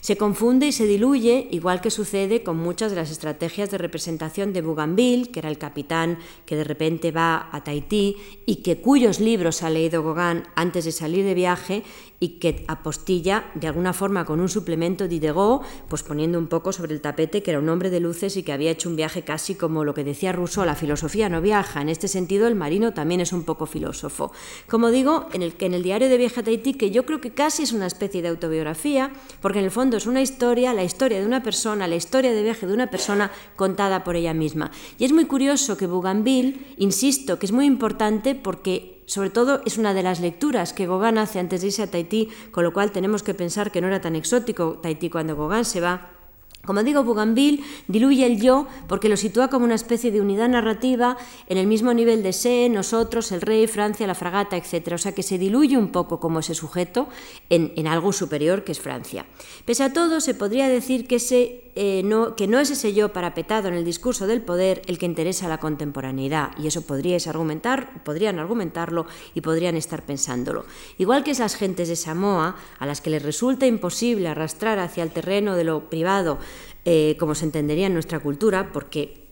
Se 0.00 0.16
confunde 0.18 0.66
y 0.66 0.72
se 0.72 0.86
diluye, 0.86 1.48
igual 1.50 1.80
que 1.80 1.90
sucede 1.90 2.42
con 2.42 2.58
muchas 2.58 2.90
de 2.90 2.96
las 2.96 3.10
estrategias 3.10 3.70
de 3.70 3.78
representación 3.78 4.52
de 4.52 4.60
Bougainville, 4.60 5.30
que 5.30 5.38
era 5.40 5.48
el 5.48 5.56
capitán 5.56 6.18
que 6.44 6.56
de 6.56 6.64
repente 6.64 7.10
va 7.10 7.48
a 7.50 7.64
Tahití 7.64 8.16
y 8.44 8.56
que 8.56 8.82
cuyos 8.82 9.18
libros 9.18 9.62
ha 9.62 9.70
leído 9.70 10.02
Gauguin 10.02 10.42
antes 10.56 10.84
de 10.84 10.92
salir 10.92 11.24
de 11.24 11.32
viaje 11.32 11.84
y 12.24 12.38
que 12.38 12.64
apostilla 12.68 13.50
de 13.54 13.66
alguna 13.66 13.92
forma 13.92 14.24
con 14.24 14.40
un 14.40 14.48
suplemento 14.48 15.04
de 15.04 15.10
Diderot, 15.10 15.60
pues 15.90 16.02
poniendo 16.02 16.38
un 16.38 16.46
poco 16.46 16.72
sobre 16.72 16.94
el 16.94 17.02
tapete 17.02 17.42
que 17.42 17.50
era 17.50 17.60
un 17.60 17.68
hombre 17.68 17.90
de 17.90 18.00
luces 18.00 18.38
y 18.38 18.42
que 18.42 18.54
había 18.54 18.70
hecho 18.70 18.88
un 18.88 18.96
viaje 18.96 19.24
casi 19.24 19.56
como 19.56 19.84
lo 19.84 19.92
que 19.92 20.04
decía 20.04 20.32
Rousseau, 20.32 20.64
la 20.64 20.74
filosofía 20.74 21.28
no 21.28 21.42
viaja. 21.42 21.82
En 21.82 21.90
este 21.90 22.08
sentido, 22.08 22.46
el 22.48 22.54
marino 22.54 22.94
también 22.94 23.20
es 23.20 23.34
un 23.34 23.42
poco 23.42 23.66
filósofo. 23.66 24.32
Como 24.70 24.90
digo, 24.90 25.28
en 25.34 25.42
el, 25.42 25.54
en 25.58 25.74
el 25.74 25.82
diario 25.82 26.08
de 26.08 26.16
viaje 26.16 26.40
a 26.40 26.42
Tahití, 26.42 26.72
que 26.72 26.90
yo 26.90 27.04
creo 27.04 27.20
que 27.20 27.32
casi 27.32 27.64
es 27.64 27.72
una 27.72 27.86
especie 27.86 28.22
de 28.22 28.28
autobiografía, 28.28 29.12
porque 29.42 29.58
en 29.58 29.66
el 29.66 29.70
fondo 29.70 29.98
es 29.98 30.06
una 30.06 30.22
historia, 30.22 30.72
la 30.72 30.82
historia 30.82 31.20
de 31.20 31.26
una 31.26 31.42
persona, 31.42 31.86
la 31.86 31.96
historia 31.96 32.32
de 32.32 32.42
viaje 32.42 32.66
de 32.66 32.72
una 32.72 32.88
persona 32.88 33.32
contada 33.54 34.02
por 34.02 34.16
ella 34.16 34.32
misma. 34.32 34.70
Y 34.98 35.04
es 35.04 35.12
muy 35.12 35.26
curioso 35.26 35.76
que 35.76 35.86
Bougainville, 35.86 36.58
insisto, 36.78 37.38
que 37.38 37.44
es 37.44 37.52
muy 37.52 37.66
importante 37.66 38.34
porque 38.34 38.93
sobre 39.06 39.30
todo 39.30 39.60
es 39.66 39.78
una 39.78 39.94
de 39.94 40.02
las 40.02 40.20
lecturas 40.20 40.72
que 40.72 40.86
Gauguin 40.86 41.18
hace 41.18 41.38
antes 41.38 41.60
de 41.60 41.68
irse 41.68 41.82
a 41.82 41.90
Tahití, 41.90 42.28
con 42.50 42.64
lo 42.64 42.72
cual 42.72 42.92
tenemos 42.92 43.22
que 43.22 43.34
pensar 43.34 43.70
que 43.70 43.80
no 43.80 43.88
era 43.88 44.00
tan 44.00 44.16
exótico 44.16 44.78
Tahití 44.82 45.10
cuando 45.10 45.36
Gauguin 45.36 45.64
se 45.64 45.80
va 45.80 46.13
como 46.64 46.82
digo, 46.82 47.04
Bougainville 47.04 47.62
diluye 47.88 48.26
el 48.26 48.40
yo 48.40 48.66
porque 48.88 49.08
lo 49.08 49.16
sitúa 49.16 49.48
como 49.48 49.64
una 49.64 49.74
especie 49.74 50.10
de 50.10 50.20
unidad 50.20 50.48
narrativa 50.48 51.16
en 51.48 51.58
el 51.58 51.66
mismo 51.66 51.92
nivel 51.94 52.22
de 52.22 52.32
sé, 52.32 52.68
nosotros, 52.68 53.32
el 53.32 53.40
rey, 53.40 53.66
Francia, 53.66 54.06
la 54.06 54.14
fragata, 54.14 54.56
etc. 54.56 54.92
O 54.94 54.98
sea 54.98 55.12
que 55.12 55.22
se 55.22 55.38
diluye 55.38 55.76
un 55.76 55.88
poco 55.92 56.20
como 56.20 56.40
ese 56.40 56.54
sujeto 56.54 57.08
en, 57.50 57.72
en 57.76 57.86
algo 57.86 58.12
superior 58.12 58.64
que 58.64 58.72
es 58.72 58.80
Francia. 58.80 59.26
Pese 59.64 59.84
a 59.84 59.92
todo, 59.92 60.20
se 60.20 60.34
podría 60.34 60.68
decir 60.68 61.06
que 61.06 61.16
ese 61.16 61.64
eh, 61.76 62.02
no, 62.04 62.36
que 62.36 62.46
no 62.46 62.60
es 62.60 62.70
ese 62.70 62.94
yo 62.94 63.12
parapetado 63.12 63.66
en 63.66 63.74
el 63.74 63.84
discurso 63.84 64.28
del 64.28 64.42
poder 64.42 64.82
el 64.86 64.96
que 64.96 65.06
interesa 65.06 65.46
a 65.46 65.48
la 65.48 65.58
contemporaneidad, 65.58 66.56
y 66.56 66.68
eso 66.68 66.82
podríais 66.82 67.26
argumentar, 67.26 68.04
podrían 68.04 68.38
argumentarlo 68.38 69.06
y 69.34 69.40
podrían 69.40 69.76
estar 69.76 70.04
pensándolo. 70.04 70.66
Igual 70.98 71.24
que 71.24 71.32
esas 71.32 71.56
gentes 71.56 71.88
de 71.88 71.96
Samoa, 71.96 72.54
a 72.78 72.86
las 72.86 73.00
que 73.00 73.10
les 73.10 73.24
resulta 73.24 73.66
imposible 73.66 74.28
arrastrar 74.28 74.78
hacia 74.78 75.02
el 75.02 75.10
terreno 75.10 75.56
de 75.56 75.64
lo 75.64 75.90
privado, 75.90 76.38
eh, 76.84 77.16
como 77.18 77.34
se 77.34 77.44
entendería 77.44 77.86
en 77.86 77.94
nuestra 77.94 78.20
cultura, 78.20 78.72
porque 78.72 79.24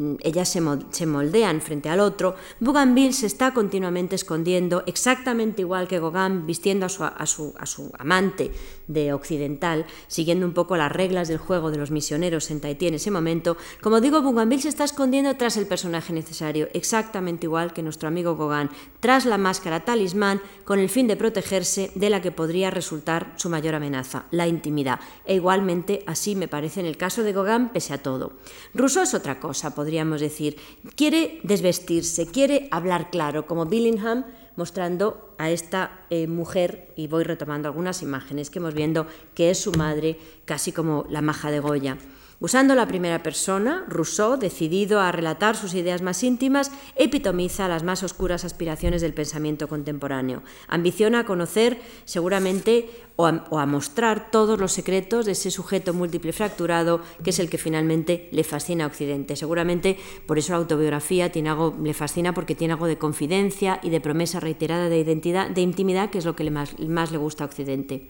Mm, 0.00 0.14
ellas 0.22 0.48
se 0.48 1.06
moldean 1.06 1.60
frente 1.60 1.90
al 1.90 2.00
otro, 2.00 2.34
Bougainville 2.58 3.12
se 3.12 3.26
está 3.26 3.52
continuamente 3.52 4.14
escondiendo, 4.16 4.82
exactamente 4.86 5.60
igual 5.60 5.88
que 5.88 6.00
Gauguin 6.00 6.46
vistiendo 6.46 6.86
a 6.86 6.88
su, 6.88 7.04
a, 7.04 7.26
su, 7.26 7.52
a 7.58 7.66
su, 7.66 7.92
amante 7.98 8.50
de 8.92 9.12
occidental, 9.12 9.86
siguiendo 10.08 10.44
un 10.44 10.52
poco 10.52 10.76
las 10.76 10.90
reglas 10.90 11.28
del 11.28 11.38
juego 11.38 11.70
de 11.70 11.78
los 11.78 11.90
misioneros 11.90 12.50
en 12.50 12.60
Tahití 12.60 12.88
en 12.88 12.94
ese 12.94 13.10
momento. 13.10 13.56
Como 13.80 14.00
digo, 14.00 14.20
Bougainville 14.20 14.62
se 14.62 14.68
está 14.68 14.84
escondiendo 14.84 15.34
tras 15.36 15.56
el 15.56 15.66
personaje 15.66 16.12
necesario, 16.12 16.68
exactamente 16.74 17.46
igual 17.46 17.72
que 17.72 17.82
nuestro 17.82 18.08
amigo 18.08 18.36
Gauguin, 18.36 18.70
tras 18.98 19.24
la 19.26 19.38
máscara 19.38 19.84
talismán, 19.84 20.40
con 20.64 20.78
el 20.78 20.88
fin 20.88 21.06
de 21.06 21.16
protegerse 21.16 21.92
de 21.94 22.10
la 22.10 22.20
que 22.20 22.32
podría 22.32 22.70
resultar 22.70 23.32
su 23.36 23.48
mayor 23.48 23.74
amenaza, 23.74 24.24
la 24.30 24.48
intimidad. 24.48 25.00
E 25.24 25.36
igualmente 25.36 26.02
así 26.06 26.34
me 26.34 26.48
parece 26.48 26.80
en 26.80 26.86
el 26.86 26.96
caso 26.96 27.22
de 27.22 27.32
Gauguin, 27.32 27.68
pese 27.68 27.94
a 27.94 28.02
todo. 28.02 28.32
Rousseau 28.74 29.04
es 29.04 29.14
otra 29.14 29.38
cosa, 29.38 29.74
podríamos 29.74 30.20
decir. 30.20 30.56
Quiere 30.96 31.40
desvestirse, 31.44 32.26
quiere 32.26 32.68
hablar 32.70 33.10
claro, 33.10 33.46
como 33.46 33.66
Billingham 33.66 34.24
mostrando 34.60 35.34
a 35.38 35.48
esta 35.48 36.04
eh, 36.10 36.26
mujer, 36.26 36.92
y 36.94 37.06
voy 37.06 37.24
retomando 37.24 37.66
algunas 37.66 38.02
imágenes 38.02 38.50
que 38.50 38.58
hemos 38.58 38.74
viendo, 38.74 39.06
que 39.34 39.48
es 39.48 39.58
su 39.58 39.72
madre, 39.72 40.18
casi 40.44 40.70
como 40.70 41.06
la 41.08 41.22
maja 41.22 41.50
de 41.50 41.60
Goya. 41.60 41.96
Usando 42.42 42.74
la 42.74 42.88
primera 42.88 43.22
persona, 43.22 43.84
Rousseau, 43.86 44.38
decidido 44.38 45.00
a 45.00 45.12
relatar 45.12 45.56
sus 45.56 45.74
ideas 45.74 46.00
más 46.00 46.22
íntimas, 46.22 46.72
epitomiza 46.96 47.68
las 47.68 47.82
más 47.82 48.02
oscuras 48.02 48.46
aspiraciones 48.46 49.02
del 49.02 49.12
pensamiento 49.12 49.68
contemporáneo. 49.68 50.42
Ambiciona 50.66 51.18
a 51.18 51.24
conocer, 51.26 51.82
seguramente, 52.06 52.88
o 53.16 53.26
a, 53.26 53.66
mostrar 53.66 54.30
todos 54.30 54.58
los 54.58 54.72
secretos 54.72 55.26
de 55.26 55.32
ese 55.32 55.50
sujeto 55.50 55.92
múltiple 55.92 56.32
fracturado 56.32 57.02
que 57.22 57.28
es 57.28 57.38
el 57.40 57.50
que 57.50 57.58
finalmente 57.58 58.30
le 58.32 58.42
fascina 58.42 58.84
a 58.84 58.86
Occidente. 58.86 59.36
Seguramente 59.36 59.98
por 60.24 60.38
eso 60.38 60.52
la 60.54 60.60
autobiografía 60.60 61.30
tiene 61.30 61.50
algo, 61.50 61.76
le 61.82 61.92
fascina 61.92 62.32
porque 62.32 62.54
tiene 62.54 62.72
algo 62.72 62.86
de 62.86 62.96
confidencia 62.96 63.80
y 63.82 63.90
de 63.90 64.00
promesa 64.00 64.40
reiterada 64.40 64.88
de 64.88 64.98
identidad, 64.98 65.50
de 65.50 65.60
intimidad, 65.60 66.08
que 66.08 66.16
es 66.16 66.24
lo 66.24 66.36
que 66.36 66.50
más, 66.50 66.78
más 66.80 67.12
le 67.12 67.18
gusta 67.18 67.44
a 67.44 67.48
Occidente. 67.48 68.08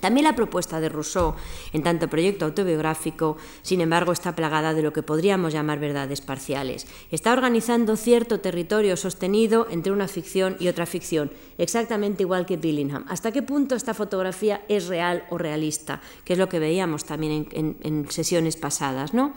También 0.00 0.24
la 0.24 0.36
propuesta 0.36 0.80
de 0.80 0.88
Rousseau, 0.88 1.34
en 1.72 1.82
tanto 1.82 2.08
proyecto 2.08 2.44
autobiográfico, 2.44 3.36
sin 3.62 3.80
embargo, 3.80 4.12
está 4.12 4.34
plagada 4.34 4.74
de 4.74 4.82
lo 4.82 4.92
que 4.92 5.02
podríamos 5.02 5.52
llamar 5.52 5.78
verdades 5.78 6.20
parciales. 6.20 6.86
Está 7.10 7.32
organizando 7.32 7.96
cierto 7.96 8.40
territorio 8.40 8.96
sostenido 8.96 9.66
entre 9.70 9.92
una 9.92 10.08
ficción 10.08 10.56
y 10.60 10.68
otra 10.68 10.86
ficción, 10.86 11.30
exactamente 11.58 12.22
igual 12.22 12.46
que 12.46 12.56
Billingham. 12.56 13.06
¿Hasta 13.08 13.32
qué 13.32 13.42
punto 13.42 13.74
esta 13.74 13.94
fotografía 13.94 14.62
es 14.68 14.88
real 14.88 15.24
o 15.30 15.38
realista? 15.38 16.00
Que 16.24 16.34
es 16.34 16.38
lo 16.38 16.48
que 16.48 16.58
veíamos 16.58 17.04
también 17.04 17.48
en, 17.52 17.76
en 17.82 18.10
sesiones 18.10 18.56
pasadas, 18.56 19.14
¿no? 19.14 19.32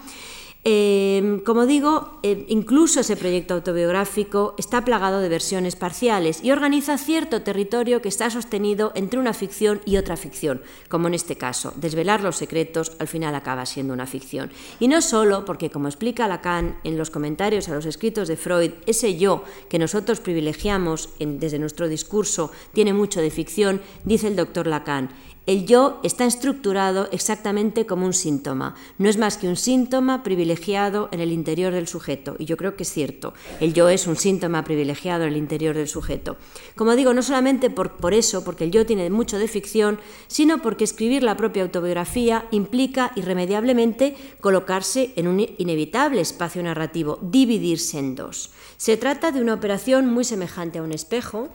Eh, 0.63 1.41
como 1.46 1.65
digo, 1.65 2.20
eh, 2.24 2.46
incluso 2.50 3.00
ese 3.00 3.15
proyecto 3.15 3.54
autobiográfico 3.54 4.54
está 4.58 4.84
plagado 4.84 5.20
de 5.20 5.30
versiones 5.30 5.76
parciales 5.76 6.43
y 6.43 6.52
organiza 6.52 6.98
cierto 6.98 7.41
territorio 7.41 8.02
que 8.02 8.10
está 8.10 8.30
sostenido 8.30 8.91
entre 8.96 9.20
una 9.20 9.34
ficción 9.34 9.82
y 9.86 9.98
otra 9.98 10.17
ficción, 10.17 10.62
como 10.89 11.08
en 11.08 11.13
este 11.13 11.38
caso, 11.38 11.74
desvelar 11.78 12.22
los 12.22 12.36
secretos 12.36 12.91
al 13.00 13.08
final 13.08 13.36
acaba 13.36 13.65
siendo 13.65 13.93
una 13.93 14.08
ficción. 14.08 14.52
Y 14.80 14.89
no 14.89 15.02
solo 15.02 15.46
porque, 15.46 15.70
como 15.70 15.88
explica 15.88 16.28
Lacan 16.28 16.78
en 16.84 16.98
los 16.98 17.12
comentarios 17.12 17.70
a 17.70 17.76
los 17.76 17.86
escritos 17.86 18.28
de 18.28 18.36
Freud, 18.36 18.72
ese 18.86 19.17
yo 19.17 19.43
que 19.70 19.80
nosotros 19.80 20.20
privilegiamos 20.20 21.10
desde 21.20 21.60
nuestro 21.60 21.88
discurso 21.88 22.52
tiene 22.74 22.93
mucho 22.93 23.22
de 23.22 23.32
ficción, 23.32 23.82
dice 24.04 24.28
el 24.28 24.36
doctor 24.36 24.67
Lacan, 24.67 25.12
el 25.48 25.66
yo 25.66 26.02
está 26.04 26.26
estructurado 26.26 27.08
exactamente 27.14 27.86
como 27.86 28.06
un 28.06 28.14
síntoma. 28.14 28.76
No 28.98 29.08
es 29.08 29.18
más 29.18 29.38
que 29.38 29.48
un 29.48 29.56
síntoma 29.56 30.22
privilegiado 30.22 31.08
en 31.14 31.22
el 31.22 31.32
interior 31.32 31.74
del 31.74 31.88
sujeto. 31.88 32.36
Y 32.38 32.44
yo 32.44 32.58
creo 32.58 32.76
que 32.76 32.84
es 32.84 32.92
cierto. 32.92 33.34
El 33.62 33.74
yo 33.74 33.88
es 33.88 34.08
un 34.08 34.18
síntoma 34.18 34.66
privilegiado 34.66 35.24
en 35.24 35.30
el 35.30 35.38
interior 35.38 35.74
del 35.74 35.88
sujeto. 35.88 36.36
Como 36.76 36.98
digo, 36.98 37.14
no 37.14 37.24
solamente 37.24 37.70
por, 37.70 37.96
por 37.96 38.14
eso, 38.14 38.44
porque 38.44 38.66
el 38.66 38.72
yo 38.72 38.86
tiene 38.86 39.10
mucho 39.10 39.40
de 39.40 39.48
ficción, 39.48 40.02
sino 40.28 40.62
porque 40.62 40.84
escribir 40.84 41.24
la 41.24 41.38
propia 41.38 41.64
autobiografía 41.64 42.46
implica 42.52 43.14
irremediablemente 43.16 44.18
colocarse 44.42 45.14
en 45.16 45.30
un 45.30 45.40
inevitable 45.58 46.20
espacio 46.20 46.62
narrativo, 46.62 47.20
dividirse 47.22 48.00
en 48.00 48.16
dos. 48.16 48.52
Se 48.76 48.98
trata 48.98 49.32
de 49.32 49.40
una 49.40 49.54
operación 49.54 50.08
muy 50.08 50.26
semejante 50.26 50.80
a 50.80 50.84
un 50.84 50.92
espejo. 50.92 51.48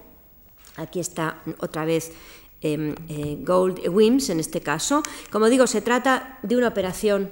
Aquí 0.77 0.99
está 0.99 1.43
otra 1.59 1.85
vez 1.85 2.13
Em, 2.63 2.95
eh, 3.09 3.39
Gold 3.41 3.89
Wims 3.89 4.31
en 4.31 4.39
este 4.39 4.61
caso. 4.61 5.03
Como 5.31 5.49
digo, 5.49 5.67
se 5.67 5.81
trata 5.81 6.39
de 6.43 6.57
una 6.57 6.69
operación 6.69 7.31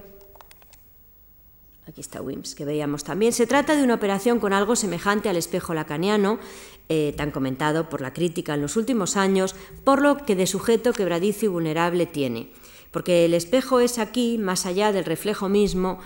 aquí 1.91 2.01
está 2.01 2.23
Wims, 2.23 2.55
que 2.55 2.65
veíamos 2.65 3.03
también. 3.03 3.33
Se 3.33 3.47
trata 3.47 3.75
de 3.75 3.83
una 3.83 3.95
operación 3.95 4.39
con 4.39 4.53
algo 4.53 4.77
semejante 4.77 5.29
al 5.29 5.37
espejo 5.37 5.75
lacaniano, 5.75 6.39
eh, 6.89 7.13
tan 7.17 7.33
comentado 7.33 7.89
por 7.89 8.01
la 8.01 8.13
crítica 8.13 8.55
en 8.55 8.63
los 8.63 8.77
últimos 8.77 9.17
años, 9.17 9.57
por 9.83 10.01
lo 10.01 10.25
que 10.25 10.37
de 10.37 10.47
sujeto 10.47 10.93
quebradizo 10.93 11.47
y 11.47 11.49
vulnerable 11.49 12.07
tiene. 12.07 12.53
Porque 12.93 13.25
el 13.25 13.35
espejo 13.35 13.81
es 13.81 13.99
aquí, 13.99 14.39
más 14.39 14.67
allá 14.67 14.93
del 14.93 15.05
reflejo 15.05 15.49
mismo, 15.49 15.99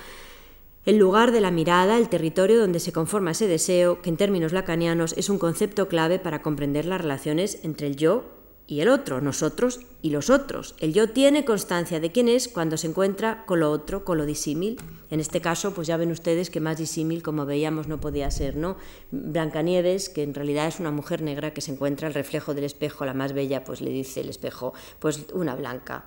el 0.86 0.96
lugar 0.96 1.32
de 1.32 1.42
la 1.42 1.50
mirada, 1.50 1.98
el 1.98 2.08
territorio 2.08 2.58
donde 2.58 2.80
se 2.80 2.92
conforma 2.92 3.32
ese 3.32 3.46
deseo, 3.46 4.00
que 4.00 4.10
en 4.10 4.16
términos 4.16 4.52
lacanianos 4.52 5.14
es 5.18 5.28
un 5.28 5.38
concepto 5.38 5.88
clave 5.88 6.18
para 6.18 6.40
comprender 6.40 6.86
las 6.86 7.00
relaciones 7.00 7.58
entre 7.62 7.88
el 7.88 7.96
yo 7.96 8.43
y 8.66 8.80
el 8.80 8.88
otro, 8.88 9.20
nosotros 9.20 9.80
y 10.00 10.10
los 10.10 10.30
otros. 10.30 10.74
El 10.80 10.94
yo 10.94 11.10
tiene 11.10 11.44
constancia 11.44 12.00
de 12.00 12.12
quién 12.12 12.28
es 12.28 12.48
cuando 12.48 12.76
se 12.76 12.86
encuentra 12.86 13.44
con 13.44 13.60
lo 13.60 13.70
otro, 13.70 14.04
con 14.04 14.16
lo 14.16 14.24
disímil. 14.24 14.80
En 15.10 15.20
este 15.20 15.40
caso, 15.40 15.74
pues 15.74 15.86
ya 15.86 15.96
ven 15.96 16.10
ustedes 16.10 16.48
que 16.48 16.60
más 16.60 16.78
disímil, 16.78 17.22
como 17.22 17.44
veíamos, 17.44 17.88
no 17.88 18.00
podía 18.00 18.30
ser, 18.30 18.56
¿no? 18.56 18.76
Blancanieves, 19.10 20.08
que 20.08 20.22
en 20.22 20.34
realidad 20.34 20.66
es 20.66 20.80
una 20.80 20.90
mujer 20.90 21.20
negra 21.20 21.52
que 21.52 21.60
se 21.60 21.72
encuentra 21.72 22.08
al 22.08 22.14
reflejo 22.14 22.54
del 22.54 22.64
espejo, 22.64 23.04
la 23.04 23.14
más 23.14 23.34
bella, 23.34 23.64
pues 23.64 23.82
le 23.82 23.90
dice 23.90 24.20
el 24.20 24.30
espejo, 24.30 24.72
pues 24.98 25.26
una 25.34 25.54
blanca. 25.54 26.06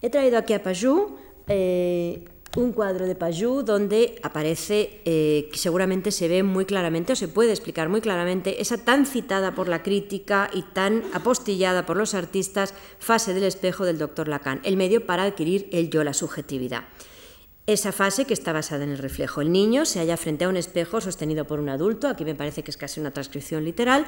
He 0.00 0.10
traído 0.10 0.38
aquí 0.38 0.54
a 0.54 0.62
Pajou 0.62 1.16
eh, 1.46 2.24
un 2.56 2.72
cuadro 2.72 3.06
de 3.06 3.14
Pajou 3.14 3.62
donde 3.62 4.18
aparece, 4.22 5.00
eh, 5.04 5.48
que 5.50 5.58
seguramente 5.58 6.10
se 6.10 6.28
ve 6.28 6.42
muy 6.42 6.66
claramente 6.66 7.14
o 7.14 7.16
se 7.16 7.28
puede 7.28 7.50
explicar 7.50 7.88
muy 7.88 8.00
claramente, 8.00 8.60
esa 8.60 8.76
tan 8.78 9.06
citada 9.06 9.54
por 9.54 9.68
la 9.68 9.82
crítica 9.82 10.50
y 10.52 10.62
tan 10.62 11.02
apostillada 11.14 11.86
por 11.86 11.96
los 11.96 12.14
artistas 12.14 12.74
fase 12.98 13.32
del 13.32 13.44
espejo 13.44 13.84
del 13.84 13.98
doctor 13.98 14.28
Lacan, 14.28 14.60
el 14.64 14.76
medio 14.76 15.06
para 15.06 15.24
adquirir 15.24 15.68
el 15.72 15.88
yo, 15.88 16.04
la 16.04 16.12
subjetividad. 16.12 16.84
Esa 17.68 17.92
fase 17.92 18.24
que 18.24 18.34
está 18.34 18.52
basada 18.52 18.82
en 18.82 18.90
el 18.90 18.98
reflejo. 18.98 19.40
El 19.40 19.52
niño 19.52 19.84
se 19.84 20.00
halla 20.00 20.16
frente 20.16 20.44
a 20.44 20.48
un 20.48 20.56
espejo 20.56 21.00
sostenido 21.00 21.44
por 21.44 21.60
un 21.60 21.68
adulto, 21.68 22.08
aquí 22.08 22.24
me 22.24 22.34
parece 22.34 22.64
que 22.64 22.72
es 22.72 22.76
casi 22.76 22.98
una 22.98 23.12
transcripción 23.12 23.64
literal, 23.64 24.04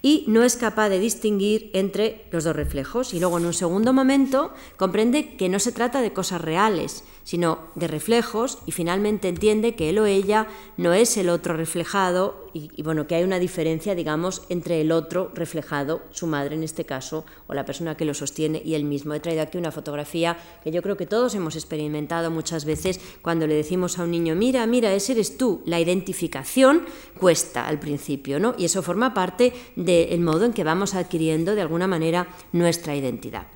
y 0.00 0.24
no 0.26 0.42
es 0.42 0.56
capaz 0.56 0.88
de 0.88 0.98
distinguir 0.98 1.70
entre 1.74 2.24
los 2.30 2.44
dos 2.44 2.56
reflejos. 2.56 3.12
Y 3.12 3.20
luego 3.20 3.36
en 3.36 3.44
un 3.44 3.52
segundo 3.52 3.92
momento 3.92 4.54
comprende 4.78 5.36
que 5.36 5.50
no 5.50 5.58
se 5.58 5.72
trata 5.72 6.00
de 6.00 6.14
cosas 6.14 6.40
reales, 6.40 7.04
sino 7.24 7.68
de 7.74 7.88
reflejos 7.88 8.60
y 8.64 8.72
finalmente 8.72 9.28
entiende 9.28 9.74
que 9.74 9.90
él 9.90 9.98
o 9.98 10.06
ella 10.06 10.46
no 10.78 10.94
es 10.94 11.18
el 11.18 11.28
otro 11.28 11.58
reflejado 11.58 12.43
y, 12.54 12.82
bueno, 12.82 13.08
que 13.08 13.16
hay 13.16 13.24
una 13.24 13.40
diferencia, 13.40 13.96
digamos, 13.96 14.42
entre 14.48 14.80
el 14.80 14.92
otro 14.92 15.32
reflejado, 15.34 16.02
su 16.12 16.28
madre 16.28 16.54
en 16.54 16.62
este 16.62 16.84
caso, 16.84 17.24
o 17.48 17.54
la 17.54 17.64
persona 17.64 17.96
que 17.96 18.04
lo 18.04 18.14
sostiene 18.14 18.62
y 18.64 18.74
él 18.74 18.84
mismo. 18.84 19.12
He 19.12 19.20
traído 19.20 19.42
aquí 19.42 19.58
una 19.58 19.72
fotografía 19.72 20.38
que 20.62 20.70
yo 20.70 20.80
creo 20.80 20.96
que 20.96 21.06
todos 21.06 21.34
hemos 21.34 21.56
experimentado 21.56 22.30
muchas 22.30 22.64
veces 22.64 23.00
cuando 23.22 23.48
le 23.48 23.54
decimos 23.54 23.98
a 23.98 24.04
un 24.04 24.12
niño, 24.12 24.36
mira, 24.36 24.64
mira, 24.66 24.94
ese 24.94 25.12
eres 25.12 25.36
tú. 25.36 25.62
La 25.66 25.80
identificación 25.80 26.86
cuesta 27.18 27.66
al 27.66 27.80
principio, 27.80 28.38
¿no? 28.38 28.54
Y 28.56 28.66
eso 28.66 28.82
forma 28.82 29.14
parte 29.14 29.52
del 29.74 30.20
modo 30.20 30.44
en 30.44 30.52
que 30.52 30.62
vamos 30.62 30.94
adquiriendo 30.94 31.56
de 31.56 31.62
alguna 31.62 31.88
manera 31.88 32.28
nuestra 32.52 32.94
identidad. 32.94 33.48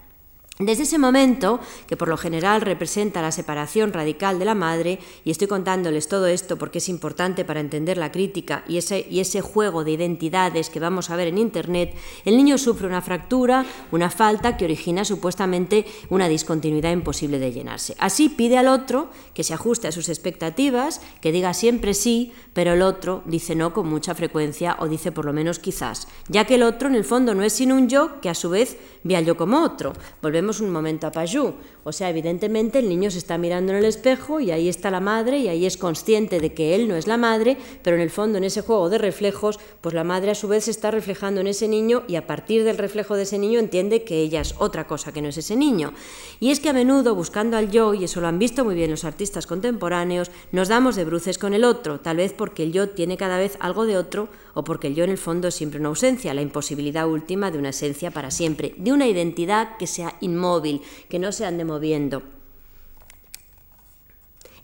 Desde 0.58 0.82
ese 0.82 0.98
momento, 0.98 1.60
que 1.86 1.96
por 1.96 2.08
lo 2.08 2.16
general 2.16 2.62
representa 2.62 3.22
la 3.22 3.30
separación 3.30 3.92
radical 3.92 4.40
de 4.40 4.44
la 4.44 4.56
madre, 4.56 4.98
y 5.24 5.30
estoy 5.30 5.46
contándoles 5.46 6.08
todo 6.08 6.26
esto 6.26 6.58
porque 6.58 6.78
es 6.78 6.88
importante 6.88 7.44
para 7.44 7.60
entender 7.60 7.96
la 7.96 8.10
crítica 8.10 8.64
y 8.66 8.76
ese, 8.78 9.06
y 9.08 9.20
ese 9.20 9.40
juego 9.40 9.84
de 9.84 9.92
identidades 9.92 10.68
que 10.68 10.80
vamos 10.80 11.10
a 11.10 11.16
ver 11.16 11.28
en 11.28 11.38
Internet, 11.38 11.94
el 12.24 12.36
niño 12.36 12.58
sufre 12.58 12.88
una 12.88 13.02
fractura, 13.02 13.66
una 13.92 14.10
falta 14.10 14.56
que 14.56 14.64
origina 14.64 15.04
supuestamente 15.04 15.86
una 16.10 16.28
discontinuidad 16.28 16.90
imposible 16.90 17.38
de 17.38 17.52
llenarse. 17.52 17.94
Así 18.00 18.28
pide 18.28 18.58
al 18.58 18.66
otro 18.66 19.10
que 19.34 19.44
se 19.44 19.54
ajuste 19.54 19.86
a 19.86 19.92
sus 19.92 20.08
expectativas, 20.08 21.00
que 21.20 21.30
diga 21.30 21.54
siempre 21.54 21.94
sí, 21.94 22.32
pero 22.52 22.72
el 22.72 22.82
otro 22.82 23.22
dice 23.26 23.54
no 23.54 23.72
con 23.72 23.88
mucha 23.88 24.16
frecuencia 24.16 24.76
o 24.80 24.88
dice 24.88 25.12
por 25.12 25.24
lo 25.24 25.32
menos 25.32 25.60
quizás, 25.60 26.08
ya 26.26 26.46
que 26.46 26.56
el 26.56 26.64
otro 26.64 26.88
en 26.88 26.96
el 26.96 27.04
fondo 27.04 27.36
no 27.36 27.44
es 27.44 27.52
sino 27.52 27.76
un 27.76 27.88
yo 27.88 28.20
que 28.20 28.28
a 28.28 28.34
su 28.34 28.50
vez 28.50 28.76
ve 29.04 29.14
al 29.14 29.24
yo 29.24 29.36
como 29.36 29.62
otro. 29.62 29.92
Volvemos 30.20 30.47
un 30.60 30.70
momento 30.70 31.06
a 31.06 31.12
Pajou. 31.12 31.54
O 31.84 31.92
sea, 31.92 32.10
evidentemente 32.10 32.80
el 32.80 32.88
niño 32.88 33.10
se 33.10 33.18
está 33.18 33.38
mirando 33.38 33.72
en 33.72 33.78
el 33.78 33.84
espejo 33.84 34.40
y 34.40 34.50
ahí 34.50 34.68
está 34.68 34.90
la 34.90 35.00
madre 35.00 35.38
y 35.38 35.48
ahí 35.48 35.66
es 35.66 35.76
consciente 35.76 36.40
de 36.40 36.52
que 36.52 36.74
él 36.74 36.88
no 36.88 36.96
es 36.96 37.06
la 37.06 37.16
madre, 37.16 37.56
pero 37.82 37.96
en 37.96 38.02
el 38.02 38.10
fondo 38.10 38.38
en 38.38 38.44
ese 38.44 38.62
juego 38.62 38.90
de 38.90 38.98
reflejos, 38.98 39.58
pues 39.80 39.94
la 39.94 40.04
madre 40.04 40.30
a 40.30 40.34
su 40.34 40.48
vez 40.48 40.64
se 40.64 40.70
está 40.70 40.90
reflejando 40.90 41.40
en 41.40 41.46
ese 41.46 41.68
niño 41.68 42.02
y 42.08 42.16
a 42.16 42.26
partir 42.26 42.64
del 42.64 42.78
reflejo 42.78 43.16
de 43.16 43.22
ese 43.22 43.38
niño 43.38 43.58
entiende 43.58 44.04
que 44.04 44.20
ella 44.20 44.40
es 44.40 44.54
otra 44.58 44.86
cosa 44.86 45.12
que 45.12 45.22
no 45.22 45.28
es 45.28 45.38
ese 45.38 45.56
niño. 45.56 45.92
Y 46.40 46.50
es 46.50 46.60
que 46.60 46.68
a 46.68 46.72
menudo 46.72 47.14
buscando 47.14 47.56
al 47.56 47.70
yo, 47.70 47.94
y 47.94 48.04
eso 48.04 48.20
lo 48.20 48.28
han 48.28 48.38
visto 48.38 48.64
muy 48.64 48.74
bien 48.74 48.90
los 48.90 49.04
artistas 49.04 49.46
contemporáneos, 49.46 50.30
nos 50.52 50.68
damos 50.68 50.96
de 50.96 51.04
bruces 51.04 51.38
con 51.38 51.54
el 51.54 51.64
otro, 51.64 52.00
tal 52.00 52.16
vez 52.16 52.32
porque 52.32 52.62
el 52.62 52.72
yo 52.72 52.90
tiene 52.90 53.16
cada 53.16 53.38
vez 53.38 53.56
algo 53.60 53.86
de 53.86 53.96
otro 53.96 54.28
o 54.54 54.64
porque 54.64 54.88
el 54.88 54.94
yo 54.94 55.04
en 55.04 55.10
el 55.10 55.18
fondo 55.18 55.48
es 55.48 55.54
siempre 55.54 55.78
una 55.78 55.90
ausencia, 55.90 56.34
la 56.34 56.42
imposibilidad 56.42 57.08
última 57.08 57.50
de 57.50 57.58
una 57.58 57.68
esencia 57.68 58.10
para 58.10 58.30
siempre, 58.30 58.74
de 58.76 58.92
una 58.92 59.06
identidad 59.06 59.76
que 59.76 59.86
sea 59.86 60.16
inmóvil, 60.38 60.82
que 61.10 61.18
no 61.18 61.32
se 61.32 61.44
ande 61.44 61.64
moviendo. 61.64 62.22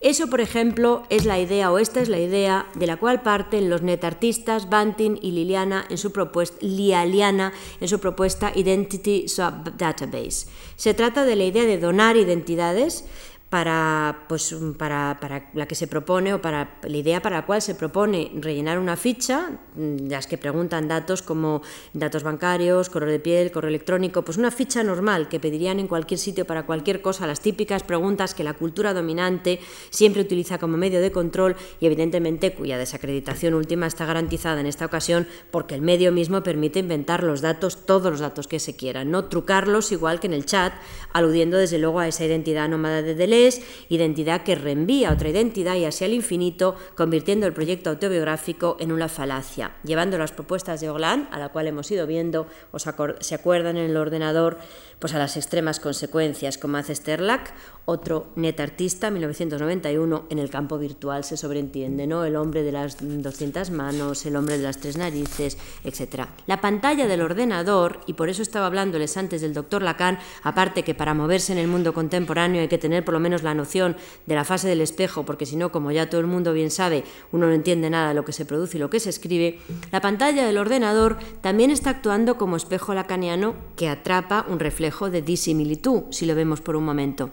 Eso, 0.05 0.29
por 0.29 0.43
ejemplo, 0.43 1.03
es 1.09 1.25
la 1.25 1.41
idea, 1.41 1.73
o 1.73 1.79
esta 1.79 1.99
es 1.99 2.11
la 2.11 2.19
idea, 2.19 2.67
de 2.75 2.87
la 2.87 2.99
cual 2.99 3.23
parten 3.23 3.71
los 3.71 3.81
netartistas 3.81 4.69
Banting 4.69 5.19
y 5.23 5.31
Liliana 5.31 5.87
en 5.89 5.97
su 5.97 6.13
propuesta, 6.13 6.59
Lialiana 6.61 7.55
en 7.81 7.89
su 7.89 7.99
propuesta 7.99 8.53
Identity 8.55 9.29
Sub 9.29 9.79
Database. 9.79 10.47
Se 10.77 10.93
trata 10.93 11.25
de 11.25 11.37
la 11.37 11.45
idea 11.45 11.65
de 11.65 11.79
donar 11.79 12.19
identidades 12.19 13.07
para, 13.55 14.25
pues, 14.27 14.53
para, 14.77 15.19
para, 15.21 15.49
la 15.55 15.67
que 15.67 15.77
se 15.77 15.87
propone 15.87 16.35
o 16.35 16.43
para 16.43 16.75
la 16.83 16.97
idea 16.97 17.23
para 17.23 17.37
la 17.37 17.47
cual 17.47 17.63
se 17.63 17.77
propone 17.77 18.33
rellenar 18.35 18.81
una 18.81 18.97
ficha, 18.97 19.61
mm, 19.77 20.09
las 20.11 20.27
que 20.27 20.39
preguntan 20.39 20.89
datos 20.89 21.23
como 21.23 21.63
datos 21.93 22.25
bancarios, 22.25 22.91
correo 22.91 23.13
de 23.13 23.21
piel, 23.21 23.53
correo 23.53 23.69
electrónico, 23.69 24.23
pues 24.23 24.39
una 24.39 24.51
ficha 24.51 24.83
normal 24.83 25.29
que 25.29 25.39
pedirían 25.39 25.79
en 25.79 25.87
cualquier 25.87 26.19
sitio 26.19 26.45
para 26.47 26.67
cualquier 26.67 27.01
cosa, 27.01 27.29
las 27.29 27.43
típicas 27.43 27.85
preguntas 27.85 28.35
que 28.35 28.43
la 28.43 28.55
cultura 28.55 28.93
dominante 28.93 29.61
siempre 29.91 30.23
utiliza 30.23 30.59
como 30.59 30.77
medio 30.77 31.01
de 31.01 31.13
control 31.13 31.55
y 31.79 31.87
evidentemente 31.87 32.55
cuya 32.55 32.77
desacreditación 32.77 33.55
última 33.55 33.87
está 33.87 34.05
garantizada 34.05 34.59
en 34.59 34.67
esta 34.67 34.85
ocasión 34.85 35.29
porque 35.53 35.77
el 35.77 35.81
medio 35.81 36.11
mismo 36.11 36.43
permite 36.43 36.81
inventar 36.81 37.23
los 37.23 37.41
datos, 37.41 37.87
todos 37.87 38.11
los 38.11 38.19
datos 38.19 38.49
que 38.49 38.59
se 38.59 38.75
quieran, 38.75 39.13
no 39.13 39.27
trucarlos 39.27 39.93
igual 39.93 40.19
que 40.19 40.27
en 40.27 40.33
el 40.33 40.45
chat, 40.45 40.73
aludiendo 41.13 41.57
desde 41.57 41.79
luego 41.79 42.01
a 42.01 42.09
esa 42.09 42.25
identidad 42.25 42.69
nómada 42.69 43.01
de 43.03 43.15
Deleuze 43.15 43.44
identidad 43.89 44.43
que 44.43 44.55
reenvía 44.55 45.13
otra 45.13 45.29
identidad 45.29 45.77
y 45.77 45.85
así 45.85 46.05
al 46.05 46.15
infinito, 46.15 46.75
convirtiendo 46.95 47.47
el 47.47 47.53
proyecto 47.53 47.91
autobiográfico 47.91 48.77
en 48.81 48.93
una 48.93 49.09
falacia, 49.09 49.73
llevando 49.85 50.19
las 50.19 50.33
propuestas 50.33 50.81
de 50.81 50.91
Orlan, 50.91 51.29
a 51.33 51.39
la 51.39 51.51
cual 51.51 51.67
hemos 51.67 51.91
ido 51.91 52.07
viendo, 52.07 52.47
os 52.73 52.87
se 53.21 53.35
acuerdan 53.35 53.77
en 53.77 53.91
el 53.91 53.97
ordenador, 53.97 54.59
pues 54.99 55.15
a 55.15 55.19
las 55.19 55.37
extremas 55.37 55.81
consecuencias, 55.81 56.59
como 56.59 56.77
hace 56.77 56.95
Sterlack, 56.95 57.53
otro 57.87 58.29
net 58.37 58.59
artista, 58.61 59.11
1991, 59.11 60.25
en 60.31 60.39
el 60.39 60.49
campo 60.49 60.79
virtual 60.79 61.23
se 61.25 61.37
sobreentiende, 61.37 62.07
¿no? 62.07 62.25
El 62.25 62.37
hombre 62.37 62.63
de 62.63 62.73
las 62.73 62.97
200 63.01 63.71
manos, 63.71 64.25
el 64.25 64.37
hombre 64.37 64.57
de 64.57 64.65
las 64.65 64.79
tres 64.79 64.97
narices, 64.97 65.59
etc. 65.85 66.29
La 66.47 66.63
pantalla 66.63 67.07
del 67.07 67.21
ordenador, 67.21 68.01
y 68.07 68.15
por 68.15 68.31
eso 68.31 68.41
estaba 68.41 68.67
hablándoles 68.67 69.17
antes 69.19 69.43
del 69.43 69.53
doctor 69.53 69.83
Lacan, 69.83 70.19
aparte 70.43 70.83
que 70.83 70.95
para 70.95 71.13
moverse 71.13 71.53
en 71.53 71.59
el 71.59 71.69
mundo 71.69 71.93
contemporáneo 71.93 72.63
hay 72.63 72.69
que 72.69 72.79
tener 72.79 73.05
por 73.05 73.13
lo 73.13 73.21
menos 73.21 73.43
la 73.43 73.53
noción 73.55 73.97
de 74.25 74.35
la 74.35 74.45
fase 74.45 74.69
del 74.69 74.81
espejo, 74.81 75.25
porque 75.25 75.45
si 75.45 75.57
no, 75.57 75.71
como 75.71 75.91
ya 75.91 76.09
todo 76.09 76.23
el 76.23 76.27
mundo 76.27 76.55
bien 76.55 76.71
sabe, 76.71 77.05
uno 77.33 77.47
no 77.47 77.53
entiende 77.53 77.91
nada 77.91 78.09
de 78.09 78.15
lo 78.15 78.25
que 78.25 78.33
se 78.33 78.47
produce 78.47 78.79
y 78.79 78.81
lo 78.81 78.89
que 78.89 79.01
se 79.01 79.11
escribe, 79.11 79.59
la 79.93 80.01
pantalla 80.01 80.47
del 80.47 80.57
ordenador 80.57 81.19
también 81.43 81.71
está 81.71 81.91
actuando 81.91 82.39
como 82.39 82.57
espejo 82.57 82.95
lacaniano 82.95 83.55
que 83.77 83.89
atrapa 83.89 84.47
un 84.49 84.59
reflejo 84.59 84.84
de 85.11 85.23
disimilitud, 85.23 86.05
si 86.11 86.27
lo 86.27 86.35
vemos 86.35 86.61
por 86.61 86.77
un 86.77 86.85
momento. 86.85 87.31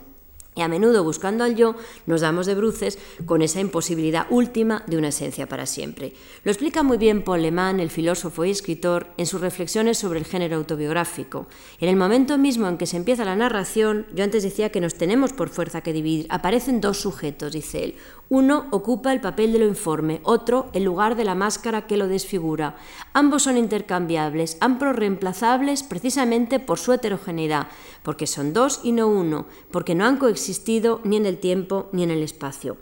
Y 0.54 0.62
a 0.62 0.68
menudo 0.68 1.06
buscando 1.06 1.46
al 1.46 1.56
yo 1.56 1.76
nos 2.06 2.22
damos 2.22 2.46
de 2.46 2.56
bruces 2.56 3.00
con 3.26 3.42
esa 3.42 3.62
imposibilidad 3.62 4.28
última 4.30 4.84
de 4.86 4.98
una 4.98 5.08
esencia 5.08 5.48
para 5.48 5.66
siempre. 5.66 6.14
Lo 6.44 6.52
explica 6.52 6.84
muy 6.84 6.98
bien 6.98 7.24
Paul 7.24 7.42
Leman, 7.42 7.80
el 7.80 7.90
filósofo 7.90 8.44
y 8.44 8.52
escritor, 8.52 9.08
en 9.18 9.28
sus 9.28 9.40
reflexiones 9.40 9.98
sobre 9.98 10.20
el 10.20 10.26
género 10.26 10.58
autobiográfico. 10.58 11.48
En 11.80 11.88
el 11.88 11.96
momento 11.96 12.38
mismo 12.38 12.68
en 12.68 12.78
que 12.78 12.86
se 12.86 12.98
empieza 12.98 13.24
la 13.24 13.38
narración, 13.38 14.06
yo 14.14 14.26
antes 14.26 14.44
decía 14.44 14.72
que 14.72 14.82
nos 14.82 14.96
tenemos 14.96 15.32
por 15.32 15.50
fuerza 15.50 15.82
que 15.82 15.94
dividir, 15.94 16.28
aparecen 16.30 16.82
dos 16.82 16.98
sujetos, 16.98 17.54
dice 17.54 17.86
él. 17.86 17.96
Uno 18.34 18.68
ocupa 18.72 19.12
el 19.12 19.20
papel 19.20 19.52
de 19.52 19.60
lo 19.60 19.68
informe, 19.68 20.22
otro 20.24 20.70
el 20.72 20.86
lugar 20.86 21.18
de 21.18 21.26
la 21.26 21.36
máscara 21.36 21.86
que 21.86 21.98
lo 21.98 22.08
desfigura. 22.08 22.78
Ambos 23.12 23.44
son 23.44 23.58
intercambiables, 23.58 24.56
ambos 24.62 24.96
reemplazables 24.96 25.84
precisamente 25.84 26.62
por 26.62 26.80
su 26.80 26.94
heterogeneidad, 26.94 27.68
porque 28.04 28.28
son 28.28 28.54
dos 28.54 28.80
y 28.86 28.94
no 28.94 29.10
uno, 29.10 29.48
porque 29.70 29.96
no 29.96 30.06
han 30.06 30.16
coexistido 30.16 31.02
ni 31.04 31.18
en 31.18 31.26
el 31.26 31.40
tiempo 31.40 31.90
ni 31.92 32.04
en 32.04 32.12
el 32.12 32.24
espacio. 32.24 32.78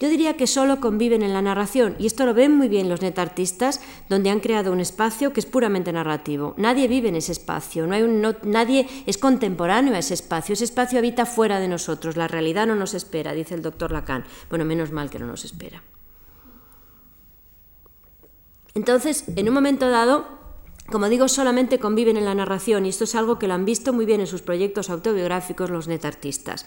Yo 0.00 0.08
diría 0.08 0.36
que 0.36 0.46
solo 0.46 0.80
conviven 0.80 1.22
en 1.22 1.32
la 1.32 1.42
narración, 1.42 1.94
y 1.98 2.06
esto 2.06 2.26
lo 2.26 2.34
ven 2.34 2.56
muy 2.56 2.68
bien 2.68 2.88
los 2.88 3.00
netartistas, 3.00 3.80
donde 4.08 4.30
han 4.30 4.40
creado 4.40 4.72
un 4.72 4.80
espacio 4.80 5.32
que 5.32 5.40
es 5.40 5.46
puramente 5.46 5.92
narrativo. 5.92 6.54
Nadie 6.56 6.88
vive 6.88 7.08
en 7.08 7.16
ese 7.16 7.32
espacio, 7.32 7.86
no 7.86 7.94
hay 7.94 8.02
un, 8.02 8.20
nadie 8.42 8.88
es 9.06 9.18
contemporáneo 9.18 9.94
a 9.94 9.98
ese 9.98 10.14
espacio, 10.14 10.54
ese 10.54 10.64
espacio 10.64 10.98
habita 10.98 11.26
fuera 11.26 11.60
de 11.60 11.68
nosotros, 11.68 12.16
la 12.16 12.28
realidad 12.28 12.66
no 12.66 12.74
nos 12.74 12.94
espera, 12.94 13.32
dice 13.32 13.54
el 13.54 13.62
doctor 13.62 13.92
Lacan. 13.92 14.24
Bueno, 14.50 14.64
menos 14.64 14.90
mal 14.90 15.10
que 15.10 15.18
no 15.18 15.26
nos 15.26 15.44
espera. 15.44 15.82
Entonces, 18.74 19.24
en 19.36 19.48
un 19.48 19.54
momento 19.54 19.88
dado, 19.88 20.26
como 20.90 21.08
digo, 21.08 21.28
solamente 21.28 21.78
conviven 21.78 22.16
en 22.16 22.24
la 22.24 22.34
narración 22.34 22.84
y 22.84 22.90
esto 22.90 23.04
es 23.04 23.14
algo 23.14 23.38
que 23.38 23.48
lo 23.48 23.54
han 23.54 23.64
visto 23.64 23.92
muy 23.92 24.04
bien 24.04 24.20
en 24.20 24.26
sus 24.26 24.42
proyectos 24.42 24.90
autobiográficos 24.90 25.70
los 25.70 25.88
netartistas. 25.88 26.66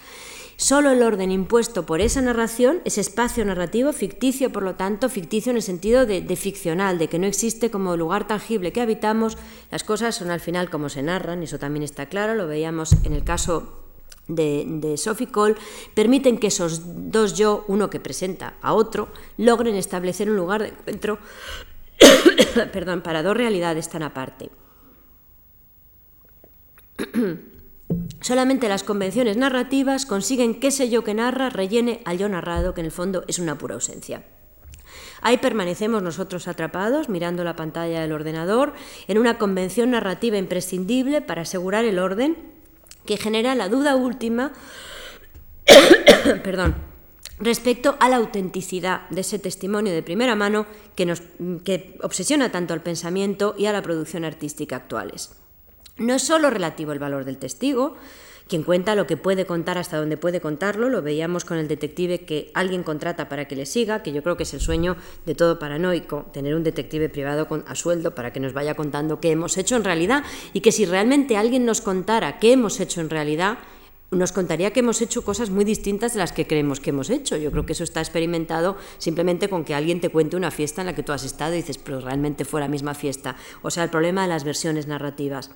Solo 0.60 0.90
el 0.90 1.04
orden 1.04 1.32
impuesto 1.32 1.86
por 1.86 2.02
esa 2.02 2.20
narración, 2.20 2.82
ese 2.84 3.00
espacio 3.00 3.46
narrativo 3.46 3.94
ficticio, 3.94 4.52
por 4.52 4.64
lo 4.64 4.74
tanto, 4.74 5.08
ficticio 5.08 5.52
en 5.52 5.58
el 5.58 5.62
sentido 5.62 6.08
de, 6.08 6.36
ficcional, 6.36 6.98
de 6.98 7.08
que 7.08 7.20
no 7.20 7.28
existe 7.28 7.70
como 7.70 7.96
lugar 7.96 8.26
tangible 8.26 8.74
que 8.74 8.82
habitamos, 8.82 9.38
las 9.70 9.84
cosas 9.84 10.16
son 10.16 10.32
al 10.32 10.40
final 10.40 10.72
como 10.72 10.90
se 10.90 11.04
narran, 11.04 11.44
eso 11.44 11.60
también 11.60 11.84
está 11.84 12.08
claro, 12.08 12.34
lo 12.34 12.48
veíamos 12.48 12.94
en 13.04 13.14
el 13.14 13.24
caso 13.24 13.84
de, 14.28 14.66
de, 14.68 14.98
Sophie 14.98 15.28
Cole 15.28 15.56
permiten 15.94 16.40
que 16.40 16.48
esos 16.48 16.82
dos 17.12 17.38
yo, 17.38 17.64
uno 17.68 17.92
que 17.92 18.00
presenta 18.00 18.56
a 18.62 18.74
otro, 18.74 19.10
logren 19.38 19.76
establecer 19.76 20.28
un 20.28 20.38
lugar 20.38 20.64
de 20.64 20.70
encuentro 20.70 21.20
perdón, 22.74 23.02
para 23.02 23.22
dos 23.22 23.38
realidades 23.38 23.90
tan 23.90 24.02
aparte. 24.02 24.50
Solamente 28.22 28.68
las 28.68 28.84
convenciones 28.84 29.38
narrativas 29.38 30.06
consiguen 30.06 30.60
que 30.60 30.68
ese 30.68 30.90
yo 30.90 31.04
que 31.04 31.14
narra 31.14 31.50
rellene 31.50 32.02
al 32.06 32.18
yo 32.18 32.28
narrado, 32.28 32.74
que 32.74 32.82
en 32.82 32.86
el 32.86 32.92
fondo 32.92 33.24
es 33.28 33.40
una 33.40 33.58
pura 33.58 33.76
ausencia. 33.76 34.24
Ahí 35.22 35.38
permanecemos 35.38 36.04
nosotros 36.04 36.48
atrapados, 36.48 37.10
mirando 37.10 37.44
la 37.44 37.56
pantalla 37.56 38.02
del 38.02 38.12
ordenador, 38.12 38.74
en 39.08 39.18
una 39.18 39.38
convención 39.38 39.92
narrativa 39.92 40.38
imprescindible 40.38 41.22
para 41.22 41.44
asegurar 41.44 41.86
el 41.86 42.00
orden 42.00 42.38
que 43.06 43.18
genera 43.18 43.56
la 43.56 43.70
duda 43.70 43.96
última 43.96 44.52
perdón, 46.44 46.76
respecto 47.40 47.98
a 48.00 48.10
la 48.10 48.18
autenticidad 48.18 49.10
de 49.10 49.22
ese 49.22 49.40
testimonio 49.40 49.94
de 49.94 50.04
primera 50.04 50.36
mano 50.36 50.66
que, 50.96 51.06
nos, 51.06 51.22
que 51.64 51.98
obsesiona 52.02 52.52
tanto 52.52 52.74
al 52.74 52.82
pensamiento 52.82 53.56
y 53.58 53.66
a 53.66 53.74
la 53.74 53.82
producción 53.82 54.26
artística 54.26 54.76
actuales. 54.76 55.32
No 55.98 56.14
es 56.14 56.24
solo 56.24 56.50
relativo 56.50 56.92
el 56.92 57.00
valor 57.00 57.26
del 57.26 57.38
testigo, 57.38 57.96
quien 58.48 58.64
cuenta 58.64 58.96
lo 58.96 59.08
que 59.08 59.18
puede 59.18 59.46
contar 59.46 59.78
hasta 59.78 59.98
donde 59.98 60.18
puede 60.18 60.42
contarlo, 60.42 60.90
lo 60.90 61.02
veíamos 61.02 61.44
con 61.44 61.58
el 61.58 61.68
detective 61.68 62.20
que 62.20 62.52
alguien 62.54 62.84
contrata 62.84 63.30
para 63.30 63.48
que 63.48 63.56
le 63.56 63.66
siga, 63.66 64.04
que 64.04 64.14
yo 64.14 64.24
creo 64.24 64.38
que 64.38 64.44
es 64.44 64.54
el 64.54 64.62
sueño 64.62 64.96
de 65.26 65.36
todo 65.36 65.60
paranoico, 65.60 66.28
tener 66.32 66.56
un 66.56 66.64
detective 66.64 67.10
privado 67.10 67.48
a 67.66 67.76
sueldo 67.76 68.16
para 68.16 68.32
que 68.32 68.40
nos 68.40 68.54
vaya 68.54 68.76
contando 68.76 69.20
qué 69.20 69.32
hemos 69.32 69.58
hecho 69.58 69.76
en 69.76 69.84
realidad 69.84 70.24
y 70.54 70.62
que 70.62 70.72
si 70.72 70.86
realmente 70.86 71.36
alguien 71.36 71.66
nos 71.66 71.82
contara 71.82 72.40
qué 72.40 72.54
hemos 72.54 72.80
hecho 72.80 73.02
en 73.02 73.10
realidad, 73.10 73.58
nos 74.10 74.32
contaría 74.32 74.72
que 74.72 74.80
hemos 74.80 75.02
hecho 75.02 75.26
cosas 75.26 75.50
muy 75.50 75.66
distintas 75.66 76.14
de 76.14 76.20
las 76.20 76.32
que 76.32 76.48
creemos 76.48 76.80
que 76.80 76.92
hemos 76.92 77.10
hecho. 77.10 77.36
Yo 77.36 77.52
creo 77.52 77.66
que 77.66 77.74
eso 77.74 77.84
está 77.84 78.00
experimentado 78.00 78.78
simplemente 79.00 79.50
con 79.50 79.66
que 79.66 79.76
alguien 79.76 80.00
te 80.00 80.10
cuente 80.10 80.38
una 80.38 80.52
fiesta 80.52 80.82
en 80.82 80.88
la 80.88 80.96
que 80.96 81.04
tú 81.04 81.12
has 81.12 81.26
estado 81.26 81.54
y 81.54 81.58
dices, 81.58 81.78
pero 81.78 82.00
realmente 82.00 82.46
fue 82.46 82.62
la 82.62 82.70
misma 82.70 82.94
fiesta. 82.94 83.36
O 83.64 83.70
sea, 83.70 83.84
el 83.84 83.90
problema 83.90 84.22
de 84.22 84.30
las 84.30 84.46
versiones 84.46 84.88
narrativas. 84.88 85.52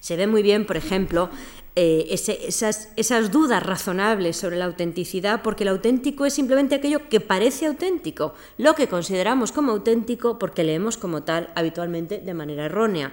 Se 0.00 0.16
ve 0.16 0.26
muy 0.26 0.42
bien, 0.42 0.66
por 0.66 0.76
ejemplo, 0.76 1.30
eh, 1.76 2.06
esas, 2.10 2.88
esas, 2.96 3.30
dudas 3.30 3.62
razonables 3.62 4.36
sobre 4.36 4.56
la 4.56 4.64
autenticidad, 4.64 5.42
porque 5.42 5.64
el 5.64 5.68
auténtico 5.68 6.26
es 6.26 6.34
simplemente 6.34 6.74
aquello 6.74 7.08
que 7.08 7.20
parece 7.20 7.66
auténtico, 7.66 8.34
lo 8.58 8.74
que 8.74 8.88
consideramos 8.88 9.52
como 9.52 9.72
auténtico 9.72 10.38
porque 10.38 10.64
leemos 10.64 10.96
como 10.96 11.22
tal 11.22 11.50
habitualmente 11.54 12.18
de 12.18 12.34
manera 12.34 12.66
errónea. 12.66 13.12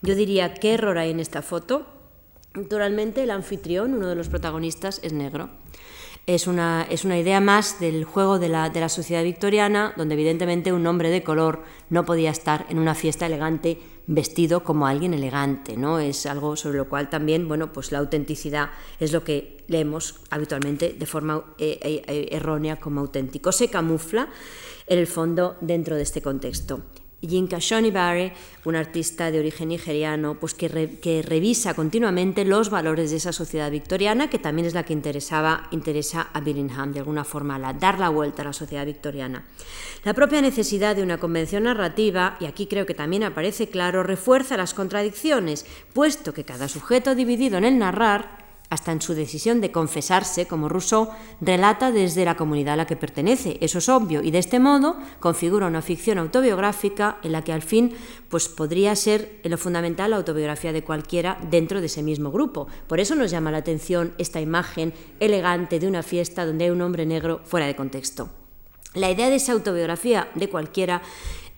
Yo 0.00 0.14
diría, 0.14 0.54
¿qué 0.54 0.74
error 0.74 0.96
hay 0.96 1.10
en 1.10 1.20
esta 1.20 1.42
foto? 1.42 1.86
Naturalmente, 2.54 3.22
el 3.22 3.30
anfitrión, 3.30 3.94
uno 3.94 4.08
de 4.08 4.14
los 4.14 4.28
protagonistas, 4.28 5.00
es 5.02 5.12
negro 5.12 5.50
es 6.28 6.46
una, 6.46 6.86
es 6.90 7.06
una 7.06 7.18
idea 7.18 7.40
más 7.40 7.80
del 7.80 8.04
juego 8.04 8.38
de 8.38 8.50
la, 8.50 8.68
de 8.68 8.80
la 8.80 8.90
sociedad 8.90 9.24
victoriana, 9.24 9.94
donde 9.96 10.12
evidentemente 10.12 10.74
un 10.74 10.86
hombre 10.86 11.08
de 11.08 11.22
color 11.22 11.64
no 11.88 12.04
podía 12.04 12.30
estar 12.30 12.66
en 12.68 12.78
una 12.78 12.94
fiesta 12.94 13.24
elegante 13.24 13.78
vestido 14.06 14.62
como 14.62 14.86
alguien 14.86 15.14
elegante, 15.14 15.78
¿no? 15.78 15.98
Es 15.98 16.26
algo 16.26 16.54
sobre 16.54 16.76
lo 16.76 16.88
cual 16.90 17.08
también, 17.08 17.48
bueno, 17.48 17.72
pues 17.72 17.92
la 17.92 17.98
autenticidad 18.00 18.68
es 19.00 19.10
lo 19.14 19.24
que 19.24 19.64
leemos 19.68 20.16
habitualmente 20.28 20.94
de 20.98 21.06
forma 21.06 21.44
eh, 21.56 21.78
eh, 21.82 22.28
errónea 22.30 22.76
como 22.76 23.00
auténtico. 23.00 23.50
Se 23.50 23.68
camufla 23.68 24.28
en 24.86 24.98
el 24.98 25.06
fondo 25.06 25.56
dentro 25.62 25.96
de 25.96 26.02
este 26.02 26.20
contexto. 26.20 26.82
Yinka 27.20 27.58
Shonibare, 27.58 28.32
un 28.64 28.76
artista 28.76 29.30
de 29.30 29.40
origen 29.40 29.70
nigeriano, 29.70 30.34
pues 30.38 30.54
que, 30.54 30.68
revisa 30.68 31.74
continuamente 31.74 32.44
los 32.44 32.70
valores 32.70 33.10
de 33.10 33.16
esa 33.16 33.32
sociedad 33.32 33.70
victoriana, 33.70 34.30
que 34.30 34.38
también 34.38 34.66
es 34.66 34.74
la 34.74 34.84
que 34.84 34.92
interesaba, 34.92 35.68
interesa 35.72 36.28
a 36.32 36.40
Billingham, 36.40 36.92
de 36.92 37.00
alguna 37.00 37.24
forma, 37.24 37.58
la, 37.58 37.72
dar 37.72 37.98
la 37.98 38.08
vuelta 38.08 38.42
a 38.42 38.46
la 38.46 38.52
sociedad 38.52 38.86
victoriana. 38.86 39.44
La 40.04 40.14
propia 40.14 40.40
necesidad 40.40 40.94
de 40.94 41.02
una 41.02 41.18
convención 41.18 41.64
narrativa, 41.64 42.36
y 42.38 42.46
aquí 42.46 42.66
creo 42.66 42.86
que 42.86 42.94
también 42.94 43.24
aparece 43.24 43.68
claro, 43.68 44.04
refuerza 44.04 44.56
las 44.56 44.72
contradicciones, 44.72 45.66
puesto 45.92 46.32
que 46.32 46.44
cada 46.44 46.68
sujeto 46.68 47.16
dividido 47.16 47.58
en 47.58 47.64
el 47.64 47.78
narrar 47.78 48.47
hasta 48.70 48.92
en 48.92 49.00
su 49.00 49.14
decisión 49.14 49.60
de 49.60 49.72
confesarse, 49.72 50.46
como 50.46 50.68
Rousseau, 50.68 51.08
relata 51.40 51.90
desde 51.90 52.24
la 52.24 52.36
comunidad 52.36 52.74
a 52.74 52.76
la 52.76 52.86
que 52.86 52.96
pertenece. 52.96 53.58
Eso 53.60 53.78
es 53.78 53.88
obvio, 53.88 54.22
y 54.22 54.30
de 54.30 54.38
este 54.38 54.60
modo 54.60 54.96
configura 55.20 55.66
una 55.66 55.82
ficción 55.82 56.18
autobiográfica 56.18 57.18
en 57.22 57.32
la 57.32 57.42
que 57.42 57.52
al 57.52 57.62
fin 57.62 57.94
pues, 58.28 58.48
podría 58.48 58.94
ser 58.96 59.40
en 59.42 59.50
lo 59.50 59.58
fundamental 59.58 60.10
la 60.10 60.16
autobiografía 60.16 60.72
de 60.72 60.84
cualquiera 60.84 61.38
dentro 61.50 61.80
de 61.80 61.86
ese 61.86 62.02
mismo 62.02 62.30
grupo. 62.30 62.68
Por 62.86 63.00
eso 63.00 63.14
nos 63.14 63.30
llama 63.30 63.50
la 63.50 63.58
atención 63.58 64.14
esta 64.18 64.40
imagen 64.40 64.92
elegante 65.20 65.80
de 65.80 65.88
una 65.88 66.02
fiesta 66.02 66.44
donde 66.44 66.66
hay 66.66 66.70
un 66.70 66.82
hombre 66.82 67.06
negro 67.06 67.40
fuera 67.44 67.66
de 67.66 67.76
contexto. 67.76 68.28
La 68.94 69.10
idea 69.10 69.30
de 69.30 69.36
esa 69.36 69.52
autobiografía 69.52 70.28
de 70.34 70.48
cualquiera 70.48 71.02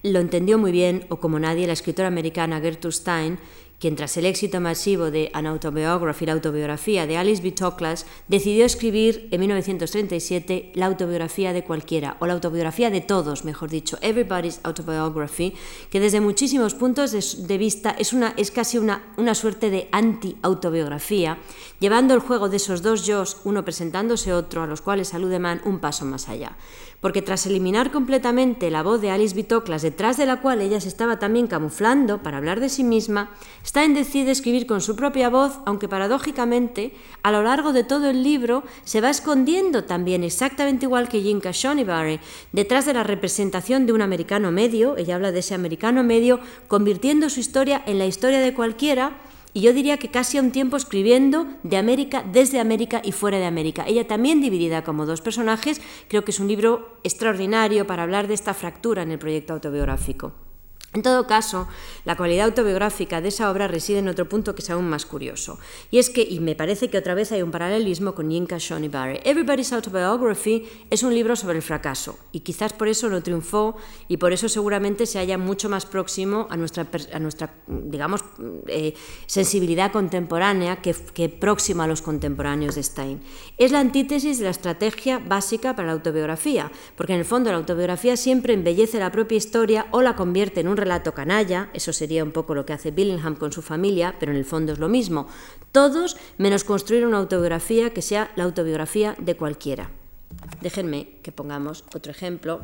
lo 0.02 0.18
entendió 0.18 0.58
muy 0.58 0.72
bien, 0.72 1.06
o 1.10 1.16
como 1.16 1.38
nadie, 1.38 1.66
la 1.66 1.74
escritora 1.74 2.08
americana 2.08 2.60
Gertrude 2.60 2.92
Stein, 2.92 3.38
quien 3.80 3.96
tras 3.96 4.16
el 4.18 4.26
éxito 4.26 4.60
masivo 4.60 5.10
de 5.10 5.30
An 5.32 5.46
Autobiography, 5.46 6.26
la 6.26 6.34
autobiografía 6.34 7.06
de 7.06 7.16
Alice 7.16 7.42
B. 7.42 7.50
Toklas, 7.50 8.04
decidió 8.28 8.66
escribir 8.66 9.26
en 9.30 9.40
1937 9.40 10.72
la 10.74 10.86
autobiografía 10.86 11.54
de 11.54 11.64
cualquiera, 11.64 12.18
o 12.20 12.26
la 12.26 12.34
autobiografía 12.34 12.90
de 12.90 13.00
todos, 13.00 13.46
mejor 13.46 13.70
dicho, 13.70 13.98
Everybody's 14.02 14.60
Autobiography, 14.64 15.54
que 15.88 15.98
desde 15.98 16.20
muchísimos 16.20 16.74
puntos 16.74 17.10
de, 17.12 17.58
vista 17.58 17.90
es, 17.90 18.12
una, 18.12 18.34
es 18.36 18.50
casi 18.50 18.76
una, 18.76 19.02
una 19.16 19.34
suerte 19.34 19.70
de 19.70 19.88
anti-autobiografía, 19.92 21.38
llevando 21.80 22.12
el 22.12 22.20
juego 22.20 22.50
de 22.50 22.58
esos 22.58 22.82
dos 22.82 23.06
yo, 23.06 23.24
uno 23.44 23.64
presentándose 23.64 24.34
otro, 24.34 24.62
a 24.62 24.66
los 24.66 24.82
cuales 24.82 25.14
alude 25.14 25.40
un 25.64 25.78
paso 25.78 26.04
más 26.04 26.28
allá 26.28 26.54
porque 27.00 27.22
tras 27.22 27.46
eliminar 27.46 27.90
completamente 27.90 28.70
la 28.70 28.82
voz 28.82 29.00
de 29.00 29.10
Alice 29.10 29.34
Bitoclas, 29.34 29.82
detrás 29.82 30.16
de 30.16 30.26
la 30.26 30.40
cual 30.40 30.60
ella 30.60 30.80
se 30.80 30.88
estaba 30.88 31.18
también 31.18 31.46
camuflando 31.46 32.22
para 32.22 32.36
hablar 32.36 32.60
de 32.60 32.68
sí 32.68 32.84
misma, 32.84 33.30
Stein 33.64 33.94
decide 33.94 34.30
escribir 34.30 34.66
con 34.66 34.80
su 34.80 34.96
propia 34.96 35.30
voz, 35.30 35.60
aunque 35.64 35.88
paradójicamente, 35.88 36.92
a 37.22 37.32
lo 37.32 37.42
largo 37.42 37.72
de 37.72 37.84
todo 37.84 38.10
el 38.10 38.22
libro 38.22 38.62
se 38.84 39.00
va 39.00 39.10
escondiendo 39.10 39.84
también, 39.84 40.24
exactamente 40.24 40.86
igual 40.86 41.08
que 41.08 41.22
Jinka 41.22 41.52
Shonibare, 41.52 42.20
detrás 42.52 42.84
de 42.84 42.94
la 42.94 43.02
representación 43.02 43.86
de 43.86 43.92
un 43.92 44.02
americano 44.02 44.52
medio, 44.52 44.96
ella 44.96 45.14
habla 45.14 45.32
de 45.32 45.40
ese 45.40 45.54
americano 45.54 46.02
medio, 46.02 46.40
convirtiendo 46.68 47.30
su 47.30 47.40
historia 47.40 47.82
en 47.86 47.98
la 47.98 48.06
historia 48.06 48.40
de 48.40 48.54
cualquiera, 48.54 49.16
y 49.52 49.60
yo 49.62 49.72
diría 49.72 49.98
que 49.98 50.10
casi 50.10 50.38
a 50.38 50.42
un 50.42 50.52
tiempo 50.52 50.76
escribiendo 50.76 51.46
de 51.62 51.76
América, 51.76 52.24
desde 52.30 52.60
América 52.60 53.00
y 53.04 53.12
fuera 53.12 53.38
de 53.38 53.46
América. 53.46 53.84
Ella 53.86 54.06
también 54.06 54.40
dividida 54.40 54.84
como 54.84 55.06
dos 55.06 55.20
personajes, 55.20 55.80
creo 56.08 56.24
que 56.24 56.30
es 56.30 56.40
un 56.40 56.48
libro 56.48 56.98
extraordinario 57.04 57.86
para 57.86 58.02
hablar 58.02 58.28
de 58.28 58.34
esta 58.34 58.54
fractura 58.54 59.02
en 59.02 59.10
el 59.10 59.18
proyecto 59.18 59.54
autobiográfico. 59.54 60.49
En 60.92 61.02
todo 61.02 61.28
caso, 61.28 61.68
la 62.04 62.16
cualidad 62.16 62.46
autobiográfica 62.46 63.20
de 63.20 63.28
esa 63.28 63.48
obra 63.48 63.68
reside 63.68 63.98
en 63.98 64.08
otro 64.08 64.28
punto 64.28 64.56
que 64.56 64.62
es 64.62 64.70
aún 64.70 64.88
más 64.88 65.06
curioso. 65.06 65.60
Y 65.92 65.98
es 65.98 66.10
que, 66.10 66.22
y 66.22 66.40
me 66.40 66.56
parece 66.56 66.90
que 66.90 66.98
otra 66.98 67.14
vez 67.14 67.30
hay 67.30 67.42
un 67.42 67.52
paralelismo 67.52 68.16
con 68.16 68.28
Yinka 68.28 68.58
Shonibare, 68.58 69.20
Everybody's 69.24 69.72
Autobiography 69.72 70.68
es 70.90 71.04
un 71.04 71.14
libro 71.14 71.36
sobre 71.36 71.58
el 71.58 71.62
fracaso, 71.62 72.18
y 72.32 72.40
quizás 72.40 72.72
por 72.72 72.88
eso 72.88 73.08
no 73.08 73.22
triunfó, 73.22 73.76
y 74.08 74.16
por 74.16 74.32
eso 74.32 74.48
seguramente 74.48 75.06
se 75.06 75.20
halla 75.20 75.38
mucho 75.38 75.68
más 75.68 75.86
próximo 75.86 76.48
a 76.50 76.56
nuestra, 76.56 76.88
a 77.12 77.18
nuestra 77.20 77.54
digamos, 77.68 78.24
eh, 78.66 78.94
sensibilidad 79.26 79.92
contemporánea 79.92 80.82
que, 80.82 80.92
que 81.14 81.28
próxima 81.28 81.84
a 81.84 81.86
los 81.86 82.02
contemporáneos 82.02 82.74
de 82.74 82.82
Stein. 82.82 83.22
Es 83.58 83.70
la 83.70 83.78
antítesis 83.78 84.38
de 84.38 84.46
la 84.46 84.50
estrategia 84.50 85.20
básica 85.20 85.76
para 85.76 85.86
la 85.86 85.92
autobiografía, 85.92 86.72
porque 86.96 87.12
en 87.12 87.20
el 87.20 87.24
fondo 87.24 87.52
la 87.52 87.58
autobiografía 87.58 88.16
siempre 88.16 88.54
embellece 88.54 88.98
la 88.98 89.12
propia 89.12 89.38
historia 89.38 89.86
o 89.92 90.02
la 90.02 90.16
convierte 90.16 90.58
en 90.58 90.66
un 90.66 90.79
relato 90.80 91.14
canalla, 91.14 91.70
eso 91.72 91.92
sería 91.92 92.24
un 92.24 92.32
poco 92.32 92.54
lo 92.54 92.66
que 92.66 92.72
hace 92.72 92.90
Billingham 92.90 93.36
con 93.36 93.52
su 93.52 93.62
familia, 93.62 94.16
pero 94.18 94.32
en 94.32 94.38
el 94.38 94.44
fondo 94.44 94.72
es 94.72 94.78
lo 94.78 94.88
mismo. 94.88 95.28
Todos 95.72 96.16
menos 96.38 96.64
construir 96.64 97.06
una 97.06 97.18
autobiografía 97.18 97.90
que 97.90 98.02
sea 98.02 98.30
la 98.36 98.44
autobiografía 98.44 99.14
de 99.18 99.36
cualquiera. 99.36 99.90
Déjenme 100.60 101.20
que 101.22 101.32
pongamos 101.32 101.84
otro 101.94 102.10
ejemplo. 102.10 102.62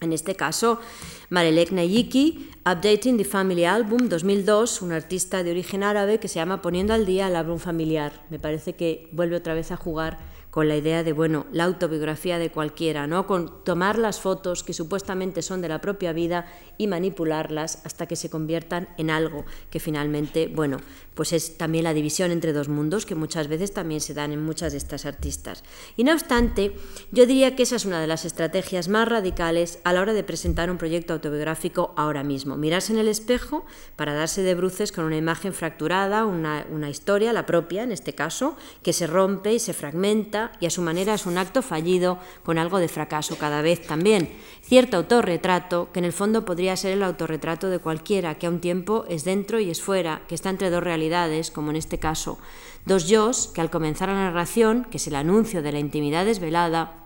En 0.00 0.14
este 0.14 0.34
caso, 0.34 0.80
Marelek 1.28 1.72
Nayiki, 1.72 2.50
Updating 2.60 3.18
the 3.18 3.24
Family 3.24 3.66
Album 3.66 4.08
2002, 4.08 4.80
un 4.80 4.92
artista 4.92 5.42
de 5.42 5.50
origen 5.50 5.82
árabe 5.82 6.18
que 6.18 6.28
se 6.28 6.36
llama 6.36 6.62
Poniendo 6.62 6.94
al 6.94 7.04
día 7.04 7.28
el 7.28 7.36
álbum 7.36 7.58
familiar. 7.58 8.24
Me 8.30 8.38
parece 8.38 8.74
que 8.74 9.10
vuelve 9.12 9.36
otra 9.36 9.52
vez 9.52 9.70
a 9.72 9.76
jugar 9.76 10.18
con 10.50 10.68
la 10.68 10.76
idea 10.76 11.02
de, 11.02 11.12
bueno, 11.12 11.46
la 11.52 11.64
autobiografía 11.64 12.38
de 12.38 12.50
cualquiera, 12.50 13.06
¿no? 13.06 13.26
Con 13.26 13.64
tomar 13.64 13.98
las 13.98 14.20
fotos 14.20 14.64
que 14.64 14.72
supuestamente 14.72 15.42
son 15.42 15.60
de 15.60 15.68
la 15.68 15.80
propia 15.80 16.12
vida 16.12 16.46
y 16.76 16.86
manipularlas 16.86 17.82
hasta 17.84 18.06
que 18.06 18.16
se 18.16 18.30
conviertan 18.30 18.88
en 18.98 19.10
algo 19.10 19.44
que 19.70 19.80
finalmente, 19.80 20.50
bueno, 20.52 20.78
pues 21.14 21.32
es 21.32 21.58
también 21.58 21.84
la 21.84 21.94
división 21.94 22.30
entre 22.30 22.52
dos 22.52 22.68
mundos 22.68 23.06
que 23.06 23.14
muchas 23.14 23.46
veces 23.46 23.72
también 23.72 24.00
se 24.00 24.14
dan 24.14 24.32
en 24.32 24.42
muchas 24.42 24.72
de 24.72 24.78
estas 24.78 25.06
artistas. 25.06 25.62
Y 25.96 26.04
no 26.04 26.12
obstante, 26.12 26.72
yo 27.12 27.26
diría 27.26 27.54
que 27.54 27.64
esa 27.64 27.76
es 27.76 27.84
una 27.84 28.00
de 28.00 28.06
las 28.06 28.24
estrategias 28.24 28.88
más 28.88 29.06
radicales 29.06 29.78
a 29.84 29.92
la 29.92 30.00
hora 30.00 30.14
de 30.14 30.24
presentar 30.24 30.70
un 30.70 30.78
proyecto 30.78 31.12
autobiográfico 31.12 31.92
ahora 31.96 32.24
mismo. 32.24 32.56
Mirarse 32.56 32.92
en 32.92 32.98
el 32.98 33.08
espejo 33.08 33.64
para 33.96 34.14
darse 34.14 34.42
de 34.42 34.54
bruces 34.54 34.92
con 34.92 35.04
una 35.04 35.16
imagen 35.16 35.52
fracturada, 35.52 36.24
una, 36.24 36.66
una 36.70 36.90
historia, 36.90 37.32
la 37.32 37.46
propia 37.46 37.82
en 37.82 37.92
este 37.92 38.14
caso, 38.14 38.56
que 38.82 38.92
se 38.92 39.06
rompe 39.06 39.52
y 39.52 39.58
se 39.58 39.74
fragmenta 39.74 40.39
y 40.60 40.66
a 40.66 40.70
su 40.70 40.82
manera 40.82 41.14
es 41.14 41.26
un 41.26 41.38
acto 41.38 41.62
fallido 41.62 42.18
con 42.44 42.58
algo 42.58 42.78
de 42.78 42.88
fracaso 42.88 43.36
cada 43.38 43.62
vez 43.62 43.86
también. 43.86 44.30
Cierto 44.62 44.96
autorretrato 44.96 45.90
que 45.92 45.98
en 45.98 46.04
el 46.04 46.12
fondo 46.12 46.44
podría 46.44 46.76
ser 46.76 46.92
el 46.92 47.02
autorretrato 47.02 47.70
de 47.70 47.78
cualquiera, 47.78 48.36
que 48.36 48.46
a 48.46 48.50
un 48.50 48.60
tiempo 48.60 49.04
es 49.08 49.24
dentro 49.24 49.60
y 49.60 49.70
es 49.70 49.82
fuera, 49.82 50.22
que 50.28 50.34
está 50.34 50.50
entre 50.50 50.70
dos 50.70 50.82
realidades, 50.82 51.50
como 51.50 51.70
en 51.70 51.76
este 51.76 51.98
caso. 51.98 52.38
Dos 52.86 53.08
yo 53.08 53.30
que 53.54 53.60
al 53.60 53.70
comenzar 53.70 54.08
la 54.08 54.14
narración, 54.14 54.86
que 54.90 54.96
es 54.96 55.06
el 55.06 55.14
anuncio 55.14 55.62
de 55.62 55.72
la 55.72 55.78
intimidad 55.78 56.24
desvelada, 56.24 56.99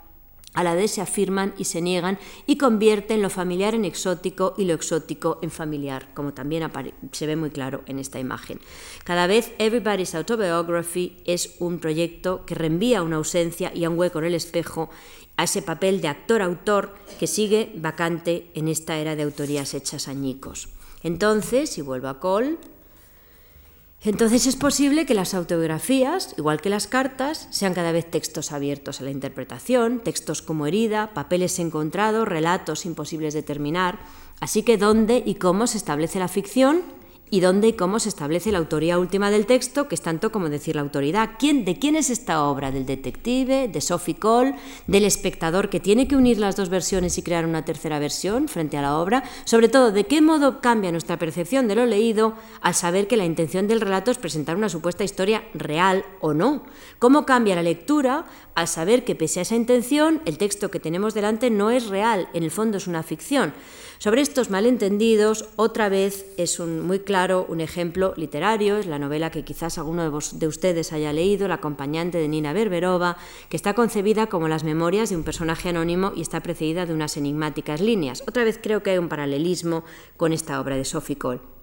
a 0.55 0.65
la 0.65 0.75
vez 0.75 0.93
se 0.93 1.01
afirman 1.01 1.55
y 1.59 1.65
se 1.65 1.83
niegan 1.83 2.19
y 2.47 2.57
convierten 2.57 3.21
lo 3.21 3.29
familiar 3.29 3.75
en 3.75 3.85
exótico 3.85 4.55
y 4.57 4.65
lo 4.65 4.75
exótico 4.75 5.39
en 5.43 5.51
familiar, 5.51 6.09
como 6.15 6.33
también 6.33 6.71
se 7.13 7.27
ve 7.27 7.37
muy 7.37 7.51
claro 7.51 7.83
en 7.87 7.99
esta 7.99 8.19
imagen. 8.19 8.61
Cada 9.05 9.27
vez 9.27 9.53
Everybody's 9.59 10.15
Autobiography 10.15 11.17
es 11.27 11.57
un 11.59 11.79
proyecto 11.79 12.47
que 12.47 12.55
reenvía 12.55 13.03
una 13.03 13.17
ausencia 13.17 13.73
y 13.75 13.85
a 13.85 13.91
un 13.91 13.99
hueco 13.99 14.21
en 14.21 14.27
el 14.27 14.35
espejo 14.35 14.91
a 15.37 15.45
ese 15.45 15.63
papel 15.63 16.01
de 16.01 16.09
actor-autor 16.09 16.95
que 17.19 17.27
sigue 17.27 17.73
vacante 17.77 18.51
en 18.55 18.69
esta 18.69 18.99
era 18.99 19.17
de 19.17 19.25
autorías 19.25 19.75
hechas 19.75 20.07
añicos. 20.07 20.69
Entonces, 21.03 21.71
si 21.71 21.83
vuelvo 21.83 22.09
a 22.09 22.21
Cole, 22.21 22.57
entonces 24.11 24.47
es 24.47 24.57
posible 24.57 25.07
que 25.07 25.15
las 25.15 25.33
autobiografías, 25.33 26.35
igual 26.37 26.61
que 26.61 26.69
las 26.69 26.87
cartas, 26.87 27.49
sean 27.51 27.73
cada 27.73 27.91
vez 27.91 28.11
textos 28.11 28.53
abiertos 28.53 29.01
a 29.01 29.05
la 29.05 29.11
interpretación, 29.11 30.01
textos 30.01 30.43
como 30.43 30.67
herida, 30.67 31.15
papeles 31.15 31.59
encontrados, 31.59 32.29
relatos 32.29 32.85
imposibles 32.85 33.33
de 33.33 33.43
terminar. 33.43 33.99
Así 34.41 34.63
que 34.63 34.77
dónde 34.77 35.23
y 35.25 35.37
cómo 35.37 35.67
se 35.67 35.79
establece 35.79 36.19
la 36.19 36.29
ficción 36.29 36.83
y 37.31 37.41
dónde 37.41 37.69
y 37.69 37.73
cómo 37.73 37.99
se 37.99 38.09
establece 38.09 38.53
la 38.53 38.59
autoría 38.59 38.99
última 38.99 39.31
del 39.31 39.47
texto, 39.47 39.89
que 39.89 39.95
es 39.95 40.03
tanto 40.03 40.31
como 40.31 40.49
decir 40.49 40.77
la 40.77 40.83
autoridad. 40.83 41.31
¿Quién, 41.39 41.65
¿De 41.65 41.79
quién 41.79 41.97
es 41.97 42.11
esta 42.11 42.45
obra? 42.45 42.71
¿Del 42.71 42.87
detective? 42.87 43.69
¿De 43.69 43.81
Sophie 43.81 44.17
Cole? 44.17 44.55
¿Del 44.87 45.05
espectador 45.05 45.69
que 45.69 45.81
tiene 45.81 46.07
que 46.07 46.17
unir 46.17 46.39
las 46.39 46.57
dos 46.57 46.69
versiones 46.69 47.19
y 47.19 47.23
crear 47.23 47.47
una 47.47 47.65
tercera 47.65 47.99
versión 47.99 48.49
frente 48.49 48.77
a 48.77 48.83
la 48.83 48.99
obra? 48.99 49.25
Sobre 49.45 49.69
todo, 49.69 49.91
¿de 49.91 50.05
qué 50.05 50.21
modo 50.21 50.61
cambia 50.61 50.93
nuestra 50.93 51.19
percepción 51.19 51.67
de 51.67 51.75
lo 51.75 51.87
leído 51.87 52.35
al 52.61 52.75
saber 52.75 53.09
que 53.09 53.17
la 53.17 53.25
intención 53.25 53.69
del 53.69 53.81
relato 53.81 54.11
es 54.11 54.19
presentar 54.19 54.57
una 54.57 54.69
supuesta 54.69 55.03
historia 55.03 55.45
real 55.55 56.05
o 56.21 56.35
no? 56.35 56.63
¿Cómo 56.99 57.27
cambia 57.27 57.57
la 57.57 57.63
lectura 57.63 58.27
al 58.55 58.69
saber 58.69 59.05
que 59.05 59.15
pese 59.15 59.41
a 59.41 59.43
esa 59.43 59.57
intención, 59.57 60.21
el 60.25 60.39
texto 60.39 60.71
que 60.71 60.81
tenemos 60.81 61.15
delante 61.15 61.51
no 61.51 61.71
es 61.71 61.89
real, 61.89 62.29
en 62.35 62.45
el 62.45 62.51
fondo 62.51 62.77
es 62.77 62.87
una 62.87 63.03
ficción? 63.03 63.53
Sobre 63.99 64.21
estos 64.21 64.51
malentendidos, 64.51 65.49
otra 65.57 65.89
vez 65.89 66.27
es 66.37 66.59
muy 66.61 67.01
claro 67.01 67.47
un 67.49 67.61
ejemplo 67.61 68.13
literario, 68.17 68.77
es 68.77 68.87
la 68.87 68.99
novela 68.99 69.31
que 69.31 69.45
quizás 69.45 69.79
alguno 69.79 70.11
de, 70.11 70.27
de 70.33 70.47
ustedes 70.49 70.93
haya 70.93 71.13
leído, 71.13 71.49
La 71.49 71.55
acompañante 71.55 72.19
de 72.19 72.29
Nina 72.29 72.53
Berberova, 72.53 73.17
que 73.49 73.57
está 73.57 73.75
concebida 73.75 74.27
como 74.27 74.49
las 74.49 74.65
memorias 74.65 75.11
de 75.11 75.17
un 75.17 75.25
personaje 75.25 75.69
anónimo 75.69 76.13
y 76.15 76.23
está 76.23 76.41
precedida 76.41 76.87
de 76.87 76.93
unas 76.93 77.17
enigmáticas 77.17 77.81
líneas. 77.81 78.23
Otra 78.27 78.45
vez 78.45 78.59
creo 78.63 78.83
que 78.83 78.91
hay 78.91 78.99
un 78.99 79.09
paralelismo 79.09 79.85
con 80.17 80.33
esta 80.33 80.61
obra 80.61 80.77
de 80.77 80.85
Sophie 80.85 81.17
Cole. 81.17 81.54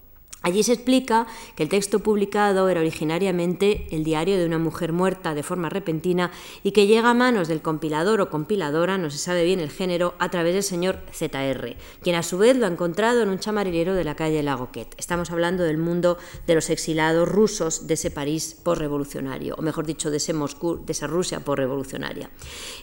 Allí 0.43 0.63
se 0.63 0.73
explica 0.73 1.27
que 1.55 1.61
el 1.61 1.69
texto 1.69 1.99
publicado 1.99 2.67
era 2.67 2.79
originariamente 2.79 3.87
el 3.91 4.03
diario 4.03 4.39
de 4.39 4.45
una 4.47 4.57
mujer 4.57 4.91
muerta 4.91 5.35
de 5.35 5.43
forma 5.43 5.69
repentina 5.69 6.31
y 6.63 6.71
que 6.71 6.87
llega 6.87 7.11
a 7.11 7.13
manos 7.13 7.47
del 7.47 7.61
compilador 7.61 8.21
o 8.21 8.29
compiladora, 8.31 8.97
no 8.97 9.11
se 9.11 9.19
sabe 9.19 9.43
bien 9.43 9.59
el 9.59 9.69
género, 9.69 10.15
a 10.17 10.29
través 10.29 10.55
del 10.55 10.63
señor 10.63 10.99
ZR, 11.13 11.75
quien 12.01 12.15
a 12.15 12.23
su 12.23 12.39
vez 12.39 12.57
lo 12.57 12.65
ha 12.65 12.69
encontrado 12.69 13.21
en 13.21 13.29
un 13.29 13.37
chamarillero 13.37 13.93
de 13.93 14.03
la 14.03 14.15
calle 14.15 14.41
Lagoquet. 14.41 14.95
Estamos 14.97 15.29
hablando 15.29 15.63
del 15.63 15.77
mundo 15.77 16.17
de 16.47 16.55
los 16.55 16.71
exilados 16.71 17.29
rusos 17.29 17.85
de 17.85 17.93
ese 17.93 18.09
París 18.09 18.57
postrevolucionario, 18.63 19.53
o 19.59 19.61
mejor 19.61 19.85
dicho, 19.85 20.09
de 20.09 20.17
ese 20.17 20.33
Moscú, 20.33 20.83
de 20.83 20.93
esa 20.93 21.05
Rusia 21.05 21.41
postrevolucionaria. 21.41 22.31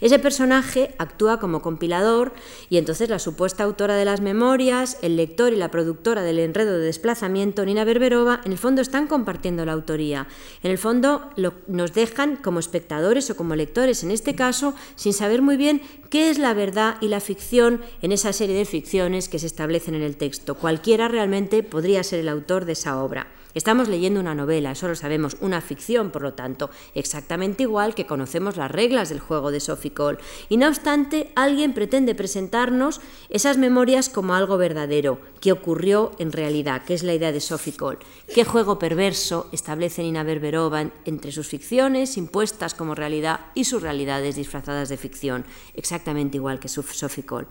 Ese 0.01 0.21
personaje 0.21 0.95
actúa 0.99 1.41
como 1.41 1.61
compilador 1.61 2.35
y 2.71 2.77
entonces 2.77 3.09
la 3.09 3.19
supuesta 3.19 3.65
autora 3.65 3.97
de 3.97 4.05
las 4.05 4.21
memorias, 4.21 4.99
el 5.03 5.17
lector 5.17 5.53
y 5.53 5.57
la 5.57 5.73
productora 5.73 6.23
del 6.23 6.39
enredo 6.39 6.79
de 6.79 6.87
desplazamiento 6.87 7.48
Nina 7.65 7.85
Berberova, 7.85 8.41
en 8.45 8.53
el 8.53 8.59
fondo 8.59 8.83
están 8.83 9.07
compartiendo 9.07 9.65
la 9.65 9.73
autoría. 9.73 10.27
En 10.63 10.71
el 10.71 10.79
fondo 10.79 11.31
nos 11.67 11.93
dejan 11.93 12.37
como 12.37 12.61
espectadores 12.61 13.31
o 13.31 13.37
como 13.37 13.55
lectores, 13.55 14.03
en 14.03 14.11
este 14.11 14.35
caso, 14.35 14.75
sin 14.97 15.13
saber 15.13 15.43
muy 15.43 15.57
bien 15.57 15.83
qué 16.11 16.31
es 16.31 16.39
la 16.39 16.55
verdad 16.55 16.97
y 17.01 17.09
la 17.09 17.21
ficción 17.21 17.81
en 18.03 18.13
esa 18.13 18.33
serie 18.33 18.57
de 18.57 18.65
ficciones 18.65 19.29
que 19.29 19.39
se 19.39 19.47
establecen 19.47 19.95
en 19.95 20.03
el 20.03 20.17
texto. 20.17 20.55
Cualquiera 20.55 21.09
realmente 21.09 21.63
podría 21.63 22.03
ser 22.03 22.21
el 22.21 22.29
autor 22.29 22.65
de 22.65 22.73
esa 22.73 23.03
obra. 23.03 23.29
Estamos 23.55 23.89
leyendo 23.89 24.21
una 24.21 24.35
novela, 24.35 24.73
eso 24.73 24.89
lo 24.89 24.95
sabemos, 24.95 25.37
una 25.41 25.61
ficción, 25.61 26.11
por 26.11 26.23
lo 26.23 26.35
tanto, 26.35 26.71
exactamente 26.95 27.63
igual 27.63 27.95
que 27.95 28.07
conocemos 28.07 28.57
las 28.57 28.71
reglas 28.71 29.09
del 29.09 29.21
juego 29.21 29.51
de 29.51 29.61
Sophie 29.61 29.93
Cole. 29.93 30.19
Y 30.49 30.59
no 30.59 30.69
obstante, 30.69 31.33
alguien 31.35 31.73
pretende 31.73 32.15
presentarnos 32.15 33.01
esas 33.31 33.57
memorias 33.57 34.09
como 34.09 34.35
algo 34.35 34.59
verdadero, 34.59 35.21
que 35.41 35.53
ocurrió 35.53 36.13
en 36.19 36.33
realidad, 36.33 36.83
que 36.85 36.95
es 36.95 37.03
la 37.03 37.15
idea 37.15 37.33
de 37.33 37.41
Sophie 37.41 37.77
Cole. 37.77 37.99
¿Qué 38.35 38.45
juego 38.45 38.79
perverso 38.79 39.49
establece 39.53 40.03
Nina 40.03 40.23
Berberova 40.23 40.91
entre 41.05 41.33
sus 41.33 41.49
ficciones 41.49 42.17
impuestas 42.17 42.75
como 42.75 42.95
realidad 42.95 43.41
y 43.55 43.65
sus 43.65 43.83
realidades 43.83 44.37
disfrazadas 44.37 44.89
de 44.89 44.97
ficción? 44.97 45.45
Exactamente 45.75 46.37
igual 46.37 46.61
que 46.61 46.69
Sophie 46.69 47.25
Cole. 47.25 47.47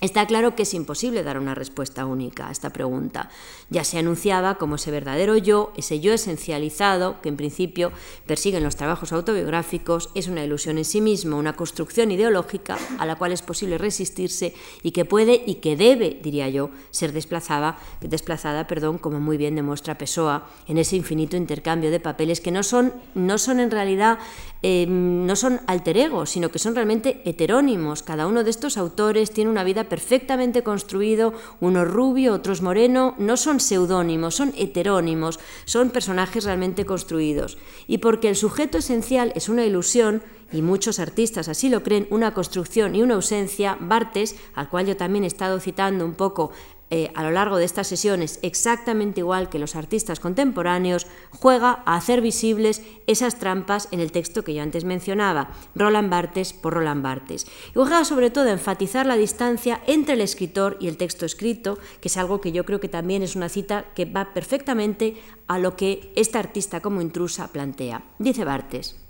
Está 0.00 0.26
claro 0.26 0.56
que 0.56 0.62
es 0.62 0.72
imposible 0.72 1.22
dar 1.22 1.38
una 1.38 1.54
respuesta 1.54 2.06
única 2.06 2.48
a 2.48 2.52
esta 2.52 2.70
pregunta. 2.70 3.28
Ya 3.68 3.84
se 3.84 3.98
anunciaba 3.98 4.54
como 4.54 4.76
ese 4.76 4.90
verdadero 4.90 5.36
yo, 5.36 5.72
ese 5.76 6.00
yo 6.00 6.14
esencializado, 6.14 7.20
que 7.20 7.28
en 7.28 7.36
principio 7.36 7.92
persiguen 8.26 8.64
los 8.64 8.76
trabajos 8.76 9.12
autobiográficos, 9.12 10.08
es 10.14 10.28
una 10.28 10.42
ilusión 10.42 10.78
en 10.78 10.86
sí 10.86 11.02
mismo, 11.02 11.36
una 11.36 11.54
construcción 11.54 12.10
ideológica 12.10 12.78
a 12.98 13.04
la 13.04 13.16
cual 13.16 13.32
es 13.32 13.42
posible 13.42 13.76
resistirse 13.76 14.54
y 14.82 14.92
que 14.92 15.04
puede 15.04 15.42
y 15.46 15.56
que 15.56 15.76
debe, 15.76 16.18
diría 16.22 16.48
yo, 16.48 16.70
ser 16.90 17.12
desplazada, 17.12 17.78
desplazada 18.00 18.66
perdón, 18.66 18.96
como 18.96 19.20
muy 19.20 19.36
bien 19.36 19.54
demuestra 19.54 19.98
Pessoa, 19.98 20.48
en 20.66 20.78
ese 20.78 20.96
infinito 20.96 21.36
intercambio 21.36 21.90
de 21.90 22.00
papeles 22.00 22.40
que 22.40 22.50
no 22.50 22.62
son, 22.62 22.94
no 23.14 23.36
son 23.36 23.60
en 23.60 23.70
realidad 23.70 24.18
eh, 24.62 24.86
no 24.86 25.36
son 25.36 25.60
alter 25.66 25.96
egos, 25.96 26.30
sino 26.30 26.50
que 26.50 26.58
son 26.58 26.74
realmente 26.74 27.22
heterónimos. 27.24 28.02
Cada 28.02 28.26
uno 28.26 28.44
de 28.44 28.50
estos 28.50 28.76
autores 28.76 29.30
tiene 29.30 29.50
una 29.50 29.64
vida 29.64 29.88
perfectamente 29.90 30.62
construido, 30.62 31.34
uno 31.60 31.84
rubio, 31.84 32.32
otros 32.32 32.62
moreno, 32.62 33.14
no 33.18 33.36
son 33.36 33.60
seudónimos, 33.60 34.36
son 34.36 34.54
heterónimos, 34.56 35.38
son 35.66 35.90
personajes 35.90 36.44
realmente 36.44 36.86
construidos. 36.86 37.58
Y 37.86 37.98
porque 37.98 38.30
el 38.30 38.36
sujeto 38.36 38.78
esencial 38.78 39.34
es 39.36 39.50
una 39.50 39.66
ilusión, 39.66 40.22
y 40.52 40.62
muchos 40.62 40.98
artistas 40.98 41.48
así 41.48 41.68
lo 41.68 41.82
creen, 41.82 42.08
una 42.10 42.32
construcción 42.32 42.94
y 42.94 43.02
una 43.02 43.16
ausencia, 43.16 43.76
Bartes, 43.78 44.36
al 44.54 44.68
cual 44.68 44.86
yo 44.86 44.96
también 44.96 45.24
he 45.24 45.28
estado 45.28 45.60
citando 45.60 46.04
un 46.04 46.14
poco 46.14 46.50
eh, 46.90 47.10
a 47.14 47.22
lo 47.22 47.30
largo 47.30 47.56
de 47.56 47.64
estas 47.64 47.86
sesiones, 47.86 48.40
exactamente 48.42 49.20
igual 49.20 49.48
que 49.48 49.58
los 49.58 49.76
artistas 49.76 50.20
contemporáneos, 50.20 51.06
juega 51.30 51.82
a 51.86 51.96
hacer 51.96 52.20
visibles 52.20 52.82
esas 53.06 53.38
trampas 53.38 53.88
en 53.92 54.00
el 54.00 54.12
texto 54.12 54.42
que 54.42 54.54
yo 54.54 54.62
antes 54.62 54.84
mencionaba, 54.84 55.50
Roland 55.74 56.10
Barthes 56.10 56.52
por 56.52 56.74
Roland 56.74 57.02
Barthes. 57.02 57.46
Y 57.70 57.74
juega 57.74 58.04
sobre 58.04 58.30
todo 58.30 58.48
a 58.48 58.52
enfatizar 58.52 59.06
la 59.06 59.16
distancia 59.16 59.80
entre 59.86 60.14
el 60.14 60.20
escritor 60.20 60.76
y 60.80 60.88
el 60.88 60.96
texto 60.96 61.24
escrito, 61.26 61.78
que 62.00 62.08
es 62.08 62.16
algo 62.16 62.40
que 62.40 62.52
yo 62.52 62.64
creo 62.64 62.80
que 62.80 62.88
también 62.88 63.22
es 63.22 63.36
una 63.36 63.48
cita 63.48 63.86
que 63.94 64.04
va 64.04 64.34
perfectamente 64.34 65.14
a 65.46 65.58
lo 65.58 65.76
que 65.76 66.12
esta 66.16 66.38
artista 66.38 66.80
como 66.80 67.00
intrusa 67.00 67.48
plantea. 67.52 68.02
Dice 68.18 68.44
Barthes. 68.44 69.09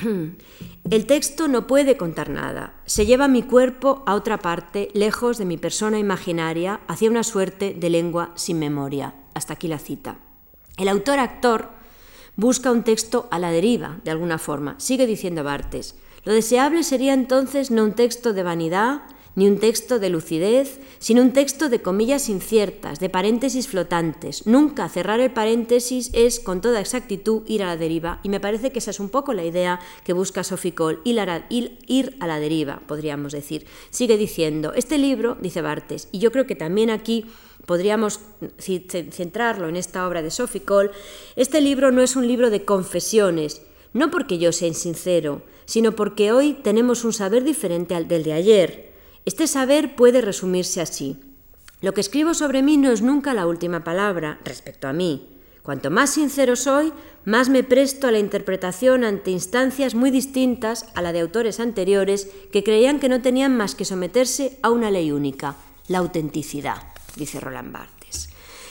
El 0.90 1.06
texto 1.06 1.48
no 1.48 1.66
puede 1.66 1.96
contar 1.96 2.30
nada. 2.30 2.74
Se 2.86 3.06
lleva 3.06 3.28
mi 3.28 3.42
cuerpo 3.42 4.02
a 4.06 4.14
otra 4.14 4.38
parte, 4.38 4.88
lejos 4.94 5.38
de 5.38 5.44
mi 5.44 5.56
persona 5.56 5.98
imaginaria, 5.98 6.80
hacia 6.88 7.10
una 7.10 7.22
suerte 7.22 7.74
de 7.78 7.90
lengua 7.90 8.32
sin 8.34 8.58
memoria. 8.58 9.14
Hasta 9.34 9.54
aquí 9.54 9.68
la 9.68 9.78
cita. 9.78 10.18
El 10.76 10.88
autor-actor 10.88 11.68
busca 12.36 12.72
un 12.72 12.82
texto 12.82 13.28
a 13.30 13.38
la 13.38 13.50
deriva, 13.50 13.98
de 14.04 14.10
alguna 14.10 14.38
forma. 14.38 14.74
Sigue 14.78 15.06
diciendo 15.06 15.44
Bartes. 15.44 15.96
Lo 16.24 16.32
deseable 16.32 16.82
sería 16.82 17.14
entonces 17.14 17.70
no 17.70 17.84
un 17.84 17.92
texto 17.92 18.32
de 18.32 18.42
vanidad, 18.42 19.02
ni 19.34 19.46
un 19.46 19.58
texto 19.58 19.98
de 19.98 20.10
lucidez, 20.10 20.80
sino 20.98 21.22
un 21.22 21.32
texto 21.32 21.68
de 21.68 21.82
comillas 21.82 22.28
inciertas, 22.28 23.00
de 23.00 23.08
paréntesis 23.08 23.68
flotantes. 23.68 24.46
Nunca 24.46 24.88
cerrar 24.88 25.20
el 25.20 25.30
paréntesis 25.30 26.10
es 26.12 26.40
con 26.40 26.60
toda 26.60 26.80
exactitud 26.80 27.42
ir 27.46 27.62
a 27.62 27.66
la 27.66 27.76
deriva, 27.76 28.20
y 28.22 28.28
me 28.28 28.40
parece 28.40 28.70
que 28.72 28.80
esa 28.80 28.90
es 28.90 29.00
un 29.00 29.08
poco 29.08 29.32
la 29.32 29.44
idea 29.44 29.80
que 30.04 30.12
busca 30.12 30.44
Sophie 30.44 30.74
Cole, 30.74 30.98
ir 31.04 31.20
a 31.20 32.26
la 32.26 32.40
deriva, 32.40 32.82
podríamos 32.86 33.32
decir. 33.32 33.66
Sigue 33.90 34.16
diciendo, 34.16 34.72
este 34.74 34.98
libro, 34.98 35.36
dice 35.40 35.62
Bartes, 35.62 36.08
y 36.12 36.18
yo 36.18 36.32
creo 36.32 36.46
que 36.46 36.56
también 36.56 36.90
aquí 36.90 37.26
podríamos 37.66 38.20
centrarlo 38.58 39.68
en 39.68 39.76
esta 39.76 40.08
obra 40.08 40.22
de 40.22 40.30
Sophie 40.30 40.62
Cole, 40.62 40.90
este 41.36 41.60
libro 41.60 41.92
no 41.92 42.02
es 42.02 42.16
un 42.16 42.26
libro 42.26 42.50
de 42.50 42.64
confesiones, 42.64 43.62
no 43.92 44.10
porque 44.10 44.38
yo 44.38 44.50
sea 44.52 44.68
insincero, 44.68 45.42
sino 45.66 45.92
porque 45.92 46.32
hoy 46.32 46.54
tenemos 46.54 47.04
un 47.04 47.12
saber 47.12 47.44
diferente 47.44 47.94
al 47.94 48.08
del 48.08 48.24
de 48.24 48.32
ayer, 48.32 48.89
este 49.30 49.46
saber 49.46 49.94
puede 49.94 50.22
resumirse 50.22 50.80
así. 50.80 51.16
Lo 51.80 51.94
que 51.94 52.00
escribo 52.00 52.34
sobre 52.34 52.64
mí 52.64 52.76
no 52.76 52.90
es 52.90 53.00
nunca 53.00 53.32
la 53.32 53.46
última 53.46 53.84
palabra 53.84 54.40
respecto 54.44 54.88
a 54.88 54.92
mí. 54.92 55.36
Cuanto 55.62 55.88
más 55.88 56.10
sincero 56.10 56.56
soy, 56.56 56.92
más 57.24 57.48
me 57.48 57.62
presto 57.62 58.08
a 58.08 58.10
la 58.10 58.18
interpretación 58.18 59.04
ante 59.04 59.30
instancias 59.30 59.94
muy 59.94 60.10
distintas 60.10 60.86
a 60.96 61.00
la 61.00 61.12
de 61.12 61.20
autores 61.20 61.60
anteriores 61.60 62.28
que 62.50 62.64
creían 62.64 62.98
que 62.98 63.08
no 63.08 63.22
tenían 63.22 63.56
más 63.56 63.76
que 63.76 63.84
someterse 63.84 64.58
a 64.62 64.70
una 64.70 64.90
ley 64.90 65.12
única, 65.12 65.54
la 65.86 65.98
autenticidad, 65.98 66.82
dice 67.14 67.38
Roland 67.38 67.72
Barthes. 67.72 67.99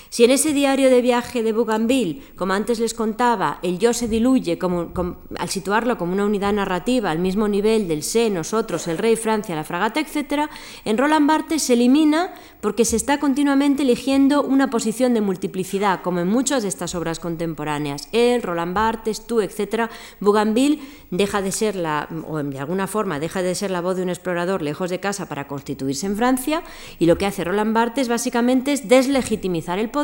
Si 0.09 0.23
en 0.23 0.31
ese 0.31 0.53
diario 0.53 0.89
de 0.89 1.03
viaje 1.03 1.43
de 1.43 1.53
Bougainville, 1.53 2.23
como 2.35 2.53
antes 2.53 2.79
les 2.79 2.95
contaba, 2.95 3.59
el 3.61 3.77
yo 3.77 3.93
se 3.93 4.07
diluye 4.07 4.57
al 4.57 5.49
situarlo 5.49 5.99
como 5.99 6.13
una 6.13 6.25
unidad 6.25 6.51
narrativa 6.51 7.11
al 7.11 7.19
mismo 7.19 7.47
nivel 7.47 7.87
del 7.87 8.01
sé, 8.01 8.31
nosotros, 8.31 8.87
el 8.87 8.97
rey, 8.97 9.15
Francia, 9.15 9.55
la 9.55 9.63
fragata, 9.63 9.99
etc., 9.99 10.49
en 10.83 10.97
Roland 10.97 11.27
Barthes 11.27 11.61
se 11.61 11.73
elimina 11.73 12.33
porque 12.59 12.85
se 12.85 12.95
está 12.95 13.19
continuamente 13.19 13.83
eligiendo 13.83 14.41
una 14.41 14.71
posición 14.71 15.13
de 15.13 15.21
multiplicidad, 15.21 16.01
como 16.01 16.21
en 16.21 16.27
muchas 16.27 16.63
de 16.63 16.69
estas 16.69 16.95
obras 16.95 17.19
contemporáneas. 17.19 18.09
Él, 18.11 18.41
Roland 18.41 18.73
Barthes, 18.73 19.27
tú, 19.27 19.41
etc. 19.41 19.91
Bougainville 20.19 20.79
deja 21.11 21.43
de 21.43 21.51
ser 21.51 21.75
la, 21.75 22.09
o 22.27 22.41
de 22.41 22.59
alguna 22.59 22.87
forma 22.87 23.19
deja 23.19 23.43
de 23.43 23.53
ser 23.53 23.69
la 23.69 23.81
voz 23.81 23.95
de 23.95 24.03
un 24.03 24.09
explorador 24.09 24.63
lejos 24.63 24.89
de 24.89 24.99
casa 24.99 25.29
para 25.29 25.47
constituirse 25.47 26.07
en 26.07 26.17
Francia, 26.17 26.63
y 26.97 27.05
lo 27.05 27.19
que 27.19 27.27
hace 27.27 27.43
Roland 27.43 27.75
Barthes 27.75 28.07
básicamente 28.07 28.73
es 28.73 28.89
deslegitimizar 28.89 29.77
el 29.77 29.89
poder 29.89 29.98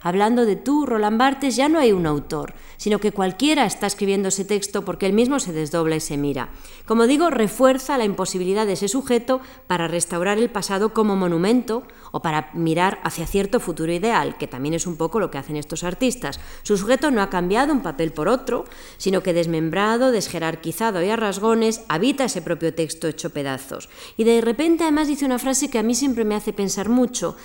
hablando 0.00 0.46
de 0.46 0.56
tú, 0.56 0.86
Roland 0.86 1.18
Barthes, 1.18 1.56
ya 1.56 1.68
no 1.68 1.78
hay 1.78 1.92
un 1.92 2.06
autor, 2.06 2.54
sino 2.76 2.98
que 2.98 3.12
cualquiera 3.12 3.66
está 3.66 3.86
escribiendo 3.86 4.28
ese 4.28 4.44
texto 4.44 4.84
porque 4.84 5.06
él 5.06 5.12
mismo 5.12 5.40
se 5.40 5.52
desdobla 5.52 5.96
y 5.96 6.00
se 6.00 6.16
mira. 6.16 6.50
Como 6.86 7.06
digo, 7.06 7.30
refuerza 7.30 7.98
la 7.98 8.04
imposibilidad 8.04 8.66
de 8.66 8.74
ese 8.74 8.88
sujeto 8.88 9.40
para 9.66 9.88
restaurar 9.88 10.38
el 10.38 10.50
pasado 10.50 10.92
como 10.92 11.16
monumento 11.16 11.82
o 12.12 12.22
para 12.22 12.50
mirar 12.54 13.00
hacia 13.02 13.26
cierto 13.26 13.60
futuro 13.60 13.92
ideal, 13.92 14.38
que 14.38 14.46
también 14.46 14.74
es 14.74 14.86
un 14.86 14.96
poco 14.96 15.20
lo 15.20 15.30
que 15.30 15.38
hacen 15.38 15.56
estos 15.56 15.84
artistas. 15.84 16.40
Su 16.62 16.76
sujeto 16.76 17.10
no 17.10 17.22
ha 17.22 17.30
cambiado 17.30 17.72
un 17.72 17.82
papel 17.82 18.12
por 18.12 18.28
otro, 18.28 18.64
sino 18.96 19.22
que 19.22 19.32
desmembrado, 19.32 20.12
desjerarquizado 20.12 21.02
y 21.02 21.08
a 21.08 21.16
rasgones, 21.16 21.82
habita 21.88 22.24
ese 22.24 22.42
propio 22.42 22.74
texto 22.74 23.08
hecho 23.08 23.30
pedazos. 23.30 23.88
Y 24.16 24.24
de 24.24 24.40
repente 24.40 24.84
además 24.84 25.08
dice 25.08 25.24
una 25.24 25.38
frase 25.38 25.68
que 25.68 25.78
a 25.78 25.82
mí 25.82 25.94
siempre 25.94 26.24
me 26.24 26.34
hace 26.34 26.52
pensar 26.52 26.88
mucho. 26.88 27.36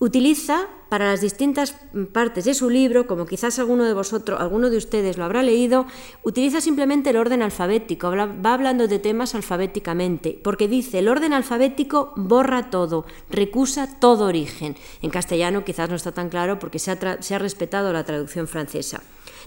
Utiliza 0.00 0.68
para 0.88 1.06
las 1.06 1.20
distintas 1.20 1.74
partes 2.12 2.44
de 2.44 2.54
su 2.54 2.70
libro, 2.70 3.06
como 3.06 3.26
quizás 3.26 3.58
alguno 3.58 3.84
de 3.84 3.94
vosotros, 3.94 4.40
alguno 4.40 4.70
de 4.70 4.76
ustedes 4.76 5.18
lo 5.18 5.24
habrá 5.24 5.42
leído, 5.42 5.86
utiliza 6.22 6.60
simplemente 6.60 7.10
el 7.10 7.16
orden 7.16 7.42
alfabético, 7.42 8.10
va 8.10 8.54
hablando 8.54 8.88
de 8.88 8.98
temas 8.98 9.34
alfabéticamente, 9.34 10.38
porque 10.42 10.68
dice 10.68 11.00
el 11.00 11.08
orden 11.08 11.32
alfabético 11.32 12.12
borra 12.16 12.70
todo, 12.70 13.06
recusa 13.28 13.98
todo 14.00 14.26
origen. 14.26 14.76
En 15.02 15.10
castellano 15.10 15.64
quizás 15.64 15.90
no 15.90 15.96
está 15.96 16.12
tan 16.12 16.28
claro 16.28 16.58
porque 16.58 16.78
se 16.78 16.92
ha, 16.92 17.38
respetado 17.38 17.92
la 17.92 18.04
traducción 18.04 18.48
francesa. 18.48 19.02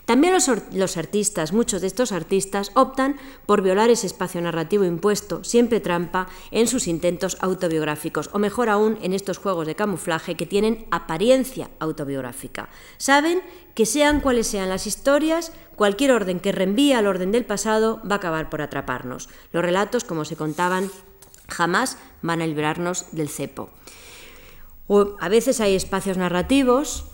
También 0.05 0.33
los, 0.33 0.97
artistas, 0.97 1.53
muchos 1.53 1.81
de 1.81 1.87
estos 1.87 2.11
artistas, 2.11 2.71
optan 2.73 3.17
por 3.45 3.61
violar 3.61 3.89
ese 3.89 4.07
espacio 4.07 4.41
narrativo 4.41 4.83
impuesto, 4.83 5.43
siempre 5.43 5.79
trampa, 5.79 6.27
en 6.49 6.67
sus 6.67 6.87
intentos 6.87 7.37
autobiográficos, 7.39 8.29
o 8.33 8.39
mejor 8.39 8.69
aún, 8.69 8.97
en 9.03 9.13
estos 9.13 9.37
juegos 9.37 9.67
de 9.67 9.75
camuflaje 9.75 10.35
que 10.41 10.47
tienen 10.47 10.87
apariencia 10.89 11.69
autobiográfica. 11.77 12.67
Saben 12.97 13.43
que 13.75 13.85
sean 13.85 14.21
cuales 14.21 14.47
sean 14.47 14.69
las 14.69 14.87
historias, 14.87 15.51
cualquier 15.75 16.11
orden 16.13 16.39
que 16.39 16.51
reenvíe 16.51 16.93
al 16.93 17.05
orden 17.05 17.31
del 17.31 17.45
pasado 17.45 18.01
va 18.09 18.15
a 18.15 18.17
acabar 18.17 18.49
por 18.49 18.63
atraparnos. 18.63 19.29
Los 19.53 19.63
relatos, 19.63 20.03
como 20.03 20.25
se 20.25 20.35
contaban, 20.35 20.89
jamás 21.47 21.99
van 22.23 22.41
a 22.41 22.47
librarnos 22.47 23.05
del 23.11 23.29
cepo. 23.29 23.69
O 24.87 25.15
a 25.19 25.29
veces 25.29 25.61
hay 25.61 25.75
espacios 25.75 26.17
narrativos 26.17 27.05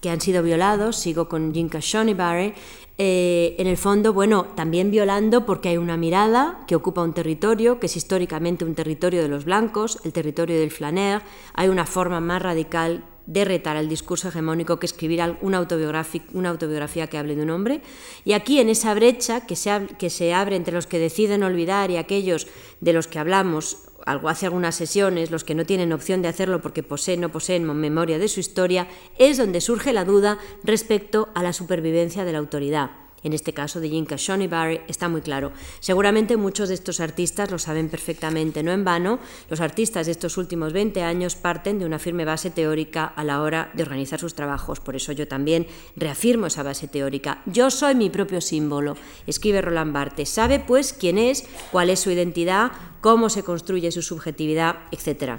que 0.00 0.10
han 0.10 0.20
sido 0.20 0.44
violados, 0.44 0.94
sigo 0.94 1.28
con 1.28 1.52
Jinka 1.52 1.80
Shonibare, 1.80 2.54
eh, 3.00 3.54
en 3.58 3.68
el 3.68 3.76
fondo, 3.76 4.12
bueno, 4.12 4.46
también 4.56 4.90
violando 4.90 5.46
porque 5.46 5.68
hay 5.68 5.76
una 5.76 5.96
mirada 5.96 6.64
que 6.66 6.74
ocupa 6.74 7.02
un 7.02 7.14
territorio, 7.14 7.78
que 7.78 7.86
es 7.86 7.96
históricamente 7.96 8.64
un 8.64 8.74
territorio 8.74 9.22
de 9.22 9.28
los 9.28 9.44
blancos, 9.44 10.00
el 10.04 10.12
territorio 10.12 10.58
del 10.58 10.72
flaner, 10.72 11.22
hay 11.54 11.68
una 11.68 11.86
forma 11.86 12.20
más 12.20 12.42
radical 12.42 13.04
de 13.26 13.44
retar 13.44 13.76
al 13.76 13.88
discurso 13.88 14.28
hegemónico 14.28 14.80
que 14.80 14.86
escribir 14.86 15.22
una, 15.42 15.58
autobiografía, 15.58 16.22
una 16.32 16.48
autobiografía 16.48 17.06
que 17.06 17.18
hable 17.18 17.36
de 17.36 17.42
un 17.42 17.50
hombre. 17.50 17.82
Y 18.24 18.32
aquí, 18.32 18.58
en 18.58 18.68
esa 18.68 18.94
brecha 18.94 19.46
que 19.46 19.54
se, 19.54 19.86
que 19.98 20.10
se 20.10 20.34
abre 20.34 20.56
entre 20.56 20.74
los 20.74 20.86
que 20.86 20.98
deciden 20.98 21.44
olvidar 21.44 21.92
y 21.92 21.98
aquellos 21.98 22.48
de 22.80 22.94
los 22.94 23.06
que 23.06 23.18
hablamos 23.18 23.87
algo 24.10 24.28
hace 24.28 24.46
algunas 24.46 24.74
sesiones, 24.74 25.30
los 25.30 25.44
que 25.44 25.54
no 25.54 25.64
tienen 25.64 25.92
opción 25.92 26.22
de 26.22 26.28
hacerlo 26.28 26.60
porque 26.62 26.82
poseen 26.82 27.24
o 27.24 27.28
poseen 27.28 27.64
memoria 27.64 28.18
de 28.18 28.28
su 28.28 28.40
historia, 28.40 28.88
es 29.18 29.36
donde 29.36 29.60
surge 29.60 29.92
la 29.92 30.04
duda 30.04 30.38
respecto 30.64 31.28
a 31.34 31.42
la 31.42 31.52
supervivencia 31.52 32.24
de 32.24 32.32
la 32.32 32.38
autoridad. 32.38 33.07
En 33.22 33.32
este 33.32 33.52
caso 33.52 33.80
de 33.80 33.90
Yinka 33.90 34.16
Shonibari, 34.16 34.80
está 34.88 35.08
muy 35.08 35.20
claro. 35.20 35.52
Seguramente 35.80 36.36
muchos 36.36 36.68
de 36.68 36.74
estos 36.74 37.00
artistas 37.00 37.50
lo 37.50 37.58
saben 37.58 37.88
perfectamente. 37.88 38.62
No 38.62 38.72
en 38.72 38.84
vano, 38.84 39.18
los 39.48 39.60
artistas 39.60 40.06
de 40.06 40.12
estos 40.12 40.36
últimos 40.36 40.72
20 40.72 41.02
años 41.02 41.36
parten 41.36 41.78
de 41.78 41.86
una 41.86 41.98
firme 41.98 42.24
base 42.24 42.50
teórica 42.50 43.04
a 43.04 43.24
la 43.24 43.42
hora 43.42 43.70
de 43.74 43.82
organizar 43.82 44.20
sus 44.20 44.34
trabajos. 44.34 44.80
Por 44.80 44.96
eso 44.96 45.12
yo 45.12 45.26
también 45.28 45.66
reafirmo 45.96 46.46
esa 46.46 46.62
base 46.62 46.88
teórica. 46.88 47.42
Yo 47.46 47.70
soy 47.70 47.94
mi 47.94 48.10
propio 48.10 48.40
símbolo, 48.40 48.96
escribe 49.26 49.62
Roland 49.62 49.92
Barthes. 49.92 50.28
Sabe 50.28 50.60
pues 50.60 50.92
quién 50.92 51.18
es, 51.18 51.44
cuál 51.72 51.90
es 51.90 52.00
su 52.00 52.10
identidad, 52.10 52.72
cómo 53.00 53.30
se 53.30 53.42
construye 53.42 53.90
su 53.92 54.02
subjetividad, 54.02 54.76
etc. 54.90 55.38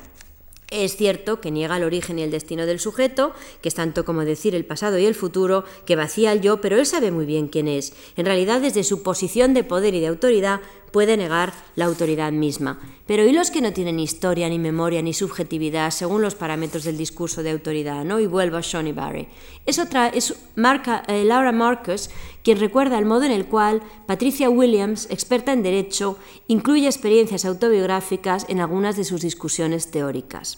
Es 0.72 0.95
cierto 0.95 1.41
que 1.41 1.49
niega 1.49 1.78
el 1.78 1.84
origen 1.84 2.20
y 2.20 2.22
el 2.22 2.30
destino 2.30 2.65
del 2.67 2.80
sujeto, 2.80 3.34
que 3.61 3.70
es 3.70 3.76
tanto 3.76 4.05
como 4.05 4.24
decir 4.24 4.53
el 4.53 4.65
pasado 4.65 4.99
y 4.99 5.05
el 5.05 5.15
futuro, 5.15 5.63
que 5.86 5.95
vacía 5.95 6.32
el 6.32 6.41
yo, 6.41 6.61
pero 6.61 6.78
él 6.78 6.86
sabe 6.86 7.09
muy 7.09 7.26
bien 7.26 7.47
quién 7.47 7.67
es. 7.67 7.93
En 8.15 8.26
realidad, 8.26 8.61
desde 8.61 8.84
su 8.84 9.01
posición 9.01 9.55
de 9.55 9.63
poder 9.63 9.95
y 9.95 9.99
de 9.99 10.07
autoridad, 10.07 10.61
puede 10.91 11.17
negar 11.17 11.53
la 11.75 11.85
autoridad 11.85 12.31
misma. 12.31 12.79
Pero 13.05 13.25
¿y 13.25 13.31
los 13.31 13.51
que 13.51 13.61
no 13.61 13.73
tienen 13.73 13.99
historia, 13.99 14.49
ni 14.49 14.59
memoria, 14.59 15.01
ni 15.01 15.13
subjetividad 15.13 15.91
según 15.91 16.21
los 16.21 16.35
parámetros 16.35 16.83
del 16.83 16.97
discurso 16.97 17.43
de 17.43 17.51
autoridad? 17.51 18.03
¿no? 18.03 18.19
Y 18.19 18.27
vuelvo 18.27 18.57
a 18.57 18.61
Shoney 18.61 18.93
Barry. 18.93 19.27
Es, 19.65 19.79
otra, 19.79 20.07
es 20.07 20.31
eh, 20.31 21.23
Laura 21.25 21.51
Marcus 21.51 22.09
quien 22.43 22.59
recuerda 22.59 22.97
el 22.97 23.05
modo 23.05 23.23
en 23.23 23.31
el 23.31 23.45
cual 23.45 23.81
Patricia 24.05 24.49
Williams, 24.49 25.07
experta 25.09 25.53
en 25.53 25.63
derecho, 25.63 26.17
incluye 26.47 26.87
experiencias 26.87 27.45
autobiográficas 27.45 28.45
en 28.49 28.59
algunas 28.59 28.95
de 28.97 29.03
sus 29.03 29.21
discusiones 29.21 29.91
teóricas. 29.91 30.57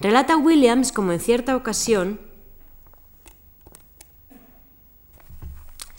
Relata 0.00 0.36
Williams 0.36 0.92
como 0.92 1.12
en 1.12 1.20
cierta 1.20 1.54
ocasión 1.54 2.18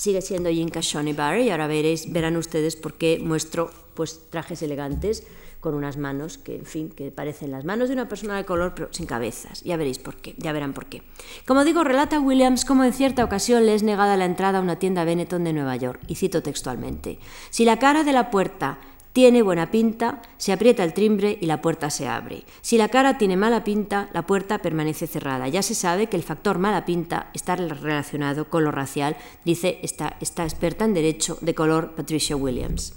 sigue 0.04 0.22
siendo 0.22 0.50
Yinka 0.50 0.82
Barry 1.16 1.44
y 1.44 1.50
ahora 1.50 1.66
veréis, 1.66 2.12
verán 2.12 2.36
ustedes 2.36 2.76
por 2.76 2.96
qué 2.96 3.22
muestro 3.24 3.72
pues, 3.94 4.30
trajes 4.30 4.62
elegantes 4.62 5.26
con 5.62 5.76
unas 5.76 5.96
manos 5.96 6.38
que, 6.38 6.56
en 6.56 6.66
fin, 6.66 6.90
que 6.90 7.10
parecen 7.10 7.52
las 7.52 7.64
manos 7.64 7.88
de 7.88 7.94
una 7.94 8.10
persona 8.10 8.36
de 8.36 8.44
color, 8.44 8.74
pero 8.76 8.90
sin 8.92 9.06
cabezas. 9.06 9.62
Ya 9.62 9.78
veréis 9.78 10.00
por 10.00 10.18
qué, 10.18 10.36
ya 10.38 10.52
verán 10.52 10.74
por 10.74 10.88
qué. 10.88 11.04
Como 11.48 11.64
digo, 11.64 11.86
relata 11.86 12.20
Williams 12.20 12.66
cómo 12.66 12.84
en 12.84 12.92
cierta 12.92 13.24
ocasión 13.24 13.66
le 13.66 13.76
es 13.76 13.84
negada 13.84 14.18
la 14.18 14.26
entrada 14.26 14.60
a 14.60 14.62
una 14.62 14.78
tienda 14.78 15.06
Benetton 15.06 15.46
de 15.46 15.54
Nueva 15.54 15.78
York, 15.78 16.02
y 16.08 16.16
cito 16.16 16.44
textualmente, 16.44 17.18
si 17.50 17.64
la 17.64 17.80
cara 17.80 18.04
de 18.04 18.12
la 18.12 18.30
puerta 18.30 18.80
tiene 19.14 19.44
buena 19.44 19.70
pinta, 19.70 20.24
se 20.38 20.52
aprieta 20.52 20.84
el 20.84 20.94
timbre 20.94 21.38
y 21.40 21.46
la 21.46 21.62
puerta 21.62 21.92
se 21.92 22.08
abre. 22.08 22.44
Si 22.62 22.78
la 22.78 22.90
cara 22.90 23.20
tiene 23.20 23.38
mala 23.38 23.64
pinta, 23.64 24.10
la 24.12 24.26
puerta 24.26 24.58
permanece 24.58 25.06
cerrada. 25.06 25.48
Ya 25.48 25.62
se 25.62 25.76
sabe 25.76 26.08
que 26.08 26.18
el 26.18 26.24
factor 26.24 26.58
mala 26.58 26.84
pinta 26.84 27.30
está 27.34 27.56
relacionado 27.56 28.50
con 28.50 28.64
lo 28.64 28.72
racial, 28.72 29.16
dice 29.46 29.80
esta, 29.84 30.18
esta 30.20 30.44
experta 30.44 30.86
en 30.86 30.96
derecho 30.96 31.38
de 31.42 31.54
color 31.54 31.92
Patricia 31.92 32.36
Williams. 32.36 32.96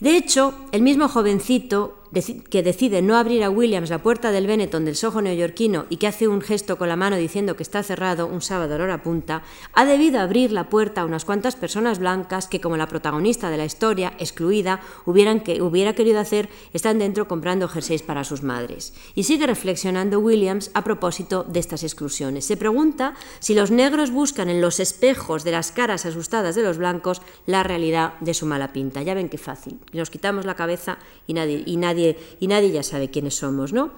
De 0.00 0.16
hecho, 0.16 0.52
el 0.72 0.82
mismo 0.82 1.08
jovencito 1.08 1.95
que 2.50 2.62
decide 2.62 3.02
no 3.02 3.16
abrir 3.16 3.42
a 3.44 3.50
Williams 3.50 3.90
la 3.90 4.02
puerta 4.02 4.30
del 4.32 4.46
Benetton 4.46 4.84
del 4.84 4.96
Soho 4.96 5.20
neoyorquino 5.20 5.86
y 5.90 5.96
que 5.96 6.06
hace 6.06 6.28
un 6.28 6.40
gesto 6.40 6.78
con 6.78 6.88
la 6.88 6.96
mano 6.96 7.16
diciendo 7.16 7.56
que 7.56 7.62
está 7.62 7.82
cerrado 7.82 8.26
un 8.26 8.40
sábado 8.40 8.74
a 8.74 8.82
hora 8.82 9.02
punta, 9.02 9.42
ha 9.72 9.84
debido 9.84 10.20
abrir 10.20 10.52
la 10.52 10.68
puerta 10.68 11.00
a 11.00 11.04
unas 11.04 11.24
cuantas 11.24 11.56
personas 11.56 11.98
blancas 11.98 12.48
que, 12.48 12.60
como 12.60 12.76
la 12.76 12.88
protagonista 12.88 13.50
de 13.50 13.56
la 13.56 13.64
historia, 13.64 14.14
excluida, 14.18 14.80
hubieran 15.04 15.40
que, 15.40 15.62
hubiera 15.62 15.94
querido 15.94 16.20
hacer, 16.20 16.48
están 16.72 16.98
dentro 16.98 17.28
comprando 17.28 17.68
jerseys 17.68 18.02
para 18.02 18.24
sus 18.24 18.42
madres. 18.42 18.92
Y 19.14 19.24
sigue 19.24 19.46
reflexionando 19.46 20.20
Williams 20.20 20.70
a 20.74 20.84
propósito 20.84 21.44
de 21.44 21.60
estas 21.60 21.82
exclusiones. 21.82 22.44
Se 22.44 22.56
pregunta 22.56 23.14
si 23.38 23.54
los 23.54 23.70
negros 23.70 24.10
buscan 24.10 24.48
en 24.48 24.60
los 24.60 24.80
espejos 24.80 25.44
de 25.44 25.52
las 25.52 25.72
caras 25.72 26.06
asustadas 26.06 26.54
de 26.54 26.62
los 26.62 26.78
blancos 26.78 27.22
la 27.46 27.62
realidad 27.62 28.14
de 28.20 28.34
su 28.34 28.46
mala 28.46 28.72
pinta. 28.72 29.02
Ya 29.02 29.14
ven 29.14 29.28
qué 29.28 29.38
fácil. 29.38 29.78
Nos 29.92 30.10
quitamos 30.10 30.44
la 30.44 30.54
cabeza 30.54 30.98
y 31.26 31.34
nadie, 31.34 31.62
y 31.66 31.76
nadie 31.76 31.95
y 31.96 32.46
nadie 32.46 32.70
ya 32.70 32.82
sabe 32.82 33.10
quiénes 33.10 33.34
somos, 33.34 33.72
¿no? 33.72 33.92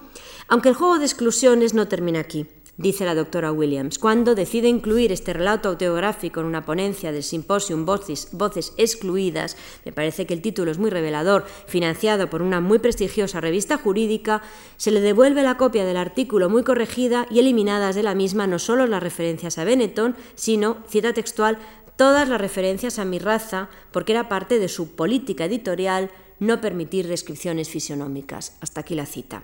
Aunque 0.47 0.69
el 0.69 0.75
juego 0.75 0.97
de 0.99 1.05
exclusiones 1.05 1.73
no 1.73 1.87
termina 1.87 2.19
aquí 2.19 2.47
dice 2.79 3.03
la 3.05 3.13
doctora 3.13 3.51
Williams. 3.51 3.99
Cuando 3.99 4.35
decide 4.35 4.69
incluir 4.69 5.11
este 5.11 5.33
relato 5.33 5.69
autobiográfico 5.69 6.39
en 6.39 6.45
una 6.45 6.65
ponencia 6.65 7.11
del 7.11 7.23
simposium 7.23 7.85
Voces, 7.85 8.29
Voces, 8.31 8.73
Excluidas, 8.77 9.57
me 9.83 9.91
parece 9.91 10.25
que 10.25 10.33
el 10.33 10.41
título 10.41 10.71
es 10.71 10.77
muy 10.77 10.89
revelador, 10.89 11.45
financiado 11.67 12.29
por 12.29 12.41
una 12.41 12.61
muy 12.61 12.79
prestigiosa 12.79 13.41
revista 13.41 13.77
jurídica, 13.77 14.41
se 14.77 14.91
le 14.91 15.01
devuelve 15.01 15.43
la 15.43 15.57
copia 15.57 15.83
del 15.83 15.97
artículo 15.97 16.49
muy 16.49 16.63
corregida 16.63 17.27
y 17.29 17.39
eliminadas 17.39 17.95
de 17.95 18.03
la 18.03 18.15
misma 18.15 18.47
no 18.47 18.59
solo 18.59 18.87
las 18.87 19.03
referencias 19.03 19.57
a 19.57 19.65
Benetton, 19.65 20.15
sino, 20.35 20.77
cita 20.87 21.11
textual, 21.11 21.59
todas 21.97 22.29
las 22.29 22.39
referencias 22.39 22.97
a 22.97 23.03
mi 23.03 23.19
raza, 23.19 23.69
porque 23.91 24.13
era 24.13 24.29
parte 24.29 24.57
de 24.57 24.69
su 24.69 24.95
política 24.95 25.45
editorial 25.45 26.11
no 26.39 26.61
permitir 26.61 27.07
descripciones 27.07 27.69
fisionómicas. 27.69 28.57
Hasta 28.61 28.81
aquí 28.81 28.95
la 28.95 29.05
cita. 29.05 29.43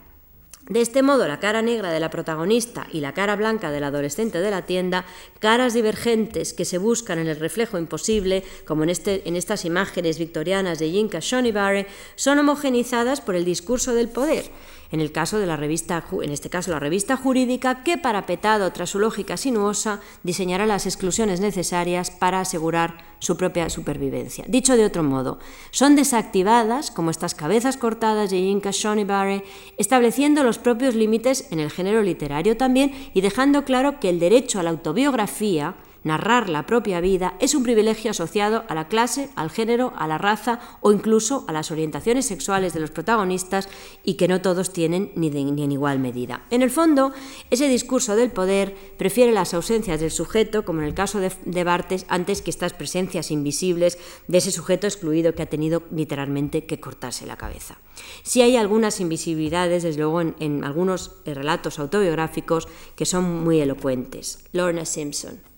De 0.67 0.81
este 0.81 1.03
modo, 1.03 1.27
la 1.27 1.39
cara 1.39 1.61
negra 1.61 1.91
de 1.91 1.99
la 1.99 2.09
protagonista 2.09 2.87
y 2.91 2.99
la 2.99 3.13
cara 3.13 3.35
blanca 3.35 3.69
del 3.69 3.83
adolescente 3.83 4.41
de 4.41 4.49
la 4.49 4.63
tienda, 4.63 5.05
caras 5.37 5.75
divergentes 5.75 6.53
que 6.53 6.65
se 6.65 6.79
buscan 6.79 7.19
en 7.19 7.27
el 7.27 7.39
reflejo 7.39 7.77
imposible, 7.77 8.43
como 8.65 8.81
en, 8.81 8.89
este, 8.89 9.27
en 9.29 9.35
estas 9.35 9.63
imágenes 9.63 10.17
victorianas 10.17 10.79
de 10.79 10.89
Yinka 10.89 11.19
Shonibare, 11.19 11.85
son 12.15 12.39
homogenizadas 12.39 13.21
por 13.21 13.35
el 13.35 13.45
discurso 13.45 13.93
del 13.93 14.09
poder 14.09 14.45
en 14.91 15.01
el 15.01 15.11
caso 15.11 15.39
de 15.39 15.45
la 15.45 15.57
revista, 15.57 16.03
en 16.21 16.31
este 16.31 16.49
caso 16.49 16.71
la 16.71 16.79
revista 16.79 17.17
jurídica, 17.17 17.83
que 17.83 17.97
parapetado 17.97 18.71
tras 18.71 18.89
su 18.89 18.99
lógica 18.99 19.37
sinuosa 19.37 20.01
diseñará 20.23 20.65
las 20.65 20.85
exclusiones 20.85 21.39
necesarias 21.39 22.11
para 22.11 22.39
asegurar 22.39 23.15
su 23.19 23.37
propia 23.37 23.69
supervivencia. 23.69 24.45
Dicho 24.47 24.75
de 24.75 24.85
otro 24.85 25.03
modo, 25.03 25.39
son 25.71 25.95
desactivadas, 25.95 26.91
como 26.91 27.11
estas 27.11 27.33
cabezas 27.35 27.77
cortadas 27.77 28.29
de 28.29 28.41
Yinka 28.41 28.71
Shonibare, 28.71 29.43
estableciendo 29.77 30.43
los 30.43 30.59
propios 30.59 30.95
límites 30.95 31.47
en 31.51 31.59
el 31.59 31.71
género 31.71 32.03
literario 32.03 32.57
también 32.57 32.93
y 33.13 33.21
dejando 33.21 33.65
claro 33.65 33.99
que 33.99 34.09
el 34.09 34.19
derecho 34.19 34.59
a 34.59 34.63
la 34.63 34.69
autobiografía 34.69 35.75
narrar 36.05 36.49
la 36.49 36.65
propia 36.67 37.01
vida 37.01 37.35
es 37.39 37.55
un 37.55 37.63
privilegio 37.63 38.11
asociado 38.11 38.63
a 38.69 38.75
la 38.75 38.87
clase, 38.87 39.29
al 39.35 39.49
género, 39.49 39.91
a 39.97 40.07
la 40.07 40.19
raza 40.19 40.59
o 40.79 40.93
incluso 40.93 41.43
a 41.47 41.51
las 41.51 41.71
orientaciones 41.71 42.27
sexuales 42.27 42.73
de 42.73 42.79
los 42.79 42.91
protagonistas 42.91 43.67
y 44.03 44.13
que 44.13 44.27
no 44.27 44.39
todos 44.39 44.71
tienen 44.71 45.11
ni, 45.15 45.27
en 45.27 45.71
igual 45.71 45.99
medida. 45.99 46.45
En 46.51 46.61
el 46.61 46.69
fondo, 46.69 47.11
ese 47.49 47.67
discurso 47.67 48.15
del 48.15 48.31
poder 48.31 48.75
prefiere 48.97 49.31
las 49.31 49.55
ausencias 49.55 49.99
del 49.99 50.11
sujeto, 50.11 50.63
como 50.63 50.81
en 50.81 50.85
el 50.85 50.93
caso 50.93 51.19
de, 51.19 51.63
Bartes, 51.63 52.05
antes 52.07 52.43
que 52.43 52.51
estas 52.51 52.73
presencias 52.73 53.31
invisibles 53.31 53.97
de 54.27 54.37
ese 54.37 54.51
sujeto 54.51 54.85
excluido 54.85 55.33
que 55.33 55.41
ha 55.41 55.47
tenido 55.47 55.81
literalmente 55.91 56.67
que 56.67 56.79
cortarse 56.79 57.25
la 57.25 57.37
cabeza. 57.37 57.79
Si 58.21 58.43
hay 58.43 58.55
algunas 58.55 58.99
invisibilidades, 58.99 59.81
desde 59.81 60.01
luego, 60.01 60.21
en, 60.21 60.35
en 60.39 60.63
algunos 60.63 61.15
relatos 61.25 61.79
autobiográficos 61.79 62.67
que 62.95 63.07
son 63.07 63.43
muy 63.43 63.59
elocuentes. 63.59 64.45
Lorna 64.51 64.85
Simpson. 64.85 65.54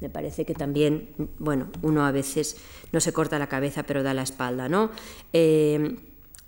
Me 0.00 0.10
parece 0.10 0.44
que 0.44 0.54
también, 0.54 1.10
bueno, 1.38 1.68
uno 1.82 2.06
a 2.06 2.12
veces 2.12 2.56
no 2.92 3.00
se 3.00 3.12
corta 3.12 3.38
la 3.38 3.48
cabeza 3.48 3.82
pero 3.82 4.02
da 4.02 4.14
la 4.14 4.22
espalda, 4.22 4.68
¿no? 4.68 4.90
Eh, 5.32 5.96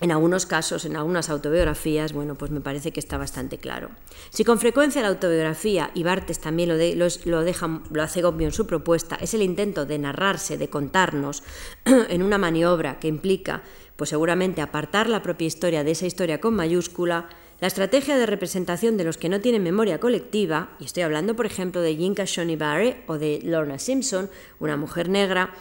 en 0.00 0.12
algunos 0.12 0.46
casos, 0.46 0.86
en 0.86 0.96
algunas 0.96 1.28
autobiografías, 1.28 2.14
bueno, 2.14 2.34
pues 2.34 2.50
me 2.50 2.62
parece 2.62 2.90
que 2.90 3.00
está 3.00 3.18
bastante 3.18 3.58
claro. 3.58 3.90
Si 4.30 4.44
con 4.44 4.58
frecuencia 4.58 5.02
la 5.02 5.08
autobiografía, 5.08 5.90
y 5.94 6.04
Bartes 6.04 6.40
también 6.40 6.70
lo, 6.70 7.06
lo, 7.26 7.44
deja, 7.44 7.80
lo 7.90 8.02
hace 8.02 8.24
obvio 8.24 8.46
en 8.46 8.52
su 8.52 8.66
propuesta, 8.66 9.16
es 9.16 9.34
el 9.34 9.42
intento 9.42 9.84
de 9.84 9.98
narrarse, 9.98 10.56
de 10.56 10.70
contarnos 10.70 11.42
en 11.84 12.22
una 12.22 12.38
maniobra 12.38 12.98
que 12.98 13.08
implica, 13.08 13.62
pues 13.96 14.08
seguramente 14.08 14.62
apartar 14.62 15.10
la 15.10 15.22
propia 15.22 15.46
historia 15.46 15.84
de 15.84 15.90
esa 15.90 16.06
historia 16.06 16.40
con 16.40 16.54
mayúscula, 16.54 17.28
la 17.60 17.66
estrategia 17.66 18.16
de 18.16 18.26
representación 18.26 18.96
de 18.96 19.04
los 19.04 19.18
que 19.18 19.28
no 19.28 19.40
tienen 19.40 19.62
memoria 19.62 20.00
colectiva, 20.00 20.76
y 20.80 20.84
estoy 20.84 21.02
hablando 21.02 21.36
por 21.36 21.46
ejemplo 21.46 21.80
de 21.80 21.96
Yinka 21.96 22.24
Shonibare 22.24 23.02
o 23.06 23.18
de 23.18 23.40
Lorna 23.42 23.78
Simpson, 23.78 24.30
una 24.58 24.76
mujer 24.76 25.08
negra, 25.08 25.52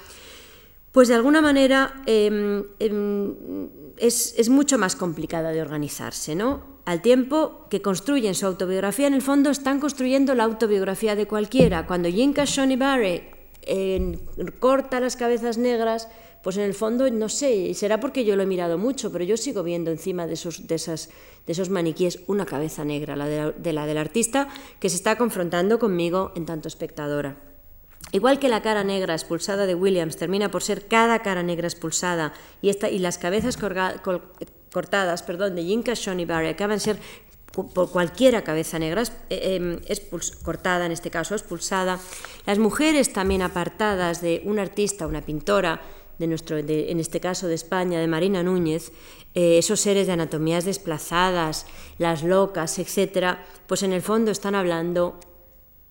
pues 0.92 1.08
de 1.08 1.16
alguna 1.16 1.42
manera 1.42 2.02
em, 2.06 2.64
em, 2.80 3.36
es, 3.98 4.50
mucho 4.50 4.78
más 4.78 4.96
complicada 4.96 5.52
de 5.52 5.62
organizarse, 5.62 6.36
¿no? 6.36 6.80
Al 6.86 7.02
tiempo 7.02 7.68
que 7.70 7.82
construyen 7.82 8.34
su 8.34 8.48
autobiografía, 8.48 9.08
en 9.08 9.14
el 9.14 9.22
fondo 9.22 9.52
están 9.52 9.80
construyendo 9.80 10.34
la 10.34 10.46
autobiografía 10.46 11.16
de 11.16 11.28
cualquiera. 11.28 11.86
Cuando 11.86 12.10
Yinka 12.10 12.46
Shonibare 12.46 13.38
corta 14.60 15.00
las 15.00 15.16
cabezas 15.16 15.60
negras, 15.60 16.08
pues 16.44 16.58
en 16.58 16.64
el 16.64 16.74
fondo, 16.74 17.10
no 17.10 17.28
sé, 17.28 17.74
será 17.74 18.00
porque 18.00 18.24
yo 18.24 18.36
lo 18.36 18.44
he 18.44 18.46
mirado 18.46 18.78
mucho, 18.78 19.12
pero 19.12 19.26
yo 19.26 19.36
sigo 19.36 19.64
viendo 19.64 19.92
encima 19.92 20.26
de 20.26 20.34
esos, 20.34 20.68
de 20.68 20.76
esas, 20.76 21.10
de 21.46 21.52
esos 21.52 21.70
maniquíes 21.70 22.20
una 22.28 22.46
cabeza 22.46 22.86
negra, 22.86 23.16
la 23.16 23.28
de, 23.28 23.74
la, 23.74 23.86
del 23.86 23.98
artista, 23.98 24.48
que 24.80 24.90
se 24.90 24.96
está 24.96 25.18
confrontando 25.18 25.80
conmigo 25.80 26.32
en 26.36 26.46
tanto 26.46 26.68
espectadora. 26.68 27.38
Igual 28.12 28.40
que 28.40 28.48
la 28.50 28.62
cara 28.62 28.84
negra 28.84 29.14
expulsada 29.14 29.66
de 29.66 29.76
Williams 29.76 30.16
termina 30.16 30.50
por 30.50 30.64
ser 30.64 30.88
cada 30.88 31.20
cara 31.20 31.44
negra 31.44 31.68
expulsada 31.68 32.34
y, 32.62 32.70
esta, 32.70 32.90
y 32.90 33.00
las 33.00 33.18
cabezas 33.18 33.58
cortadas 34.72 35.24
perdón, 35.24 35.56
de 35.56 35.66
Yinka 35.66 35.94
Shonibari 35.94 36.48
acaban 36.48 36.80
ser 36.80 36.98
por 37.52 37.92
cualquiera 37.92 38.44
cabeza 38.44 38.80
negra 38.80 39.04
eh, 39.30 39.56
em, 39.56 39.80
cortada, 40.44 40.86
en 40.86 40.92
este 40.92 41.10
caso 41.10 41.36
expulsada. 41.36 42.00
Las 42.46 42.60
mujeres 42.60 43.12
también 43.12 43.42
apartadas 43.42 44.22
de 44.22 44.42
un 44.46 44.60
artista, 44.60 45.08
una 45.08 45.22
pintora, 45.22 45.82
de 46.20 46.28
nuestro, 46.28 46.58
en 46.58 47.00
este 47.00 47.20
caso 47.20 47.48
de 47.48 47.56
España, 47.56 48.00
de 48.00 48.08
Marina 48.08 48.44
Núñez, 48.44 48.92
eh, 49.34 49.58
esos 49.58 49.80
seres 49.80 50.06
de 50.08 50.14
anatomías 50.14 50.66
desplazadas, 50.66 51.66
las 51.98 52.24
locas, 52.24 52.78
etcétera, 52.78 53.46
pues 53.68 53.84
en 53.84 53.94
el 53.94 54.02
fondo 54.02 54.30
están 54.30 54.54
hablando 54.54 55.20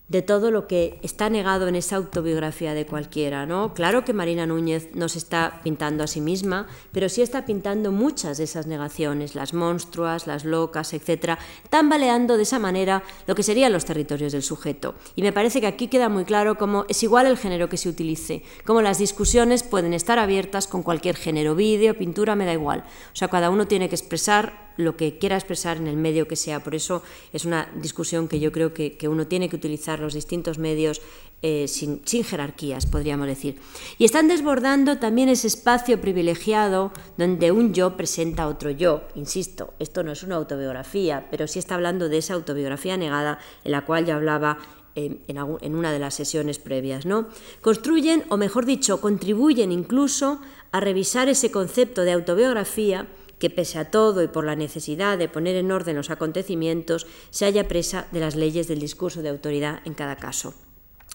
de 0.09 0.23
todo 0.23 0.51
lo 0.51 0.67
que 0.67 0.99
está 1.03 1.29
negado 1.29 1.69
en 1.69 1.77
esa 1.77 1.97
autobiografía 1.97 2.75
de 2.75 2.87
cualquiera, 2.87 3.45
¿no? 3.45 3.75
Claro 3.75 4.05
que 4.05 4.15
Marina 4.15 4.47
Núñez 4.47 4.89
no 4.95 5.09
se 5.09 5.19
está 5.19 5.61
pintando 5.63 6.03
a 6.03 6.07
sí 6.07 6.21
misma, 6.21 6.67
pero 6.93 7.09
sí 7.09 7.21
está 7.21 7.45
pintando 7.45 7.93
muchas 7.93 8.39
de 8.39 8.45
esas 8.45 8.67
negaciones, 8.67 9.35
las 9.35 9.53
monstruas, 9.53 10.27
las 10.27 10.45
locas, 10.45 10.95
etcétera, 10.95 11.39
tambaleando 11.69 12.37
de 12.37 12.45
esa 12.45 12.59
manera 12.59 13.03
lo 13.27 13.35
que 13.35 13.43
serían 13.43 13.73
los 13.73 13.85
territorios 13.85 14.33
del 14.33 14.43
sujeto. 14.43 14.95
Y 15.15 15.23
me 15.23 15.33
parece 15.33 15.61
que 15.61 15.67
aquí 15.67 15.89
queda 15.89 16.09
muy 16.09 16.25
claro 16.25 16.57
cómo 16.57 16.87
es 16.89 17.03
igual 17.03 17.27
el 17.27 17.37
género 17.37 17.69
que 17.69 17.77
se 17.77 17.89
utilice, 17.89 18.43
cómo 18.65 18.81
las 18.81 18.99
discusiones 18.99 19.63
pueden 19.63 19.93
estar 19.93 20.19
abiertas 20.19 20.67
con 20.67 20.83
cualquier 20.83 21.17
género, 21.17 21.55
vídeo, 21.55 21.99
pintura, 21.99 22.35
me 22.35 22.47
da 22.47 22.55
igual. 22.55 22.85
O 23.13 23.17
sea, 23.17 23.29
cada 23.29 23.51
uno 23.51 23.67
tiene 23.67 23.89
que 23.89 23.97
expresar 23.97 24.68
lo 24.79 24.97
que 24.97 25.19
quiera 25.19 25.37
expresar 25.37 25.77
en 25.77 25.89
el 25.89 25.97
medio 25.97 26.27
que 26.27 26.37
sea. 26.37 26.63
Por 26.63 26.75
eso 26.75 27.03
es 27.33 27.45
una 27.45 27.69
discusión 27.83 28.29
que 28.29 28.41
yo 28.41 28.53
creo 28.53 28.73
que, 28.73 28.97
uno 29.09 29.27
tiene 29.27 29.51
que 29.51 29.57
utilizar 29.57 29.99
los 29.99 30.15
distintos 30.15 30.59
medios 30.59 31.03
eh, 31.43 31.67
sin, 31.69 32.01
jerarquías, 32.05 32.87
podríamos 32.87 33.27
decir. 33.27 33.59
Y 33.99 34.05
están 34.05 34.29
desbordando 34.29 34.99
también 34.99 35.29
ese 35.29 35.49
espacio 35.49 36.01
privilegiado 36.01 36.93
donde 37.17 37.51
un 37.51 37.75
yo 37.75 37.97
presenta 37.97 38.45
a 38.45 38.49
otro 38.49 38.71
yo. 38.71 39.03
Insisto, 39.17 39.75
esto 39.81 40.05
no 40.05 40.13
es 40.13 40.23
una 40.23 40.37
autobiografía, 40.37 41.27
pero 41.31 41.49
sí 41.49 41.59
está 41.59 41.75
hablando 41.75 42.09
de 42.09 42.19
esa 42.19 42.35
autobiografía 42.35 42.97
negada 42.97 43.41
en 43.65 43.73
la 43.73 43.85
cual 43.85 44.07
ya 44.07 44.15
hablaba 44.15 44.59
eh, 44.95 45.19
en, 45.27 45.39
en, 45.61 45.75
una 45.75 45.93
de 45.93 45.99
las 45.99 46.15
sesiones 46.15 46.61
previas. 46.61 47.05
¿no? 47.05 47.27
Construyen, 47.63 48.25
o 48.29 48.37
mejor 48.37 48.65
dicho, 48.65 49.01
contribuyen 49.01 49.73
incluso 49.73 50.41
a 50.71 50.79
revisar 50.79 51.29
ese 51.29 51.51
concepto 51.51 52.03
de 52.03 52.13
autobiografía 52.13 53.09
que 53.39 53.51
pese 53.51 53.79
a 53.79 53.91
todo 53.91 54.23
y 54.23 54.29
por 54.29 54.45
la 54.45 54.57
necesidad 54.57 55.19
de 55.19 55.29
poner 55.29 55.57
en 55.57 55.71
orden 55.73 55.97
los 55.97 56.11
acontecimientos, 56.11 57.07
se 57.31 57.45
haya 57.45 57.69
presa 57.69 58.07
de 58.13 58.21
las 58.21 58.37
leyes 58.37 58.69
del 58.69 58.81
discurso 58.81 59.23
de 59.23 59.29
autoridad 59.29 59.81
en 59.85 59.95
cada 59.95 60.17
caso. 60.17 60.55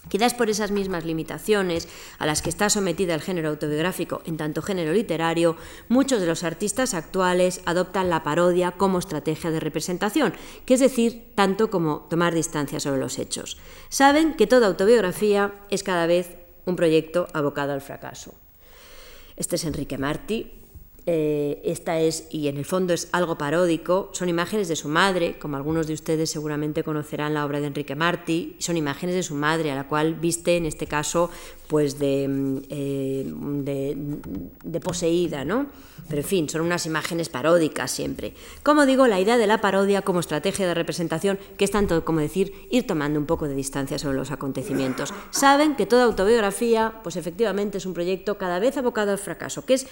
Quizás 0.10 0.34
por 0.34 0.50
esas 0.50 0.72
mismas 0.72 1.06
limitaciones 1.06 1.88
a 2.20 2.26
las 2.26 2.42
que 2.42 2.50
está 2.50 2.70
sometida 2.70 3.16
el 3.16 3.22
género 3.22 3.50
autobiográfico 3.50 4.22
en 4.26 4.36
tanto 4.36 4.62
género 4.62 4.92
literario, 4.92 5.56
muchos 5.88 6.20
de 6.20 6.28
los 6.28 6.44
artistas 6.44 6.94
actuales 6.94 7.62
adoptan 7.66 8.10
la 8.10 8.22
parodia 8.22 8.72
como 8.72 9.00
estrategia 9.00 9.50
de 9.50 9.62
representación, 9.62 10.34
que 10.66 10.74
es 10.74 10.82
decir, 10.82 11.32
tanto 11.36 11.70
como 11.70 12.06
tomar 12.10 12.34
distancia 12.34 12.82
sobre 12.82 13.00
los 13.00 13.18
hechos. 13.18 13.58
Saben 13.88 14.34
que 14.34 14.48
toda 14.48 14.68
autobiografía 14.68 15.54
es 15.70 15.84
cada 15.84 16.06
vez 16.06 16.36
un 16.66 16.76
proyecto 16.76 17.28
abocado 17.34 17.72
al 17.72 17.82
fracaso. 17.82 18.36
Este 19.38 19.56
es 19.56 19.64
Enrique 19.64 19.98
Martí, 19.98 20.63
eh, 21.06 21.62
esta 21.66 22.00
es, 22.00 22.28
y 22.32 22.48
en 22.48 22.58
el 22.58 22.64
fondo 22.64 22.94
es 22.94 23.10
algo 23.12 23.38
paródico, 23.38 24.10
son 24.14 24.30
imágenes 24.30 24.70
de 24.70 24.78
su 24.78 24.88
madre, 24.88 25.38
como 25.38 25.58
algunos 25.58 25.86
de 25.88 25.94
ustedes 25.94 26.30
seguramente 26.30 26.84
conocerán 26.84 27.34
la 27.34 27.46
obra 27.46 27.60
de 27.60 27.68
Enrique 27.68 27.96
Martí, 27.96 28.56
son 28.60 28.78
imágenes 28.78 29.16
de 29.16 29.24
su 29.24 29.36
madre, 29.36 29.72
a 29.72 29.76
la 29.76 29.88
cual 29.88 30.16
viste 30.16 30.56
en 30.56 30.66
este 30.66 30.88
caso 30.88 31.30
pues 31.74 31.98
de, 31.98 32.62
eh, 32.70 33.26
de, 34.64 34.80
poseída, 34.80 35.44
¿no? 35.44 35.66
Pero 36.08 36.22
en 36.22 36.28
fin, 36.28 36.48
son 36.48 36.62
unas 36.62 36.86
imágenes 36.86 37.30
paródicas 37.30 37.90
siempre. 37.90 38.36
Como 38.62 38.86
digo, 38.86 39.08
la 39.08 39.20
idea 39.20 39.40
de 39.40 39.48
la 39.48 39.60
parodia 39.60 40.04
como 40.04 40.20
estrategia 40.20 40.68
de 40.68 40.76
representación, 40.76 41.40
que 41.58 41.66
es 41.66 41.72
tanto 41.72 42.06
como 42.06 42.20
decir 42.20 42.54
ir 42.70 42.86
tomando 42.86 43.18
un 43.18 43.26
poco 43.26 43.48
de 43.48 43.56
distancia 43.56 43.98
sobre 43.98 44.18
los 44.18 44.30
acontecimientos. 44.30 45.16
Saben 45.32 45.76
que 45.76 45.88
toda 45.88 46.04
autobiografía, 46.04 47.00
pues 47.02 47.16
efectivamente 47.16 47.80
es 47.80 47.88
un 47.88 47.96
proyecto 47.96 48.38
cada 48.38 48.60
vez 48.60 48.78
abocado 48.78 49.12
al 49.12 49.18
fracaso, 49.18 49.66
que 49.66 49.74
es 49.74 49.88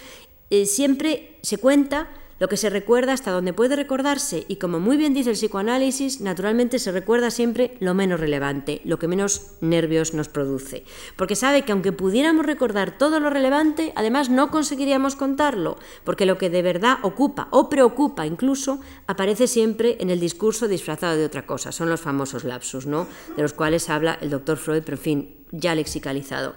eh, 0.50 0.66
siempre 0.66 1.40
se 1.42 1.58
cuenta 1.58 2.10
lo 2.42 2.48
que 2.48 2.56
se 2.56 2.70
recuerda 2.70 3.12
hasta 3.12 3.30
donde 3.30 3.52
puede 3.52 3.76
recordarse 3.76 4.46
y 4.48 4.56
como 4.56 4.80
muy 4.80 4.96
bien 4.96 5.14
dice 5.14 5.30
el 5.30 5.36
psicoanálisis, 5.36 6.20
naturalmente 6.20 6.80
se 6.80 6.90
recuerda 6.90 7.30
siempre 7.30 7.76
lo 7.78 7.94
menos 7.94 8.18
relevante, 8.18 8.80
lo 8.84 8.98
que 8.98 9.06
menos 9.06 9.52
nervios 9.60 10.12
nos 10.12 10.28
produce. 10.28 10.82
Porque 11.14 11.36
sabe 11.36 11.62
que 11.62 11.70
aunque 11.70 11.92
pudiéramos 11.92 12.44
recordar 12.44 12.98
todo 12.98 13.20
lo 13.20 13.30
relevante, 13.30 13.92
además 13.94 14.28
no 14.28 14.50
conseguiríamos 14.50 15.14
contarlo, 15.14 15.78
porque 16.02 16.26
lo 16.26 16.36
que 16.36 16.50
de 16.50 16.62
verdad 16.62 16.98
ocupa 17.02 17.46
o 17.52 17.68
preocupa 17.68 18.26
incluso 18.26 18.80
aparece 19.06 19.46
siempre 19.46 19.96
en 20.00 20.10
el 20.10 20.18
discurso 20.18 20.66
disfrazado 20.66 21.16
de 21.16 21.26
otra 21.26 21.46
cosa. 21.46 21.70
Son 21.70 21.88
los 21.88 22.00
famosos 22.00 22.42
lapsus, 22.42 22.86
¿no? 22.86 23.06
De 23.36 23.42
los 23.42 23.52
cuales 23.52 23.88
habla 23.88 24.18
el 24.20 24.30
doctor 24.30 24.56
Freud, 24.56 24.82
pero 24.84 24.96
en 24.96 25.02
fin, 25.04 25.36
ya 25.52 25.76
lexicalizado 25.76 26.56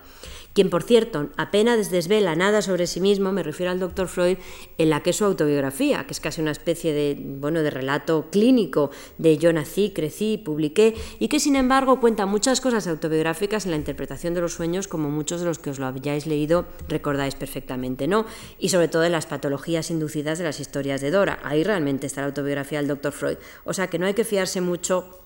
quien 0.56 0.70
por 0.70 0.84
cierto 0.84 1.30
apenas 1.36 1.91
desvela 1.91 2.34
nada 2.34 2.62
sobre 2.62 2.88
sí 2.88 3.01
mismo, 3.01 3.34
me 3.34 3.43
refiero 3.43 3.74
al 3.74 3.80
doctor 3.80 4.08
Freud, 4.08 4.38
en 4.78 4.89
la 4.89 5.03
que 5.03 5.10
es 5.10 5.18
su 5.18 5.26
autobiografía, 5.26 6.08
que 6.08 6.14
es 6.14 6.22
casi 6.22 6.39
una 6.39 6.51
especie 6.51 6.93
de, 6.93 7.18
bueno, 7.20 7.62
de 7.62 7.70
relato 7.70 8.30
clínico 8.32 8.89
de 9.18 9.38
yo 9.38 9.51
nací, 9.51 9.91
crecí, 9.93 10.38
publiqué, 10.38 10.95
y 11.20 11.28
que 11.28 11.41
sin 11.41 11.58
embargo 11.58 11.99
cuenta 11.99 12.26
muchas 12.26 12.62
cosas 12.62 12.88
autobiográficas 12.88 13.66
en 13.66 13.72
la 13.72 13.78
interpretación 13.78 14.34
de 14.34 14.39
los 14.39 14.53
sueños, 14.53 14.88
como 14.88 15.12
muchos 15.12 15.41
de 15.41 15.47
los 15.47 15.60
que 15.60 15.72
os 15.72 15.78
lo 15.78 15.88
hayáis 15.88 16.26
leído 16.26 16.66
recordáis 16.88 17.36
perfectamente, 17.36 18.08
¿no? 18.08 18.26
Y 18.58 18.70
sobre 18.70 18.88
todo 18.88 19.03
en 19.03 19.12
las 19.12 19.26
patologías 19.26 19.91
inducidas 19.91 20.38
de 20.38 20.45
las 20.45 20.62
historias 20.62 21.01
de 21.01 21.12
Dora. 21.12 21.39
Ahí 21.43 21.66
realmente 21.66 22.08
está 22.08 22.22
la 22.22 22.28
autobiografía 22.28 22.80
del 22.80 22.88
doctor 22.88 23.12
Freud. 23.12 23.38
O 23.66 23.74
sea 23.74 23.88
que 23.88 23.99
no 23.99 24.06
hay 24.06 24.14
que 24.14 24.24
fiarse 24.24 24.62
mucho 24.62 25.24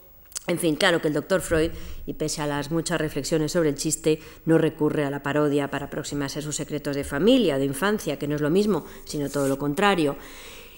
en 0.50 0.58
fin, 0.58 0.76
claro 0.76 1.00
que 1.00 1.08
el 1.08 1.14
doctor 1.14 1.42
Freud, 1.42 1.72
y 2.08 2.14
pese 2.14 2.42
a 2.42 2.48
las 2.48 2.72
muchas 2.72 3.00
reflexiones 3.00 3.52
sobre 3.52 3.70
el 3.70 3.76
chiste, 3.76 4.20
no 4.46 4.58
recurre 4.58 5.06
a 5.06 5.12
la 5.12 5.22
parodia 5.22 5.70
para 5.70 5.86
aproximarse 5.86 6.40
a 6.40 6.42
sus 6.42 6.56
secretos 6.56 6.96
de 6.96 7.04
familia, 7.04 7.60
de 7.60 7.66
infancia, 7.66 8.18
que 8.18 8.28
no 8.28 8.36
es 8.36 8.42
lo 8.42 8.50
mismo, 8.50 8.86
sino 9.06 9.30
todo 9.30 9.48
lo 9.48 9.60
contrario. 9.60 10.18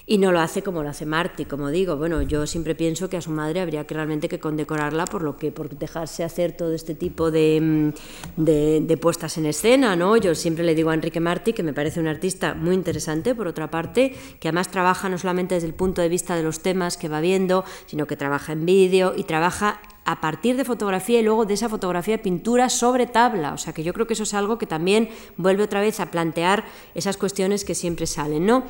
Y 0.04 0.18
no 0.18 0.32
lo 0.32 0.40
hace 0.40 0.62
como 0.62 0.82
lo 0.82 0.88
hace 0.88 1.06
Marty, 1.06 1.44
como 1.44 1.70
digo. 1.70 1.96
Bueno, 1.96 2.22
yo 2.22 2.46
siempre 2.46 2.74
pienso 2.74 3.08
que 3.08 3.16
a 3.16 3.20
su 3.20 3.30
madre 3.30 3.60
habría 3.60 3.86
que 3.86 3.94
realmente 3.94 4.28
que 4.28 4.40
condecorarla 4.40 5.04
por 5.04 5.22
lo 5.22 5.36
que 5.36 5.52
por 5.52 5.70
dejarse 5.70 6.24
hacer 6.24 6.52
todo 6.56 6.74
este 6.74 6.94
tipo 6.94 7.30
de, 7.30 7.92
mm, 8.36 8.42
de, 8.42 8.96
puestas 8.96 9.38
en 9.38 9.46
escena, 9.46 9.94
¿no? 9.94 10.16
Yo 10.16 10.34
siempre 10.34 10.64
le 10.64 10.74
digo 10.74 10.90
a 10.90 10.94
Enrique 10.94 11.20
Martí 11.20 11.52
que 11.52 11.62
me 11.62 11.72
parece 11.72 12.00
un 12.00 12.08
artista 12.08 12.54
muy 12.54 12.74
interesante, 12.74 13.34
por 13.34 13.46
otra 13.46 13.70
parte, 13.70 14.14
que 14.40 14.48
además 14.48 14.70
trabaja 14.70 15.08
no 15.08 15.18
solamente 15.18 15.54
desde 15.54 15.68
el 15.68 15.74
punto 15.74 16.02
de 16.02 16.08
vista 16.08 16.36
de 16.36 16.42
los 16.42 16.60
temas 16.60 16.96
que 16.96 17.08
va 17.08 17.20
viendo, 17.20 17.64
sino 17.86 18.06
que 18.06 18.16
trabaja 18.16 18.52
en 18.52 18.66
vídeo 18.66 19.14
y 19.16 19.24
trabaja 19.24 19.80
a 20.04 20.20
partir 20.20 20.56
de 20.56 20.64
fotografía 20.64 21.20
y 21.20 21.22
luego 21.22 21.44
de 21.44 21.54
esa 21.54 21.68
fotografía 21.68 22.22
pintura 22.22 22.68
sobre 22.68 23.06
tabla. 23.06 23.52
O 23.52 23.58
sea 23.58 23.72
que 23.72 23.82
yo 23.82 23.92
creo 23.92 24.06
que 24.06 24.14
eso 24.14 24.24
es 24.24 24.34
algo 24.34 24.58
que 24.58 24.66
también 24.66 25.08
vuelve 25.36 25.62
otra 25.62 25.80
vez 25.80 26.00
a 26.00 26.10
plantear 26.10 26.64
esas 26.94 27.16
cuestiones 27.16 27.64
que 27.64 27.74
siempre 27.74 28.06
salen, 28.06 28.46
¿no? 28.46 28.64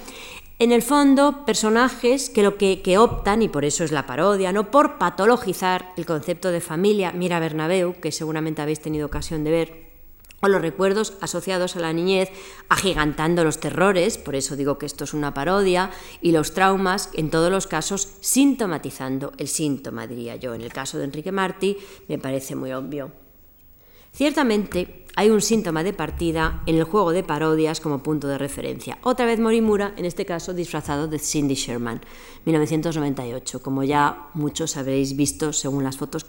En 0.58 0.70
el 0.70 0.82
fondo, 0.82 1.44
personajes 1.44 2.30
que 2.30 2.42
lo 2.42 2.56
que, 2.56 2.98
optan, 2.98 3.42
y 3.42 3.48
por 3.48 3.64
eso 3.64 3.84
es 3.84 3.90
la 3.90 4.06
parodia, 4.06 4.52
¿no? 4.52 4.70
por 4.70 4.98
patologizar 4.98 5.92
el 5.96 6.06
concepto 6.06 6.50
de 6.50 6.60
familia. 6.60 7.12
Mira 7.12 7.40
Bernabeu, 7.40 7.94
que 8.00 8.12
seguramente 8.12 8.62
habéis 8.62 8.80
tenido 8.80 9.06
ocasión 9.06 9.42
de 9.44 9.50
ver, 9.50 9.92
o 10.40 10.48
los 10.48 10.60
recuerdos 10.60 11.14
asociados 11.20 11.76
a 11.76 11.80
la 11.80 11.92
niñez, 11.92 12.30
agigantando 12.68 13.44
los 13.44 13.60
terrores, 13.60 14.18
por 14.18 14.34
eso 14.34 14.56
digo 14.56 14.76
que 14.76 14.86
esto 14.86 15.04
es 15.04 15.14
una 15.14 15.34
parodia, 15.34 15.90
y 16.20 16.32
los 16.32 16.52
traumas, 16.52 17.10
en 17.14 17.30
todos 17.30 17.50
los 17.50 17.66
casos, 17.66 18.08
sintomatizando 18.20 19.32
el 19.38 19.48
síntoma, 19.48 20.06
diría 20.06 20.36
yo. 20.36 20.54
En 20.54 20.60
el 20.60 20.72
caso 20.72 20.98
de 20.98 21.04
Enrique 21.04 21.32
Martí, 21.32 21.78
me 22.08 22.18
parece 22.18 22.56
muy 22.56 22.72
obvio. 22.72 23.12
Ciertamente, 24.12 25.01
hay 25.14 25.30
un 25.30 25.40
síntoma 25.40 25.82
de 25.82 25.92
partida 25.92 26.62
en 26.66 26.76
el 26.76 26.84
juego 26.84 27.12
de 27.12 27.22
parodias 27.22 27.80
como 27.80 28.02
punto 28.02 28.28
de 28.28 28.38
referencia. 28.38 28.98
Otra 29.02 29.26
vez 29.26 29.38
Morimura, 29.40 29.92
en 29.96 30.04
este 30.04 30.24
caso 30.24 30.54
disfrazado 30.54 31.06
de 31.06 31.18
Cindy 31.18 31.54
Sherman, 31.54 32.00
1998, 32.44 33.62
como 33.62 33.84
ya 33.84 34.28
muchos 34.34 34.76
habréis 34.76 35.14
visto 35.14 35.52
según 35.52 35.84
las 35.84 35.96
fotos, 35.96 36.24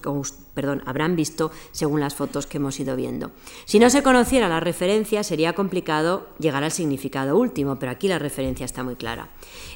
perdón, 0.54 0.84
habrán 0.86 1.16
visto 1.16 1.52
según 1.72 2.02
las 2.02 2.16
fotos 2.16 2.46
que 2.46 2.58
hemos 2.58 2.80
ido 2.80 2.96
viendo. 2.96 3.32
Si 3.66 3.80
no 3.80 3.90
se 3.90 4.04
conociera 4.04 4.50
la 4.50 4.60
referencia, 4.60 5.24
sería 5.24 5.54
complicado 5.54 6.28
llegar 6.38 6.64
al 6.64 6.72
significado 6.72 7.38
último, 7.38 7.80
pero 7.80 7.92
aquí 7.92 8.08
la 8.08 8.20
referencia 8.20 8.66
está 8.66 8.84
muy 8.84 8.96
clara. 8.96 9.30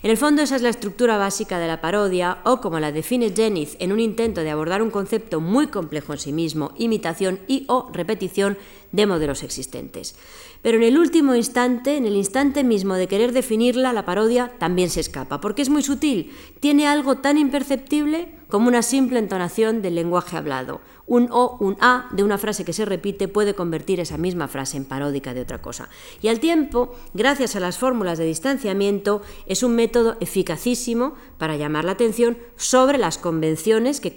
En 0.03 0.11
el 0.11 0.17
fondo 0.17 0.41
esa 0.41 0.57
es 0.57 0.61
la 0.61 0.69
estructura 0.69 1.17
básica 1.17 1.59
de 1.59 1.67
la 1.67 1.81
parodia, 1.81 2.39
o 2.43 2.61
como 2.61 2.79
la 2.79 2.91
define 2.91 3.33
Jennings 3.33 3.77
en 3.79 3.91
un 3.91 3.99
intento 3.99 4.41
de 4.41 4.51
abordar 4.51 4.81
un 4.81 4.91
concepto 4.91 5.39
muy 5.39 5.67
complejo 5.67 6.13
en 6.13 6.19
sí 6.19 6.33
mismo, 6.33 6.73
imitación 6.77 7.39
y 7.47 7.65
o 7.67 7.89
repetición 7.91 8.57
de 8.91 9.05
modelos 9.05 9.43
existentes. 9.43 10.15
Pero 10.61 10.77
en 10.77 10.83
el 10.83 10.97
último 10.97 11.35
instante, 11.35 11.97
en 11.97 12.05
el 12.05 12.15
instante 12.15 12.63
mismo 12.63 12.95
de 12.95 13.07
querer 13.07 13.31
definirla, 13.31 13.93
la 13.93 14.05
parodia 14.05 14.51
también 14.57 14.89
se 14.89 14.99
escapa, 14.99 15.39
porque 15.39 15.61
es 15.61 15.69
muy 15.69 15.83
sutil, 15.83 16.31
tiene 16.59 16.87
algo 16.87 17.17
tan 17.17 17.37
imperceptible 17.37 18.33
como 18.49 18.67
una 18.67 18.81
simple 18.81 19.19
entonación 19.19 19.81
del 19.81 19.95
lenguaje 19.95 20.37
hablado. 20.37 20.81
Un 21.07 21.29
O, 21.31 21.55
un 21.61 21.77
A 21.79 22.09
de 22.11 22.23
una 22.23 22.37
frase 22.37 22.65
que 22.65 22.73
se 22.73 22.83
repite 22.83 23.29
puede 23.29 23.55
convertir 23.55 24.01
esa 24.01 24.17
misma 24.17 24.49
frase 24.49 24.75
en 24.75 24.83
paródica 24.83 25.33
de 25.33 25.41
otra 25.41 25.61
cosa. 25.61 25.87
Y 26.21 26.27
al 26.27 26.41
tiempo, 26.41 26.93
gracias 27.13 27.55
a 27.55 27.61
las 27.61 27.77
fórmulas 27.77 28.17
de 28.17 28.25
distanciamiento, 28.25 29.21
es 29.45 29.63
un 29.63 29.73
método 29.75 30.17
eficacísimo 30.19 31.15
para 31.37 31.55
llamar 31.55 31.85
la 31.85 31.93
atención 31.93 32.37
sobre 32.57 32.97
las 32.97 33.17
convenciones 33.17 34.01
que, 34.01 34.13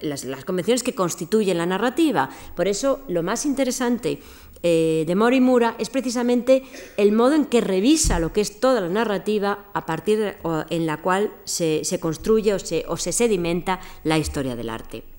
las 0.00 0.44
convenciones 0.44 0.84
que 0.84 0.94
constituyen 0.94 1.58
la 1.58 1.66
narrativa. 1.66 2.30
Por 2.54 2.68
eso, 2.68 3.00
lo 3.08 3.24
más 3.24 3.44
interesante 3.44 4.20
eh, 4.62 5.04
de 5.06 5.14
Morimura 5.14 5.76
es 5.78 5.90
precisamente 5.90 6.62
el 6.96 7.12
modo 7.12 7.34
en 7.34 7.46
que 7.46 7.60
revisa 7.60 8.18
lo 8.18 8.32
que 8.32 8.40
es 8.40 8.58
toda 8.58 8.80
la 8.80 8.88
narrativa 8.88 9.66
a 9.74 9.86
partir 9.86 10.18
de, 10.18 10.36
en 10.70 10.86
la 10.86 11.02
cual 11.02 11.32
se, 11.44 11.82
construye 12.00 12.54
o 12.54 12.58
se, 12.58 12.84
o 12.88 12.96
se 12.96 13.12
sedimenta 13.12 13.80
la 14.04 14.18
historia 14.18 14.56
del 14.56 14.70
arte. 14.70 15.15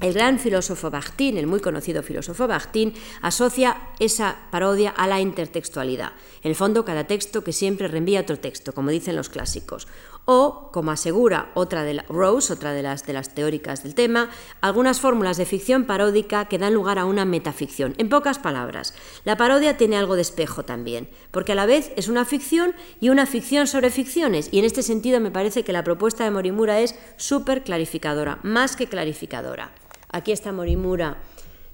El 0.00 0.12
gran 0.12 0.40
filósofo 0.40 0.90
Bakhtin, 0.90 1.38
el 1.38 1.46
muy 1.46 1.60
conocido 1.60 2.02
filósofo 2.02 2.48
Bakhtin, 2.48 2.94
asocia 3.22 3.90
esa 4.00 4.36
parodia 4.50 4.90
a 4.90 5.06
la 5.06 5.20
intertextualidad. 5.20 6.14
En 6.42 6.50
el 6.50 6.56
fondo, 6.56 6.84
cada 6.84 7.04
texto 7.04 7.44
que 7.44 7.52
siempre 7.52 7.86
reenvía 7.86 8.20
otro 8.20 8.40
texto, 8.40 8.74
como 8.74 8.90
dicen 8.90 9.14
los 9.14 9.28
clásicos. 9.28 9.86
O, 10.24 10.70
como 10.72 10.90
asegura 10.90 11.52
otra 11.54 11.84
de 11.84 12.02
Rose, 12.08 12.52
otra 12.52 12.72
de 12.72 12.82
las, 12.82 13.06
de 13.06 13.12
las 13.12 13.36
teóricas 13.36 13.84
del 13.84 13.94
tema, 13.94 14.30
algunas 14.60 14.98
fórmulas 14.98 15.36
de 15.36 15.46
ficción 15.46 15.84
paródica 15.84 16.46
que 16.46 16.58
dan 16.58 16.74
lugar 16.74 16.98
a 16.98 17.04
una 17.04 17.24
metaficción. 17.24 17.94
En 17.96 18.08
pocas 18.08 18.40
palabras, 18.40 18.94
la 19.24 19.36
parodia 19.36 19.76
tiene 19.76 19.96
algo 19.96 20.16
de 20.16 20.22
espejo 20.22 20.64
también, 20.64 21.08
porque 21.30 21.52
a 21.52 21.54
la 21.54 21.66
vez 21.66 21.92
es 21.96 22.08
una 22.08 22.24
ficción 22.24 22.74
y 23.00 23.10
una 23.10 23.26
ficción 23.26 23.68
sobre 23.68 23.90
ficciones. 23.90 24.48
Y 24.50 24.58
en 24.58 24.64
este 24.64 24.82
sentido 24.82 25.20
me 25.20 25.30
parece 25.30 25.62
que 25.62 25.72
la 25.72 25.84
propuesta 25.84 26.24
de 26.24 26.32
Morimura 26.32 26.80
es 26.80 26.96
súper 27.16 27.62
clarificadora, 27.62 28.40
más 28.42 28.74
que 28.74 28.88
clarificadora. 28.88 29.70
Aquí 30.14 30.30
está 30.30 30.52
Morimura 30.52 31.16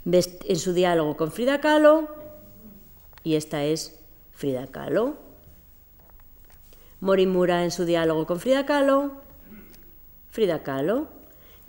en 0.07 0.57
su 0.57 0.73
diálogo 0.73 1.15
con 1.15 1.31
Frida 1.31 1.61
Kahlo 1.61 2.09
y 3.23 3.35
esta 3.35 3.65
es 3.65 4.01
Frida 4.33 4.67
Kahlo. 4.67 5.19
Morimura 7.01 7.65
en 7.65 7.71
su 7.71 7.85
diálogo 7.85 8.27
con 8.27 8.41
Frida 8.41 8.65
Kahlo, 8.65 9.13
Frida 10.31 10.63
Kahlo. 10.63 11.20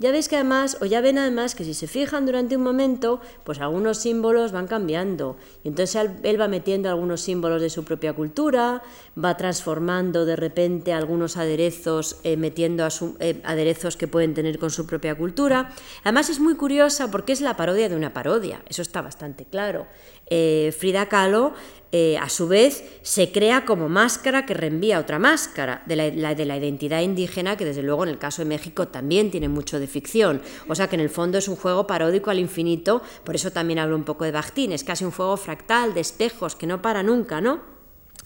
Ya 0.02 0.10
veis 0.10 0.28
que 0.28 0.34
además, 0.34 0.78
o 0.80 0.84
ya 0.84 1.00
ven 1.00 1.16
además 1.16 1.54
que 1.54 1.62
si 1.62 1.74
se 1.74 1.86
fijan 1.86 2.26
durante 2.26 2.56
un 2.56 2.64
momento, 2.64 3.20
pues 3.44 3.60
algunos 3.60 3.98
símbolos 3.98 4.50
van 4.50 4.66
cambiando. 4.66 5.36
Y 5.62 5.68
entonces 5.68 6.10
él 6.24 6.40
va 6.40 6.48
metiendo 6.48 6.88
algunos 6.88 7.20
símbolos 7.20 7.62
de 7.62 7.70
su 7.70 7.84
propia 7.84 8.12
cultura, 8.12 8.82
va 9.16 9.36
transformando 9.36 10.24
de 10.24 10.34
repente 10.34 10.92
algunos 10.92 11.36
aderezos, 11.36 12.16
eh, 12.24 12.36
metiendo 12.36 12.84
eh, 13.20 13.40
aderezos 13.44 13.96
que 13.96 14.08
pueden 14.08 14.34
tener 14.34 14.58
con 14.58 14.70
su 14.70 14.86
propia 14.86 15.14
cultura. 15.14 15.70
Además 16.02 16.30
es 16.30 16.40
muy 16.40 16.56
curiosa 16.56 17.12
porque 17.12 17.32
es 17.32 17.40
la 17.40 17.56
parodia 17.56 17.88
de 17.88 17.94
una 17.94 18.12
parodia, 18.12 18.60
eso 18.68 18.82
está 18.82 19.02
bastante 19.02 19.44
claro. 19.44 19.86
Eh, 20.26 20.74
Frida 20.76 21.06
Kahlo, 21.06 21.54
eh, 21.94 22.16
a 22.16 22.30
su 22.30 22.48
vez, 22.48 22.84
se 23.02 23.32
crea 23.32 23.66
como 23.66 23.90
máscara 23.90 24.46
que 24.46 24.54
reenvía 24.54 24.98
otra 24.98 25.18
máscara 25.18 25.82
de 25.84 25.96
la, 25.96 26.34
de 26.34 26.46
la, 26.46 26.56
identidad 26.56 27.02
indígena, 27.02 27.58
que 27.58 27.66
desde 27.66 27.82
luego 27.82 28.04
en 28.04 28.08
el 28.08 28.18
caso 28.18 28.40
de 28.40 28.48
México 28.48 28.88
también 28.88 29.30
tiene 29.30 29.50
mucho 29.50 29.78
de 29.78 29.86
ficción. 29.86 30.40
O 30.68 30.74
sea 30.74 30.88
que 30.88 30.96
en 30.96 31.00
el 31.00 31.10
fondo 31.10 31.36
es 31.36 31.48
un 31.48 31.56
juego 31.56 31.86
paródico 31.86 32.30
al 32.30 32.38
infinito, 32.38 33.02
por 33.24 33.34
eso 33.34 33.50
también 33.50 33.78
hablo 33.78 33.94
un 33.94 34.04
poco 34.04 34.24
de 34.24 34.32
Bakhtin, 34.32 34.72
es 34.72 34.84
casi 34.84 35.04
un 35.04 35.10
juego 35.10 35.36
fractal, 35.36 35.92
de 35.92 36.00
espejos, 36.00 36.56
que 36.56 36.66
no 36.66 36.80
para 36.80 37.02
nunca, 37.02 37.42
¿no? 37.42 37.60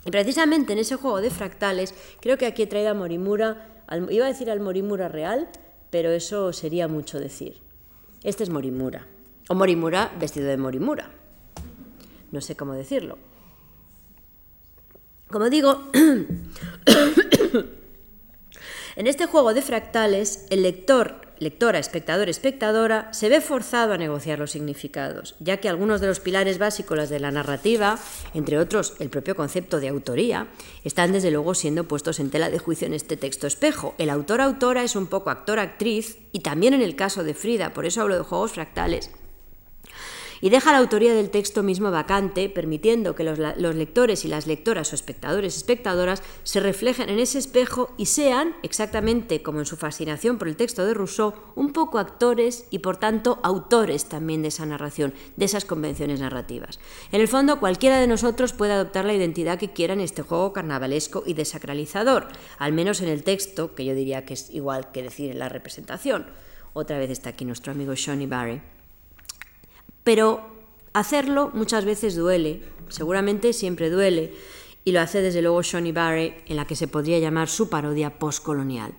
Y 0.05 0.13
precisamente 0.13 0.73
en 0.73 0.79
ese 0.79 0.95
juego 0.95 1.21
de 1.21 1.31
fractales, 1.31 1.93
creo 2.21 2.39
que 2.39 2.47
aquí 2.47 2.63
he 2.63 2.67
traído 2.69 2.91
a 2.91 2.95
Morimura, 2.95 3.83
iba 4.11 4.27
a 4.27 4.29
decir 4.29 4.49
al 4.49 4.61
Morimura 4.61 5.09
real, 5.09 5.49
pero 5.91 6.13
eso 6.13 6.53
sería 6.53 6.87
mucho 6.87 7.19
decir. 7.19 7.61
Este 8.23 8.45
es 8.45 8.49
Morimura, 8.49 9.09
o 9.49 9.57
Morimura 9.57 10.13
vestido 10.21 10.47
de 10.47 10.57
Morimura 10.57 11.11
no 12.33 12.41
sé 12.41 12.57
cómo 12.57 12.75
decirlo. 12.75 13.19
Como 15.29 15.51
digo, 15.51 15.91
en 18.97 19.07
este 19.07 19.27
juego 19.27 19.55
de 19.55 19.63
fractales, 19.63 20.47
el 20.51 20.63
lector, 20.63 21.27
lectora, 21.39 21.79
espectador, 21.79 22.29
espectadora, 22.29 23.13
se 23.13 23.29
ve 23.29 23.41
forzado 23.41 23.93
a 23.93 23.99
negociar 23.99 24.39
los 24.39 24.53
significados, 24.53 25.35
ya 25.41 25.57
que 25.57 25.69
algunos 25.69 26.01
de 26.01 26.07
los 26.07 26.21
pilares 26.21 26.59
básicos 26.59 27.09
de 27.09 27.19
la 27.19 27.33
narrativa, 27.33 27.99
entre 28.35 28.59
otros 28.59 28.95
el 29.01 29.11
propio 29.11 29.35
concepto 29.35 29.81
de 29.81 29.89
autoría, 29.89 30.47
están 30.85 31.11
desde 31.13 31.33
luego 31.33 31.55
siendo 31.55 31.89
puestos 31.89 32.21
en 32.21 32.31
tela 32.31 32.49
de 32.49 32.61
juicio 32.61 32.87
en 32.87 32.95
este 32.95 33.17
texto 33.17 33.49
espejo. 33.49 33.95
El 33.99 34.11
autor-autora 34.11 34.85
es 34.85 34.95
un 34.97 35.09
poco 35.09 35.31
actor-actriz, 35.31 36.19
y 36.33 36.41
también 36.41 36.73
en 36.73 36.83
el 36.83 36.97
caso 36.97 37.25
de 37.25 37.35
Frida, 37.35 37.73
por 37.75 37.85
eso 37.85 38.03
hablo 38.03 38.17
de 38.17 38.23
juegos 38.23 38.53
fractales, 38.53 39.11
y 40.41 40.51
deja 40.51 40.73
la 40.73 40.79
autoría 40.79 41.15
del 41.15 41.31
texto 41.31 41.63
mismo 41.63 41.91
vacante, 41.91 42.49
permitiendo 42.49 43.15
que 43.15 43.25
los, 43.25 43.39
lectores 43.39 44.25
y 44.25 44.29
las 44.29 44.47
lectoras 44.47 44.93
o 44.93 44.95
espectadores 44.95 45.55
y 45.55 45.59
espectadoras 45.59 46.23
se 46.43 46.61
reflejen 46.61 47.09
en 47.09 47.19
ese 47.19 47.39
espejo 47.39 47.93
y 47.97 48.07
sean, 48.07 48.55
exactamente 48.63 49.43
como 49.43 49.61
en 49.61 49.67
su 49.67 49.77
fascinación 49.77 50.39
por 50.39 50.49
el 50.49 50.57
texto 50.57 50.85
de 50.85 50.95
Rousseau, 50.95 51.35
un 51.55 51.73
poco 51.73 51.99
actores 51.99 52.67
y 52.71 52.81
por 52.81 52.97
tanto 52.97 53.39
autores 53.43 54.07
también 54.07 54.43
de 54.43 54.49
esa 54.49 54.67
narración, 54.67 55.15
de 55.37 55.45
esas 55.45 55.65
convenciones 55.65 56.21
narrativas. 56.21 56.79
En 57.13 57.21
el 57.21 57.29
fondo, 57.29 57.61
cualquiera 57.61 58.01
de 58.01 58.07
nosotros 58.07 58.53
puede 58.53 58.73
adoptar 58.73 59.05
la 59.05 59.15
identidad 59.15 59.59
que 59.59 59.73
quiera 59.73 59.95
en 59.95 60.01
este 60.01 60.23
juego 60.23 60.53
carnavalesco 60.53 61.23
y 61.27 61.35
desacralizador, 61.35 62.29
al 62.59 62.73
menos 62.73 63.01
en 63.01 63.09
el 63.09 63.23
texto, 63.23 63.75
que 63.75 63.85
yo 63.85 63.95
diría 63.95 64.25
que 64.25 64.35
es 64.35 64.51
igual 64.51 64.93
que 64.93 65.03
decir 65.03 65.31
en 65.31 65.39
la 65.39 65.49
representación. 65.49 66.27
Otra 66.73 66.99
vez 66.99 67.11
está 67.11 67.31
aquí 67.31 67.45
nuestro 67.45 67.73
amigo 67.73 67.95
Shawnee 67.95 68.27
Barry. 68.27 68.76
Pero 70.07 70.41
hacerlo 70.93 71.51
muchas 71.53 71.85
veces 71.85 72.15
duele, 72.15 72.63
seguramente 72.91 73.53
siempre 73.53 73.91
duele, 73.91 74.33
y 74.85 74.93
lo 74.93 75.01
hace 75.01 75.21
desde 75.21 75.43
luego 75.43 75.63
Shawnee 75.63 75.91
Barry 75.91 76.33
en 76.47 76.55
la 76.55 76.65
que 76.65 76.77
se 76.77 76.87
podría 76.87 77.19
llamar 77.19 77.49
su 77.49 77.69
parodia 77.69 78.21
postcolonial. 78.21 78.93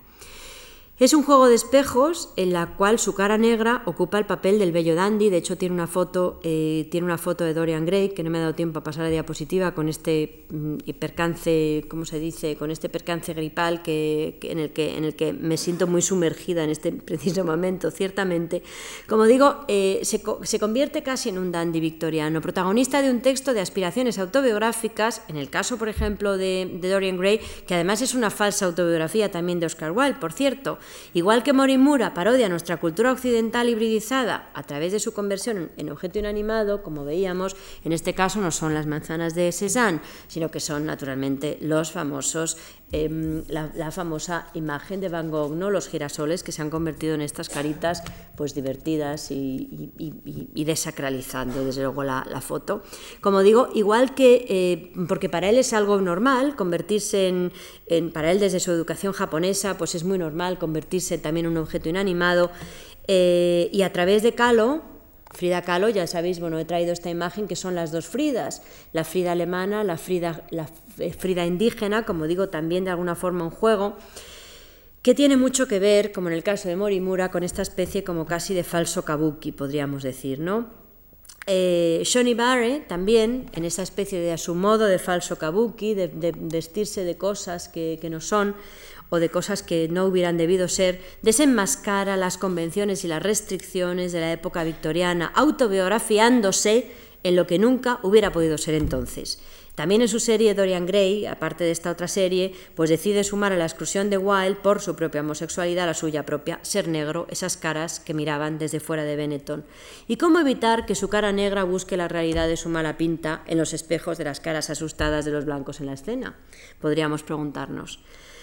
Es 1.00 1.14
un 1.14 1.22
juego 1.22 1.46
de 1.46 1.54
espejos 1.54 2.30
en 2.34 2.52
la 2.52 2.74
cual 2.74 2.98
su 2.98 3.14
cara 3.14 3.38
negra 3.38 3.82
ocupa 3.86 4.18
el 4.18 4.26
papel 4.26 4.58
del 4.58 4.72
bello 4.72 4.96
dandy. 4.96 5.30
De 5.30 5.36
hecho, 5.36 5.56
tiene 5.56 5.72
una 5.72 5.86
foto, 5.86 6.40
eh, 6.42 6.88
tiene 6.90 7.04
una 7.04 7.18
foto 7.18 7.44
de 7.44 7.54
Dorian 7.54 7.86
Gray, 7.86 8.08
que 8.08 8.24
no 8.24 8.30
me 8.30 8.38
ha 8.38 8.40
dado 8.40 8.56
tiempo 8.56 8.80
a 8.80 8.82
pasar 8.82 9.04
la 9.04 9.10
diapositiva, 9.10 9.76
con 9.76 9.88
este 9.88 10.46
mm, 10.50 10.78
percance, 10.98 11.84
¿cómo 11.88 12.04
se 12.04 12.18
dice? 12.18 12.56
Con 12.56 12.72
este 12.72 12.88
percance 12.88 13.32
gripal 13.32 13.80
que, 13.80 14.40
en, 14.42 14.58
el 14.58 14.70
que, 14.70 14.98
en 14.98 15.04
el 15.04 15.14
que 15.14 15.32
me 15.32 15.56
siento 15.56 15.86
muy 15.86 16.02
sumergida 16.02 16.64
en 16.64 16.70
este 16.70 16.90
preciso 17.08 17.44
momento, 17.44 17.92
ciertamente. 17.92 18.64
Como 19.08 19.26
digo, 19.26 19.66
eh, 19.68 20.00
se, 20.02 20.20
convierte 20.58 21.04
casi 21.04 21.28
en 21.28 21.38
un 21.38 21.52
dandy 21.52 21.78
victoriano, 21.78 22.40
protagonista 22.40 23.02
de 23.02 23.12
un 23.12 23.20
texto 23.20 23.54
de 23.54 23.60
aspiraciones 23.60 24.18
autobiográficas, 24.18 25.22
en 25.28 25.36
el 25.36 25.48
caso, 25.48 25.78
por 25.78 25.88
ejemplo, 25.88 26.36
de 26.36 26.68
Dorian 26.82 27.18
Gray, 27.18 27.38
que 27.68 27.74
además 27.74 28.02
es 28.02 28.14
una 28.14 28.30
falsa 28.30 28.66
autobiografía 28.66 29.30
también 29.30 29.60
de 29.60 29.66
Oscar 29.66 29.92
Wilde, 29.92 30.18
por 30.18 30.32
cierto. 30.32 30.78
Igual 31.14 31.42
que 31.42 31.52
Morimura 31.52 32.14
parodia 32.14 32.48
nuestra 32.48 32.78
cultura 32.78 33.12
occidental 33.12 33.68
hibridizada 33.68 34.50
a 34.54 34.62
través 34.62 34.92
de 34.92 35.00
su 35.00 35.12
conversión 35.12 35.70
en 35.76 35.90
objeto 35.90 36.18
inanimado, 36.18 36.82
como 36.82 37.04
veíamos, 37.04 37.56
en 37.84 37.92
este 37.92 38.14
caso 38.14 38.40
no 38.40 38.50
son 38.50 38.74
las 38.74 38.86
manzanas 38.86 39.34
de 39.34 39.52
Cézanne, 39.52 40.00
sino 40.28 40.50
que 40.50 40.60
son 40.60 40.86
naturalmente 40.86 41.58
los 41.60 41.92
famosos 41.92 42.56
Em, 42.90 43.44
la, 43.48 43.90
famosa 43.90 44.46
imagen 44.54 45.02
de 45.02 45.10
Van 45.10 45.30
Gogh, 45.30 45.52
¿no? 45.52 45.68
los 45.68 45.88
girasoles 45.88 46.42
que 46.42 46.52
se 46.52 46.62
han 46.62 46.70
convertido 46.70 47.14
en 47.14 47.20
estas 47.20 47.50
caritas 47.50 48.02
pues 48.34 48.54
divertidas 48.54 49.30
y, 49.30 49.92
desacralizando 50.54 51.66
desde 51.66 51.82
luego 51.82 52.02
la, 52.02 52.40
foto. 52.40 52.82
Como 53.20 53.42
digo, 53.42 53.68
igual 53.74 54.14
que, 54.14 54.46
eh, 54.48 54.92
porque 55.06 55.28
para 55.28 55.50
él 55.50 55.58
es 55.58 55.74
algo 55.74 56.00
normal 56.00 56.56
convertirse 56.56 57.28
en, 57.28 58.10
para 58.12 58.30
él 58.30 58.40
desde 58.40 58.58
su 58.60 58.70
educación 58.70 59.12
japonesa, 59.12 59.76
pues 59.76 59.94
es 59.94 60.04
muy 60.04 60.16
normal 60.16 60.58
convertirse 60.58 60.77
también 61.22 61.46
en 61.46 61.52
un 61.52 61.58
objeto 61.58 61.88
inanimado, 61.88 62.50
eh, 63.06 63.70
y 63.72 63.82
a 63.82 63.92
través 63.92 64.22
de 64.22 64.34
Kahlo, 64.34 64.82
Frida 65.32 65.62
Kahlo, 65.62 65.88
ya 65.88 66.06
sabéis, 66.06 66.40
bueno, 66.40 66.58
he 66.58 66.64
traído 66.64 66.92
esta 66.92 67.10
imagen 67.10 67.48
que 67.48 67.56
son 67.56 67.74
las 67.74 67.92
dos 67.92 68.06
Fridas, 68.06 68.62
la 68.92 69.04
Frida 69.04 69.32
alemana, 69.32 69.84
la 69.84 69.96
Frida, 69.96 70.46
la 70.50 70.68
Frida 71.18 71.46
indígena, 71.46 72.04
como 72.04 72.26
digo, 72.26 72.48
también 72.48 72.84
de 72.84 72.90
alguna 72.90 73.14
forma 73.14 73.44
un 73.44 73.50
juego, 73.50 73.96
que 75.02 75.14
tiene 75.14 75.36
mucho 75.36 75.68
que 75.68 75.78
ver, 75.78 76.12
como 76.12 76.28
en 76.28 76.34
el 76.34 76.42
caso 76.42 76.68
de 76.68 76.76
Morimura, 76.76 77.30
con 77.30 77.42
esta 77.42 77.62
especie 77.62 78.04
como 78.04 78.26
casi 78.26 78.52
de 78.52 78.64
falso 78.64 79.04
kabuki, 79.04 79.52
podríamos 79.52 80.02
decir, 80.02 80.40
¿no? 80.40 80.66
Eh, 81.46 82.02
Shoni 82.04 82.34
Barre 82.34 82.80
también, 82.80 83.46
en 83.54 83.64
esa 83.64 83.82
especie 83.82 84.20
de 84.20 84.32
a 84.32 84.38
su 84.38 84.54
modo 84.54 84.84
de 84.84 84.98
falso 84.98 85.38
kabuki, 85.38 85.94
de, 85.94 86.34
vestirse 86.36 87.04
de 87.04 87.16
cosas 87.16 87.68
que 87.68 88.06
no 88.10 88.20
son, 88.20 88.54
o 89.10 89.18
de 89.18 89.30
cosas 89.30 89.62
que 89.62 89.88
no 89.88 90.06
hubieran 90.06 90.36
debido 90.36 90.68
ser, 90.68 91.00
desenmascara 91.22 92.16
las 92.16 92.38
convenciones 92.38 93.04
y 93.04 93.08
las 93.08 93.22
restricciones 93.22 94.12
de 94.12 94.20
la 94.20 94.32
época 94.32 94.64
victoriana, 94.64 95.32
autobiografiándose 95.34 96.90
en 97.22 97.36
lo 97.36 97.46
que 97.46 97.58
nunca 97.58 98.00
hubiera 98.02 98.32
podido 98.32 98.58
ser 98.58 98.74
entonces. 98.74 99.40
También 99.78 100.02
en 100.02 100.08
su 100.08 100.18
serie 100.18 100.54
Dorian 100.54 100.86
Gray, 100.86 101.24
aparte 101.26 101.62
de 101.62 101.70
esta 101.70 101.92
otra 101.92 102.08
serie, 102.08 102.52
pues 102.74 102.90
decide 102.90 103.22
sumar 103.22 103.52
a 103.52 103.56
la 103.56 103.64
exclusión 103.64 104.10
de 104.10 104.18
Wilde 104.18 104.56
por 104.56 104.80
su 104.80 104.96
propia 104.96 105.20
homosexualidad 105.20 105.86
la 105.86 105.94
suya 105.94 106.26
propia, 106.26 106.58
ser 106.62 106.88
negro, 106.88 107.28
esas 107.30 107.56
caras 107.56 108.00
que 108.00 108.12
miraban 108.12 108.58
desde 108.58 108.80
fuera 108.80 109.04
de 109.04 109.14
Benetton. 109.14 109.64
¿Y 110.08 110.16
cómo 110.16 110.40
evitar 110.40 110.84
que 110.84 110.96
su 110.96 111.08
cara 111.08 111.30
negra 111.30 111.62
busque 111.62 111.96
la 111.96 112.08
realidad 112.08 112.48
de 112.48 112.56
su 112.56 112.68
mala 112.68 112.96
pinta 112.96 113.42
en 113.46 113.56
los 113.56 113.72
espejos 113.72 114.18
de 114.18 114.24
las 114.24 114.40
caras 114.40 114.68
asustadas 114.68 115.24
de 115.24 115.30
los 115.30 115.44
blancos 115.44 115.78
en 115.78 115.86
la 115.86 115.92
escena? 115.92 116.34
Podríamos 116.80 117.22
preguntarnos. 117.22 118.00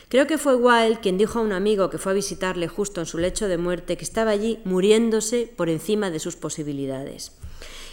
Creo 0.09 0.27
que 0.27 0.37
fue 0.37 0.55
Wilde 0.55 0.99
quien 1.01 1.17
dijo 1.17 1.39
a 1.39 1.41
un 1.41 1.51
amigo 1.51 1.89
que 1.89 1.97
fue 1.97 2.11
a 2.11 2.15
visitarle 2.15 2.67
justo 2.67 3.01
en 3.01 3.07
su 3.07 3.17
lecho 3.17 3.47
de 3.47 3.57
muerte 3.57 3.97
que 3.97 4.03
estaba 4.03 4.31
allí 4.31 4.59
muriéndose 4.65 5.51
por 5.55 5.69
encima 5.69 6.11
de 6.11 6.19
sus 6.19 6.35
posibilidades. 6.35 7.31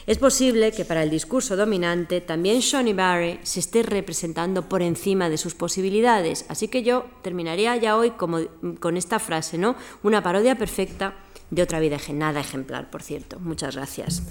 Es 0.07 0.19
posible 0.19 0.73
que 0.73 0.85
para 0.85 1.05
el 1.05 1.11
discurso 1.11 1.57
dominante 1.57 2.21
también 2.21 2.59
Shoney 2.59 2.93
Barry 2.93 3.39
se 3.45 3.61
esté 3.61 3.85
representando 3.85 4.69
por 4.69 4.83
encima 4.83 5.29
de 5.29 5.39
sus 5.39 5.55
posibilidades. 5.55 6.45
Así 6.49 6.67
que 6.67 6.83
yo 6.83 7.07
terminaría 7.23 7.77
ya 7.77 7.97
hoy 7.97 8.11
como, 8.11 8.41
con 8.81 8.97
esta 8.97 9.21
frase, 9.21 9.59
¿no? 9.59 9.77
Una 10.03 10.23
parodia 10.23 10.59
perfecta 10.59 11.15
de 11.51 11.63
otra 11.63 11.79
vida 11.79 11.99
nada 12.13 12.41
ejemplar, 12.41 12.91
por 12.91 13.03
cierto. 13.03 13.39
Muchas 13.39 13.77
gracias. 13.77 14.23